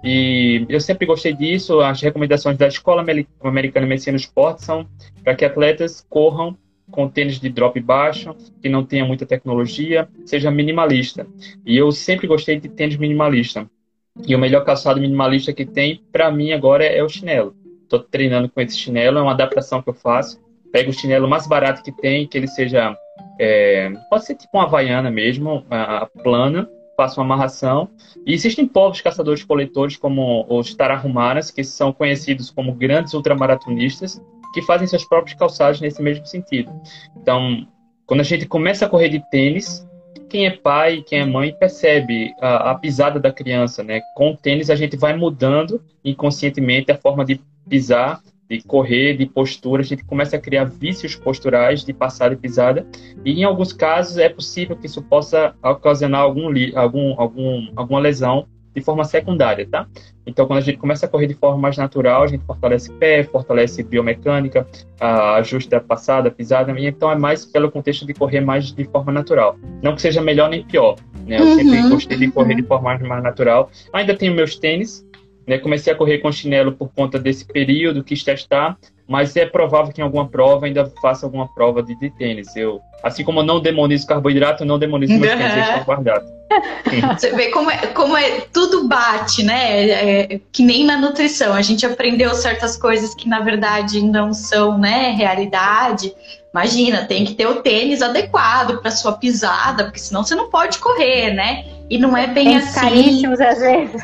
E 0.03 0.65
eu 0.67 0.81
sempre 0.81 1.05
gostei 1.05 1.33
disso. 1.33 1.79
As 1.79 2.01
recomendações 2.01 2.57
da 2.57 2.67
Escola 2.67 3.01
Americana 3.41 3.85
de 3.85 3.89
Medicina 3.89 4.17
do 4.17 4.19
Esporte 4.19 4.63
são 4.63 4.85
para 5.23 5.33
que 5.33 5.45
atletas 5.45 6.05
corram 6.09 6.57
com 6.91 7.07
tênis 7.07 7.39
de 7.39 7.49
drop 7.49 7.79
baixo, 7.79 8.35
que 8.61 8.67
não 8.67 8.83
tenha 8.83 9.05
muita 9.05 9.25
tecnologia, 9.25 10.07
seja 10.25 10.51
minimalista. 10.51 11.25
E 11.65 11.77
eu 11.77 11.89
sempre 11.93 12.27
gostei 12.27 12.59
de 12.59 12.67
tênis 12.67 12.97
minimalista. 12.97 13.69
E 14.27 14.35
o 14.35 14.39
melhor 14.39 14.65
calçado 14.65 14.99
minimalista 14.99 15.53
que 15.53 15.65
tem, 15.65 16.03
para 16.11 16.29
mim, 16.29 16.51
agora 16.51 16.83
é 16.83 17.01
o 17.01 17.07
chinelo. 17.07 17.55
Estou 17.83 17.99
treinando 17.99 18.49
com 18.49 18.59
esse 18.59 18.77
chinelo, 18.77 19.17
é 19.17 19.21
uma 19.21 19.31
adaptação 19.31 19.81
que 19.81 19.89
eu 19.89 19.93
faço 19.93 20.42
pega 20.73 20.89
o 20.89 20.93
chinelo 20.93 21.29
mais 21.29 21.45
barato 21.45 21.83
que 21.83 21.91
tem, 21.91 22.27
que 22.27 22.35
ele 22.35 22.47
seja. 22.47 22.97
É, 23.39 23.91
pode 24.09 24.25
ser 24.25 24.35
tipo 24.35 24.57
uma 24.57 24.65
havaiana 24.65 25.09
mesmo, 25.11 25.63
a, 25.69 25.99
a 25.99 26.05
plana, 26.07 26.67
faça 26.97 27.21
uma 27.21 27.25
amarração. 27.35 27.89
E 28.25 28.33
existem 28.33 28.67
povos 28.67 28.99
caçadores-coletores, 28.99 29.95
como 29.95 30.45
os 30.49 30.73
Tarahumaras, 30.73 31.51
que 31.51 31.63
são 31.63 31.93
conhecidos 31.93 32.49
como 32.49 32.73
grandes 32.73 33.13
ultramaratonistas, 33.13 34.19
que 34.53 34.63
fazem 34.63 34.87
seus 34.87 35.05
próprios 35.05 35.37
calçados 35.37 35.79
nesse 35.79 36.01
mesmo 36.01 36.25
sentido. 36.25 36.71
Então, 37.15 37.67
quando 38.07 38.21
a 38.21 38.23
gente 38.23 38.47
começa 38.47 38.85
a 38.85 38.89
correr 38.89 39.09
de 39.09 39.19
tênis, 39.29 39.87
quem 40.27 40.47
é 40.47 40.51
pai, 40.51 41.03
quem 41.05 41.19
é 41.19 41.25
mãe, 41.25 41.53
percebe 41.53 42.33
a, 42.41 42.71
a 42.71 42.75
pisada 42.75 43.19
da 43.19 43.31
criança, 43.31 43.83
né? 43.83 44.01
Com 44.15 44.31
o 44.31 44.37
tênis, 44.37 44.71
a 44.71 44.75
gente 44.75 44.97
vai 44.97 45.15
mudando 45.15 45.83
inconscientemente 46.03 46.91
a 46.91 46.97
forma 46.97 47.23
de 47.23 47.39
pisar 47.69 48.19
de 48.49 48.61
correr, 48.61 49.17
de 49.17 49.25
postura, 49.25 49.81
a 49.81 49.85
gente 49.85 50.03
começa 50.03 50.35
a 50.35 50.39
criar 50.39 50.65
vícios 50.65 51.15
posturais 51.15 51.83
de 51.83 51.93
passada 51.93 52.33
e 52.33 52.37
pisada, 52.37 52.85
e 53.23 53.39
em 53.39 53.43
alguns 53.43 53.73
casos 53.73 54.17
é 54.17 54.29
possível 54.29 54.75
que 54.75 54.85
isso 54.85 55.01
possa 55.01 55.55
ocasionar 55.63 56.21
algum, 56.21 56.51
algum, 56.75 57.19
algum, 57.19 57.67
alguma 57.75 57.99
lesão 57.99 58.47
de 58.75 58.81
forma 58.81 59.03
secundária, 59.05 59.67
tá? 59.69 59.87
Então, 60.25 60.47
quando 60.47 60.59
a 60.59 60.61
gente 60.61 60.77
começa 60.77 61.05
a 61.05 61.09
correr 61.09 61.27
de 61.27 61.33
forma 61.33 61.57
mais 61.57 61.77
natural, 61.77 62.23
a 62.23 62.27
gente 62.27 62.43
fortalece 62.45 62.91
pé, 62.93 63.23
fortalece 63.23 63.83
biomecânica, 63.83 64.65
ajusta 64.99 65.77
a 65.77 65.79
passada, 65.79 66.31
pisada, 66.31 66.71
e 66.79 66.85
então 66.87 67.11
é 67.11 67.15
mais 67.15 67.45
pelo 67.45 67.69
contexto 67.69 68.05
de 68.05 68.13
correr 68.13 68.41
mais 68.41 68.71
de 68.71 68.85
forma 68.85 69.11
natural. 69.11 69.57
Não 69.81 69.95
que 69.95 70.01
seja 70.01 70.21
melhor 70.21 70.49
nem 70.49 70.63
pior, 70.63 70.95
né? 71.27 71.39
Eu 71.39 71.45
uhum, 71.45 71.55
sempre 71.55 71.89
gostei 71.89 72.17
de 72.17 72.31
correr 72.31 72.53
uhum. 72.53 72.61
de 72.61 72.67
forma 72.67 72.97
mais 72.97 73.23
natural. 73.23 73.69
Ainda 73.91 74.15
tenho 74.15 74.33
meus 74.33 74.55
tênis, 74.55 75.05
né? 75.47 75.57
Comecei 75.57 75.93
a 75.93 75.95
correr 75.95 76.19
com 76.19 76.31
chinelo 76.31 76.71
por 76.71 76.89
conta 76.93 77.19
desse 77.19 77.45
período, 77.45 78.03
quis 78.03 78.23
testar, 78.23 78.77
mas 79.07 79.35
é 79.35 79.45
provável 79.45 79.91
que 79.91 80.01
em 80.01 80.03
alguma 80.03 80.27
prova 80.27 80.65
ainda 80.65 80.91
faça 81.01 81.25
alguma 81.25 81.47
prova 81.53 81.83
de, 81.83 81.97
de 81.99 82.09
tênis. 82.11 82.55
Eu, 82.55 82.79
assim 83.03 83.23
como 83.23 83.39
eu 83.39 83.43
não 83.43 83.59
demonizo 83.59 84.07
carboidrato, 84.07 84.63
eu 84.63 84.67
não 84.67 84.79
demonizo 84.79 85.13
meus 85.13 85.31
tênis 85.33 85.53
de 85.53 85.59
carboidrato. 85.61 86.25
Você 87.17 87.31
vê 87.31 87.49
como 87.49 87.69
é, 87.71 87.77
como 87.87 88.15
é 88.15 88.41
tudo 88.53 88.87
bate, 88.87 89.43
né? 89.43 89.89
É, 89.89 90.41
que 90.51 90.63
nem 90.63 90.85
na 90.85 90.97
nutrição. 90.97 91.53
A 91.53 91.61
gente 91.61 91.85
aprendeu 91.85 92.33
certas 92.35 92.77
coisas 92.77 93.13
que 93.15 93.27
na 93.27 93.39
verdade 93.39 94.01
não 94.01 94.33
são, 94.33 94.77
né, 94.77 95.11
realidade. 95.17 96.13
Imagina, 96.53 97.05
tem 97.05 97.25
que 97.25 97.33
ter 97.33 97.47
o 97.47 97.61
tênis 97.61 98.01
adequado 98.01 98.79
para 98.79 98.91
sua 98.91 99.13
pisada, 99.13 99.85
porque 99.85 99.99
senão 99.99 100.23
você 100.23 100.35
não 100.35 100.51
pode 100.51 100.77
correr, 100.77 101.33
né? 101.33 101.65
E 101.89 101.97
não 101.97 102.15
é 102.15 102.27
bem 102.27 102.45
Tênis 102.45 102.67
assim. 102.67 102.79
caríssimos 102.79 103.41
às 103.41 103.59
vezes. 103.59 104.01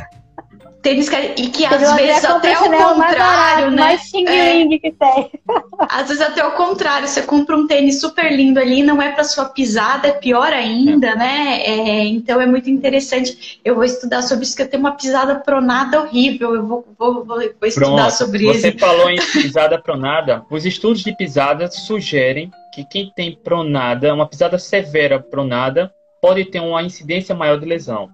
Tênis 0.82 1.10
car- 1.10 1.34
e 1.38 1.48
que 1.50 1.66
às 1.66 1.78
vezes 1.80 1.96
vez 1.96 2.24
até 2.24 2.54
o 2.54 2.64
chinelo 2.64 2.98
mais 2.98 3.12
contrário, 3.12 3.66
barato, 3.66 3.72
né? 3.72 3.82
Mais 3.82 4.14
É. 4.14 4.78
que 4.80 4.92
tem. 4.92 5.30
Às 5.90 6.08
vezes 6.08 6.22
até 6.22 6.46
o 6.46 6.52
contrário, 6.52 7.08
você 7.08 7.22
compra 7.22 7.58
um 7.58 7.68
tênis 7.68 8.00
super 8.00 8.32
lindo 8.32 8.60
ali, 8.60 8.84
não 8.84 9.02
é 9.02 9.12
para 9.12 9.24
sua 9.24 9.46
pisada, 9.46 10.08
é 10.08 10.12
pior 10.12 10.52
ainda, 10.54 11.16
né? 11.16 11.62
É, 11.64 12.06
então 12.06 12.40
é 12.40 12.46
muito 12.46 12.70
interessante. 12.70 13.60
Eu 13.64 13.76
vou 13.76 13.84
estudar 13.84 14.22
sobre 14.22 14.44
isso, 14.44 14.56
que 14.56 14.62
eu 14.62 14.70
tenho 14.70 14.82
uma 14.84 14.92
pisada 14.92 15.36
pronada 15.36 16.02
horrível. 16.02 16.56
Eu 16.56 16.66
vou, 16.66 16.86
vou, 16.98 17.14
vou, 17.26 17.26
vou 17.26 17.44
estudar 17.68 17.96
Pronto, 17.96 18.12
sobre 18.12 18.46
você 18.46 18.70
isso. 18.70 18.80
falou 18.80 19.10
em 19.10 19.18
pisada 19.34 19.82
pronada. 19.82 20.44
Os 20.50 20.66
estudos 20.66 21.02
de 21.04 21.16
pisada 21.16 21.70
sugerem 21.70 22.52
que 22.74 22.86
quem 22.86 23.12
tem 23.16 23.36
pronada, 23.36 24.14
uma 24.14 24.28
pisada 24.28 24.58
severa 24.58 25.20
pronada, 25.20 25.92
pode 26.22 26.46
ter 26.46 26.60
uma 26.60 26.84
incidência 26.84 27.34
maior 27.34 27.60
de 27.60 27.66
lesão. 27.66 28.10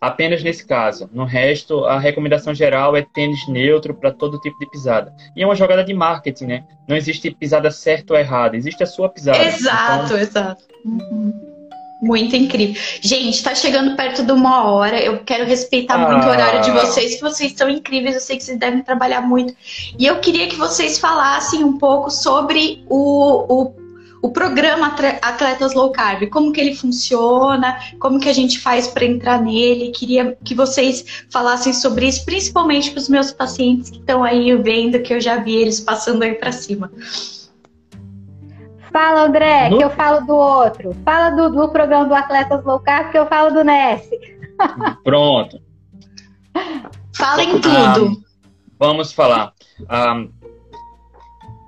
Apenas 0.00 0.42
nesse 0.42 0.64
caso. 0.64 1.08
No 1.12 1.24
resto, 1.24 1.84
a 1.84 1.98
recomendação 1.98 2.54
geral 2.54 2.96
é 2.96 3.02
tênis 3.02 3.46
neutro 3.48 3.92
para 3.94 4.12
todo 4.12 4.38
tipo 4.40 4.56
de 4.58 4.70
pisada. 4.70 5.12
E 5.34 5.42
é 5.42 5.46
uma 5.46 5.56
jogada 5.56 5.82
de 5.82 5.92
marketing, 5.92 6.44
né? 6.46 6.64
Não 6.86 6.96
existe 6.96 7.30
pisada 7.32 7.70
certa 7.70 8.14
ou 8.14 8.18
errada, 8.18 8.56
existe 8.56 8.82
a 8.82 8.86
sua 8.86 9.08
pisada. 9.08 9.42
Exato, 9.42 10.04
Então, 10.06 10.18
exato. 10.18 10.62
Uhum. 10.84 11.48
Muito 12.00 12.36
incrível. 12.36 12.80
Gente, 13.00 13.42
tá 13.42 13.56
chegando 13.56 13.96
perto 13.96 14.22
de 14.22 14.30
uma 14.30 14.70
hora. 14.70 15.00
Eu 15.02 15.18
quero 15.24 15.44
respeitar 15.44 15.98
muito 15.98 16.24
o 16.24 16.28
Ah. 16.28 16.30
horário 16.30 16.60
de 16.62 16.70
vocês, 16.70 17.16
que 17.16 17.20
vocês 17.20 17.54
são 17.56 17.68
incríveis. 17.68 18.14
Eu 18.14 18.20
sei 18.20 18.36
que 18.36 18.44
vocês 18.44 18.56
devem 18.56 18.82
trabalhar 18.82 19.20
muito. 19.20 19.52
E 19.98 20.06
eu 20.06 20.20
queria 20.20 20.46
que 20.46 20.54
vocês 20.54 20.96
falassem 21.00 21.64
um 21.64 21.76
pouco 21.76 22.08
sobre 22.08 22.84
o, 22.88 23.52
o, 23.52 23.74
o 24.22 24.30
programa 24.30 24.94
Atletas 25.22 25.74
Low 25.74 25.90
Carb. 25.92 26.28
Como 26.28 26.52
que 26.52 26.60
ele 26.60 26.74
funciona, 26.74 27.78
como 27.98 28.18
que 28.18 28.28
a 28.28 28.32
gente 28.32 28.58
faz 28.58 28.88
para 28.88 29.04
entrar 29.04 29.40
nele. 29.40 29.90
Queria 29.90 30.36
que 30.44 30.54
vocês 30.54 31.24
falassem 31.30 31.72
sobre 31.72 32.08
isso, 32.08 32.24
principalmente 32.24 32.90
para 32.90 33.00
os 33.00 33.08
meus 33.08 33.32
pacientes 33.32 33.90
que 33.90 33.98
estão 33.98 34.24
aí 34.24 34.54
vendo, 34.56 35.00
que 35.00 35.14
eu 35.14 35.20
já 35.20 35.36
vi 35.36 35.56
eles 35.56 35.80
passando 35.80 36.22
aí 36.22 36.34
para 36.34 36.52
cima. 36.52 36.90
Fala, 38.92 39.24
André, 39.26 39.68
No- 39.68 39.78
que 39.78 39.84
eu 39.84 39.90
falo 39.90 40.26
do 40.26 40.34
outro. 40.34 40.96
Fala 41.04 41.30
do, 41.30 41.50
do 41.50 41.68
programa 41.68 42.06
do 42.06 42.14
Atletas 42.14 42.64
Low 42.64 42.80
Carb, 42.80 43.10
que 43.12 43.18
eu 43.18 43.26
falo 43.26 43.50
do 43.52 43.62
NES. 43.62 44.08
pronto. 45.04 45.60
Falem 47.14 47.60
tudo. 47.60 48.22
Vamos 48.78 49.12
falar. 49.12 49.52
Ah, 49.88 50.24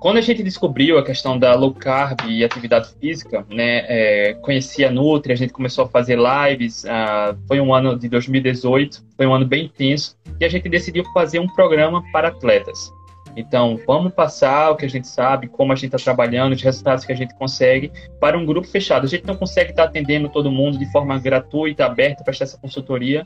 quando 0.01 0.17
a 0.17 0.21
gente 0.21 0.41
descobriu 0.41 0.97
a 0.97 1.05
questão 1.05 1.37
da 1.37 1.53
low 1.53 1.75
carb 1.75 2.21
e 2.27 2.43
atividade 2.43 2.89
física, 2.99 3.45
né, 3.47 3.85
é, 3.87 4.33
conheci 4.41 4.83
a 4.83 4.89
Nutri, 4.89 5.31
a 5.31 5.35
gente 5.35 5.53
começou 5.53 5.85
a 5.85 5.87
fazer 5.87 6.17
lives, 6.17 6.83
ah, 6.87 7.35
foi 7.47 7.61
um 7.61 7.71
ano 7.71 7.95
de 7.95 8.09
2018, 8.09 9.05
foi 9.15 9.27
um 9.27 9.33
ano 9.35 9.45
bem 9.45 9.65
intenso, 9.65 10.17
e 10.39 10.43
a 10.43 10.49
gente 10.49 10.67
decidiu 10.67 11.03
fazer 11.13 11.37
um 11.37 11.45
programa 11.45 12.03
para 12.11 12.29
atletas. 12.29 12.91
Então, 13.37 13.79
vamos 13.85 14.11
passar 14.11 14.71
o 14.71 14.75
que 14.75 14.85
a 14.85 14.89
gente 14.89 15.07
sabe, 15.07 15.47
como 15.47 15.71
a 15.71 15.75
gente 15.75 15.93
está 15.93 15.99
trabalhando, 15.99 16.53
os 16.53 16.61
resultados 16.63 17.05
que 17.05 17.11
a 17.11 17.15
gente 17.15 17.35
consegue 17.35 17.91
para 18.19 18.35
um 18.35 18.43
grupo 18.43 18.67
fechado. 18.67 19.05
A 19.05 19.07
gente 19.07 19.27
não 19.27 19.35
consegue 19.35 19.69
estar 19.69 19.83
atendendo 19.83 20.29
todo 20.29 20.51
mundo 20.51 20.79
de 20.79 20.91
forma 20.91 21.17
gratuita, 21.19 21.85
aberta, 21.85 22.23
prestar 22.23 22.45
essa 22.45 22.57
consultoria, 22.57 23.25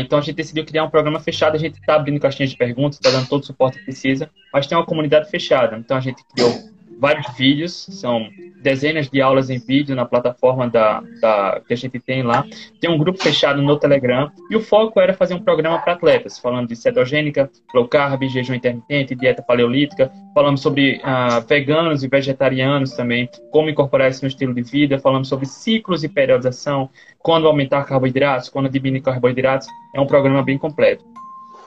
então 0.00 0.18
a 0.18 0.22
gente 0.22 0.36
decidiu 0.36 0.64
criar 0.64 0.84
um 0.84 0.90
programa 0.90 1.18
fechado, 1.18 1.54
a 1.54 1.58
gente 1.58 1.78
está 1.78 1.94
abrindo 1.94 2.20
caixinhas 2.20 2.50
de 2.50 2.56
perguntas, 2.56 2.98
está 2.98 3.10
dando 3.10 3.28
todo 3.28 3.42
o 3.42 3.46
suporte 3.46 3.78
que 3.78 3.84
precisa, 3.84 4.30
mas 4.52 4.66
tem 4.66 4.76
uma 4.76 4.84
comunidade 4.84 5.30
fechada. 5.30 5.76
Então 5.76 5.96
a 5.96 6.00
gente 6.00 6.22
criou 6.34 6.71
vários 7.02 7.26
vídeos, 7.36 7.72
são 7.90 8.28
dezenas 8.62 9.10
de 9.10 9.20
aulas 9.20 9.50
em 9.50 9.58
vídeo 9.58 9.96
na 9.96 10.04
plataforma 10.04 10.70
da, 10.70 11.02
da- 11.20 11.60
que 11.66 11.74
a 11.74 11.76
gente 11.76 11.98
tem 11.98 12.22
lá. 12.22 12.46
Tem 12.80 12.88
um 12.88 12.96
grupo 12.96 13.20
fechado 13.20 13.60
no 13.60 13.76
Telegram 13.76 14.30
e 14.48 14.54
o 14.54 14.60
foco 14.60 15.00
era 15.00 15.12
fazer 15.12 15.34
um 15.34 15.40
programa 15.42 15.80
para 15.80 15.94
atletas, 15.94 16.38
falando 16.38 16.68
de 16.68 16.76
cetogênica, 16.76 17.50
low 17.74 17.88
carb, 17.88 18.22
jejum 18.28 18.54
intermitente, 18.54 19.16
dieta 19.16 19.42
paleolítica, 19.42 20.12
falamos 20.32 20.60
sobre 20.60 21.00
ah, 21.02 21.40
veganos 21.40 22.04
e 22.04 22.08
vegetarianos 22.08 22.92
também, 22.92 23.28
como 23.50 23.68
incorporar 23.68 24.08
isso 24.08 24.22
no 24.22 24.28
estilo 24.28 24.54
de 24.54 24.62
vida, 24.62 24.96
falamos 25.00 25.26
sobre 25.26 25.46
ciclos 25.46 26.04
e 26.04 26.08
periodização, 26.08 26.88
quando 27.18 27.48
aumentar 27.48 27.82
carboidratos, 27.84 28.48
quando 28.48 28.68
diminuir 28.68 29.00
carboidratos, 29.00 29.66
é 29.92 30.00
um 30.00 30.06
programa 30.06 30.40
bem 30.40 30.56
completo. 30.56 31.04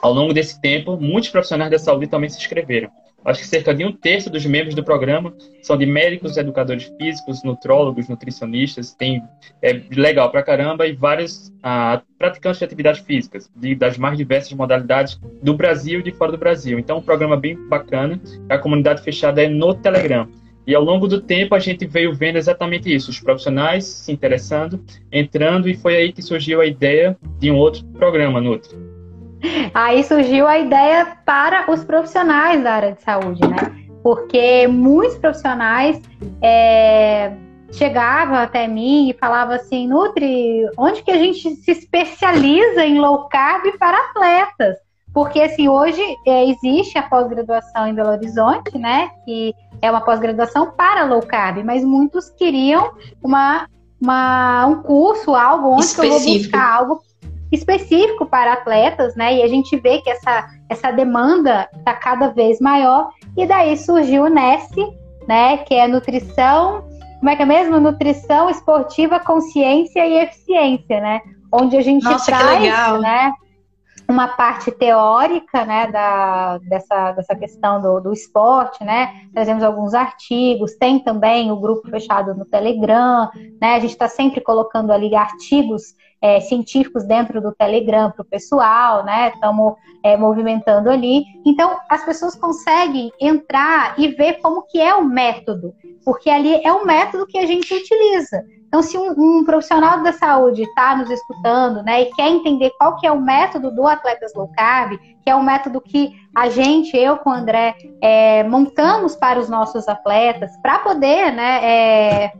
Ao 0.00 0.14
longo 0.14 0.32
desse 0.32 0.58
tempo, 0.62 0.96
muitos 0.96 1.28
profissionais 1.28 1.70
da 1.70 1.78
saúde 1.78 2.06
também 2.06 2.30
se 2.30 2.38
inscreveram. 2.38 2.88
Acho 3.26 3.40
que 3.40 3.46
cerca 3.48 3.74
de 3.74 3.84
um 3.84 3.90
terço 3.90 4.30
dos 4.30 4.46
membros 4.46 4.74
do 4.74 4.84
programa 4.84 5.34
são 5.60 5.76
de 5.76 5.84
médicos, 5.84 6.36
educadores 6.36 6.92
físicos, 6.96 7.42
nutrólogos, 7.42 8.08
nutricionistas, 8.08 8.94
tem 8.94 9.20
é 9.60 9.82
legal 9.90 10.30
pra 10.30 10.44
caramba 10.44 10.86
e 10.86 10.92
vários 10.92 11.52
ah, 11.60 12.00
praticantes 12.16 12.60
de 12.60 12.64
atividades 12.64 13.00
físicas 13.00 13.50
de, 13.56 13.74
das 13.74 13.98
mais 13.98 14.16
diversas 14.16 14.52
modalidades 14.52 15.20
do 15.42 15.54
Brasil 15.54 15.98
e 15.98 16.02
de 16.04 16.12
fora 16.12 16.30
do 16.30 16.38
Brasil. 16.38 16.78
Então, 16.78 16.98
um 16.98 17.02
programa 17.02 17.36
bem 17.36 17.56
bacana. 17.68 18.20
A 18.48 18.58
comunidade 18.58 19.02
fechada 19.02 19.42
é 19.42 19.48
no 19.48 19.74
Telegram. 19.74 20.28
E 20.64 20.72
ao 20.72 20.82
longo 20.82 21.08
do 21.08 21.20
tempo 21.20 21.54
a 21.54 21.58
gente 21.58 21.84
veio 21.84 22.14
vendo 22.14 22.36
exatamente 22.36 22.92
isso, 22.92 23.10
os 23.10 23.20
profissionais 23.20 23.84
se 23.84 24.10
interessando, 24.10 24.84
entrando, 25.12 25.68
e 25.68 25.76
foi 25.76 25.96
aí 25.96 26.12
que 26.12 26.22
surgiu 26.22 26.60
a 26.60 26.66
ideia 26.66 27.16
de 27.38 27.50
um 27.50 27.56
outro 27.56 27.84
programa, 27.86 28.40
Nutri. 28.40 28.85
Aí 29.74 30.02
surgiu 30.04 30.46
a 30.46 30.58
ideia 30.58 31.18
para 31.24 31.70
os 31.70 31.84
profissionais 31.84 32.62
da 32.62 32.72
área 32.72 32.92
de 32.92 33.02
saúde, 33.02 33.40
né? 33.46 33.56
Porque 34.02 34.66
muitos 34.68 35.18
profissionais 35.18 36.00
é, 36.42 37.32
chegavam 37.72 38.36
até 38.36 38.68
mim 38.68 39.10
e 39.10 39.14
falavam 39.14 39.54
assim, 39.54 39.86
Nutri, 39.88 40.68
onde 40.76 41.02
que 41.02 41.10
a 41.10 41.18
gente 41.18 41.56
se 41.56 41.70
especializa 41.70 42.84
em 42.84 42.98
low 42.98 43.28
carb 43.28 43.64
para 43.78 43.98
atletas? 43.98 44.76
Porque 45.12 45.40
assim, 45.40 45.66
hoje 45.68 46.02
é, 46.26 46.44
existe 46.46 46.98
a 46.98 47.02
pós-graduação 47.02 47.86
em 47.86 47.94
Belo 47.94 48.10
Horizonte, 48.10 48.76
né? 48.76 49.10
Que 49.24 49.54
é 49.80 49.90
uma 49.90 50.02
pós-graduação 50.02 50.72
para 50.72 51.04
low 51.04 51.22
carb, 51.22 51.64
mas 51.64 51.82
muitos 51.82 52.28
queriam 52.30 52.92
uma, 53.22 53.66
uma, 54.00 54.66
um 54.66 54.82
curso, 54.82 55.34
algo 55.34 55.70
onde 55.70 55.94
que 55.94 56.00
eu 56.00 56.08
vou 56.08 56.16
Específico. 56.18 56.44
buscar 56.44 56.74
algo 56.74 57.00
específico 57.52 58.26
para 58.26 58.54
atletas, 58.54 59.14
né? 59.14 59.36
E 59.36 59.42
a 59.42 59.48
gente 59.48 59.76
vê 59.76 60.00
que 60.00 60.10
essa, 60.10 60.46
essa 60.68 60.90
demanda 60.90 61.68
está 61.76 61.94
cada 61.94 62.28
vez 62.28 62.60
maior. 62.60 63.10
E 63.36 63.46
daí 63.46 63.76
surgiu 63.76 64.24
o 64.24 64.28
NES, 64.28 64.68
né? 65.28 65.58
Que 65.58 65.74
é 65.74 65.86
nutrição, 65.86 66.84
como 67.18 67.30
é 67.30 67.36
que 67.36 67.42
é 67.42 67.46
mesmo? 67.46 67.80
Nutrição 67.80 68.50
esportiva, 68.50 69.18
consciência 69.18 70.06
e 70.06 70.18
eficiência, 70.18 71.00
né? 71.00 71.20
Onde 71.52 71.76
a 71.76 71.82
gente 71.82 72.04
Nossa, 72.04 72.26
traz, 72.26 73.00
né? 73.00 73.32
Uma 74.08 74.28
parte 74.28 74.70
teórica, 74.70 75.64
né, 75.64 75.88
da, 75.88 76.58
dessa, 76.58 77.10
dessa 77.10 77.34
questão 77.34 77.82
do, 77.82 77.98
do 77.98 78.12
esporte, 78.12 78.84
né? 78.84 79.12
Trazemos 79.34 79.64
alguns 79.64 79.94
artigos, 79.94 80.76
tem 80.76 81.00
também 81.00 81.50
o 81.50 81.56
grupo 81.56 81.90
fechado 81.90 82.32
no 82.32 82.44
Telegram, 82.44 83.28
né? 83.60 83.74
A 83.74 83.80
gente 83.80 83.90
está 83.90 84.06
sempre 84.06 84.40
colocando 84.40 84.92
ali 84.92 85.16
artigos 85.16 85.96
é, 86.20 86.40
científicos 86.40 87.04
dentro 87.04 87.40
do 87.40 87.54
Telegram 87.54 88.10
para 88.10 88.22
o 88.22 88.26
pessoal, 88.26 89.04
né? 89.04 89.30
Estamos 89.34 89.74
é, 90.02 90.16
movimentando 90.16 90.90
ali. 90.90 91.24
Então, 91.44 91.76
as 91.88 92.04
pessoas 92.04 92.34
conseguem 92.34 93.10
entrar 93.20 93.94
e 93.98 94.08
ver 94.08 94.40
como 94.40 94.62
que 94.62 94.80
é 94.80 94.94
o 94.94 95.04
método, 95.04 95.74
porque 96.04 96.30
ali 96.30 96.60
é 96.64 96.72
um 96.72 96.84
método 96.84 97.26
que 97.26 97.38
a 97.38 97.46
gente 97.46 97.72
utiliza. 97.74 98.42
Então, 98.66 98.82
se 98.82 98.98
um, 98.98 99.14
um 99.16 99.44
profissional 99.44 100.02
da 100.02 100.12
saúde 100.12 100.62
está 100.62 100.96
nos 100.96 101.08
escutando, 101.08 101.82
né, 101.82 102.02
e 102.02 102.14
quer 102.14 102.28
entender 102.28 102.70
qual 102.78 102.96
que 102.96 103.06
é 103.06 103.12
o 103.12 103.20
método 103.20 103.74
do 103.74 103.86
Atletas 103.86 104.34
Low 104.34 104.50
Carb, 104.56 104.98
que 104.98 105.30
é 105.30 105.36
um 105.36 105.42
método 105.42 105.80
que 105.80 106.12
a 106.34 106.48
gente, 106.48 106.96
eu 106.96 107.16
com 107.16 107.30
o 107.30 107.32
André, 107.32 107.74
é, 108.02 108.42
montamos 108.44 109.14
para 109.14 109.38
os 109.38 109.48
nossos 109.48 109.88
atletas, 109.88 110.50
para 110.60 110.80
poder, 110.80 111.32
né, 111.32 111.64
é, 111.64 112.32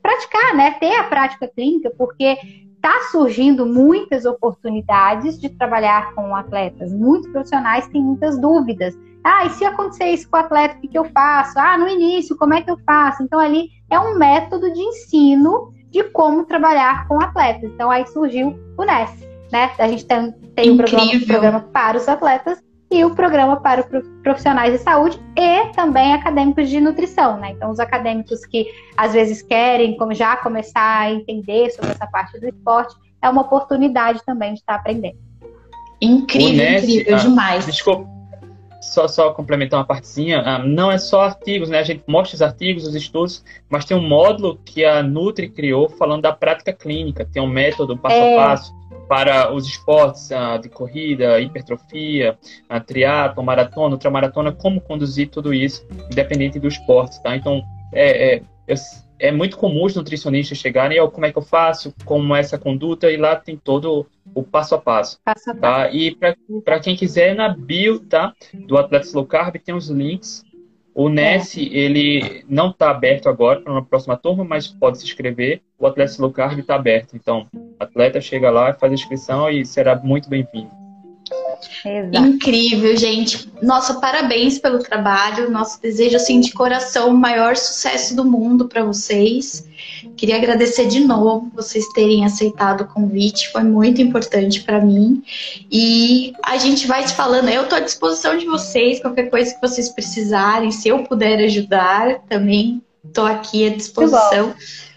praticar, 0.00 0.54
né, 0.54 0.70
ter 0.78 0.94
a 0.96 1.04
prática 1.04 1.48
clínica, 1.48 1.90
porque 1.98 2.38
está 2.84 3.08
surgindo 3.10 3.64
muitas 3.64 4.26
oportunidades 4.26 5.40
de 5.40 5.48
trabalhar 5.48 6.14
com 6.14 6.36
atletas. 6.36 6.92
Muitos 6.92 7.30
profissionais 7.30 7.88
têm 7.88 8.02
muitas 8.02 8.38
dúvidas. 8.38 8.94
Ah, 9.24 9.46
e 9.46 9.50
se 9.50 9.64
acontecer 9.64 10.10
isso 10.10 10.28
com 10.28 10.36
o 10.36 10.40
atleta, 10.40 10.76
o 10.76 10.80
que, 10.82 10.88
que 10.88 10.98
eu 10.98 11.06
faço? 11.06 11.58
Ah, 11.58 11.78
no 11.78 11.88
início, 11.88 12.36
como 12.36 12.52
é 12.52 12.60
que 12.60 12.70
eu 12.70 12.78
faço? 12.84 13.22
Então, 13.22 13.40
ali 13.40 13.70
é 13.90 13.98
um 13.98 14.18
método 14.18 14.70
de 14.70 14.80
ensino 14.80 15.72
de 15.90 16.04
como 16.04 16.44
trabalhar 16.44 17.08
com 17.08 17.18
atletas. 17.18 17.70
Então, 17.70 17.90
aí 17.90 18.06
surgiu 18.08 18.54
o 18.76 18.84
NES, 18.84 19.10
né? 19.50 19.70
A 19.78 19.88
gente 19.88 20.04
tem, 20.04 20.32
tem 20.54 20.70
um 20.72 20.76
programa, 20.76 21.04
Incrível. 21.04 21.26
programa 21.26 21.60
para 21.72 21.96
os 21.96 22.06
atletas 22.06 22.63
e 22.94 23.04
o 23.04 23.12
programa 23.14 23.56
para 23.56 23.82
profissionais 24.22 24.72
de 24.72 24.78
saúde 24.78 25.20
e 25.36 25.66
também 25.72 26.14
acadêmicos 26.14 26.68
de 26.68 26.80
nutrição, 26.80 27.36
né? 27.38 27.50
Então, 27.50 27.70
os 27.70 27.80
acadêmicos 27.80 28.46
que 28.46 28.70
às 28.96 29.12
vezes 29.12 29.42
querem 29.42 29.96
como 29.96 30.14
já 30.14 30.36
começar 30.36 31.00
a 31.00 31.10
entender 31.10 31.70
sobre 31.70 31.90
essa 31.90 32.06
parte 32.06 32.38
do 32.38 32.46
esporte, 32.46 32.94
é 33.20 33.28
uma 33.28 33.42
oportunidade 33.42 34.20
também 34.24 34.54
de 34.54 34.60
estar 34.60 34.76
aprendendo. 34.76 35.18
Incrível, 36.00 36.78
incrível 36.78 37.16
ah, 37.16 37.18
demais. 37.18 37.66
Desculpa, 37.66 38.08
só, 38.80 39.08
só 39.08 39.32
complementar 39.32 39.80
uma 39.80 39.86
partezinha, 39.86 40.40
ah, 40.42 40.58
não 40.60 40.92
é 40.92 40.98
só 40.98 41.22
artigos, 41.22 41.68
né? 41.68 41.80
A 41.80 41.84
gente 41.84 42.04
mostra 42.06 42.36
os 42.36 42.42
artigos, 42.42 42.86
os 42.86 42.94
estudos, 42.94 43.44
mas 43.68 43.84
tem 43.84 43.96
um 43.96 44.06
módulo 44.06 44.60
que 44.64 44.84
a 44.84 45.02
Nutri 45.02 45.48
criou 45.48 45.88
falando 45.88 46.22
da 46.22 46.32
prática 46.32 46.72
clínica, 46.72 47.28
tem 47.32 47.42
um 47.42 47.48
método 47.48 47.98
passo 47.98 48.14
é. 48.14 48.34
a 48.34 48.46
passo 48.46 48.83
para 49.08 49.52
os 49.52 49.66
esportes 49.66 50.28
de 50.62 50.68
corrida, 50.68 51.40
hipertrofia, 51.40 52.38
triatlo, 52.86 53.42
maratona, 53.42 53.94
ultramaratona, 53.94 54.52
como 54.52 54.80
conduzir 54.80 55.28
tudo 55.28 55.52
isso, 55.52 55.86
independente 56.10 56.58
do 56.58 56.68
esporte, 56.68 57.22
tá? 57.22 57.36
Então, 57.36 57.62
é, 57.92 58.36
é, 58.36 58.42
é 59.18 59.30
muito 59.30 59.56
comum 59.56 59.84
os 59.84 59.94
nutricionistas 59.94 60.58
chegarem, 60.58 61.00
oh, 61.00 61.10
como 61.10 61.26
é 61.26 61.32
que 61.32 61.38
eu 61.38 61.42
faço, 61.42 61.94
como 62.04 62.34
é 62.34 62.40
essa 62.40 62.58
conduta, 62.58 63.10
e 63.10 63.16
lá 63.16 63.36
tem 63.36 63.56
todo 63.56 64.06
o 64.34 64.42
passo 64.42 64.74
a 64.74 64.78
passo. 64.78 65.18
passo, 65.24 65.50
a 65.50 65.54
tá? 65.54 65.60
passo. 65.60 65.96
E 65.96 66.16
para 66.64 66.80
quem 66.80 66.96
quiser, 66.96 67.34
na 67.34 67.48
bio 67.48 68.00
tá, 68.00 68.34
do 68.66 68.76
Atletas 68.76 69.14
Low 69.14 69.26
Carb 69.26 69.56
tem 69.56 69.74
os 69.74 69.88
links. 69.88 70.42
O 70.94 71.08
NES, 71.08 71.58
é. 71.58 71.60
ele 71.60 72.44
não 72.48 72.70
está 72.70 72.90
aberto 72.90 73.28
agora 73.28 73.60
para 73.60 73.72
uma 73.72 73.84
próxima 73.84 74.16
turma, 74.16 74.44
mas 74.44 74.68
pode 74.68 74.98
se 74.98 75.04
inscrever. 75.04 75.60
O 75.84 75.86
Atletas 75.86 76.16
Low 76.16 76.32
Carb 76.32 76.58
está 76.58 76.76
aberto. 76.76 77.14
Então, 77.14 77.46
atleta 77.78 78.18
chega 78.18 78.50
lá, 78.50 78.72
faz 78.72 78.90
a 78.90 78.94
inscrição 78.94 79.50
e 79.50 79.66
será 79.66 79.94
muito 79.96 80.30
bem-vindo. 80.30 80.70
Exato. 81.84 82.26
Incrível, 82.26 82.96
gente. 82.96 83.52
Nossa, 83.62 84.00
parabéns 84.00 84.58
pelo 84.58 84.78
trabalho. 84.78 85.50
Nosso 85.50 85.82
desejo, 85.82 86.16
assim, 86.16 86.40
de 86.40 86.52
coração, 86.52 87.10
o 87.10 87.14
maior 87.14 87.54
sucesso 87.54 88.16
do 88.16 88.24
mundo 88.24 88.66
para 88.66 88.82
vocês. 88.82 89.68
Queria 90.16 90.36
agradecer 90.36 90.86
de 90.86 91.00
novo 91.00 91.50
vocês 91.54 91.86
terem 91.92 92.24
aceitado 92.24 92.80
o 92.84 92.86
convite, 92.86 93.52
foi 93.52 93.62
muito 93.62 94.00
importante 94.00 94.62
para 94.62 94.80
mim. 94.80 95.22
E 95.70 96.32
a 96.42 96.56
gente 96.56 96.86
vai 96.86 97.06
se 97.06 97.12
falando. 97.12 97.50
Eu 97.50 97.64
estou 97.64 97.76
à 97.76 97.82
disposição 97.82 98.38
de 98.38 98.46
vocês, 98.46 99.02
qualquer 99.02 99.28
coisa 99.28 99.52
que 99.52 99.60
vocês 99.60 99.90
precisarem, 99.90 100.70
se 100.70 100.88
eu 100.88 101.04
puder 101.04 101.40
ajudar, 101.40 102.20
também 102.26 102.82
estou 103.04 103.26
aqui 103.26 103.66
à 103.66 103.76
disposição. 103.76 104.54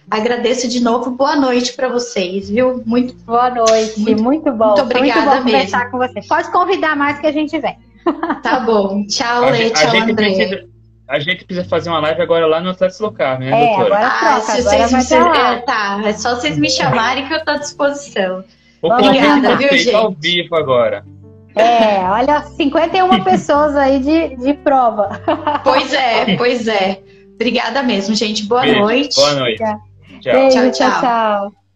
Agradeço 0.10 0.68
de 0.70 0.80
novo. 0.80 1.12
Boa 1.12 1.36
noite 1.36 1.74
para 1.74 1.90
vocês, 1.90 2.50
viu? 2.50 2.82
Muito 2.86 3.14
boa 3.26 3.50
noite. 3.50 4.00
Muito, 4.00 4.24
muito 4.24 4.52
bom. 4.54 4.68
Muito 4.68 4.82
obrigada 4.82 5.20
muito 5.20 5.38
bom 5.38 5.44
mesmo. 5.44 5.52
conversar 5.52 5.92
com 5.92 5.98
você. 5.98 6.22
Pode 6.28 6.52
convidar 6.52 6.96
mais 6.96 7.20
que 7.20 7.28
a 7.28 7.32
gente 7.32 7.60
vem. 7.60 7.78
Tá 8.42 8.62
bom. 8.62 9.06
Tchau, 9.06 9.50
Lê. 9.50 9.70
Tchau, 9.70 9.98
André. 9.98 10.14
Precisa, 10.14 10.66
a 11.10 11.20
gente 11.20 11.44
precisa 11.44 11.68
fazer 11.68 11.90
uma 11.90 12.00
live 12.00 12.22
agora 12.22 12.46
lá 12.48 12.62
no 12.62 12.70
Atlético 12.70 13.04
Local, 13.04 13.40
né, 13.40 13.48
é, 13.48 13.68
doutora? 13.68 13.96
Agora 13.98 14.10
troca, 14.10 14.36
ah, 14.36 14.42
se 14.42 14.60
agora 14.60 14.88
vocês 14.88 15.24
me... 15.24 15.38
é, 15.38 15.56
tá, 15.58 16.02
é 16.06 16.14
só 16.14 16.36
vocês 16.36 16.58
me 16.58 16.70
chamarem 16.70 17.28
que 17.28 17.34
eu 17.34 17.44
tô 17.44 17.52
à 17.52 17.58
disposição. 17.58 18.44
Obrigada, 18.82 19.56
viu, 19.56 19.78
gente? 19.78 19.96
ao 19.96 20.12
vivo 20.12 20.56
agora. 20.56 21.06
É, 21.56 22.04
olha, 22.10 22.44
51 22.44 23.24
pessoas 23.24 23.76
aí 23.76 24.00
de, 24.00 24.36
de 24.38 24.54
prova. 24.54 25.22
Pois 25.64 25.92
é, 25.94 26.36
pois 26.38 26.68
é. 26.68 27.02
Obrigada 27.36 27.84
mesmo, 27.84 28.14
gente. 28.16 28.46
Boa 28.46 28.62
Beijo. 28.62 28.80
noite. 28.80 29.16
Boa 29.16 29.34
noite. 29.34 29.64
Tchau, 30.34 30.50
tchau. 30.50 30.72
tchau. 30.72 31.02
tchau. 31.02 31.67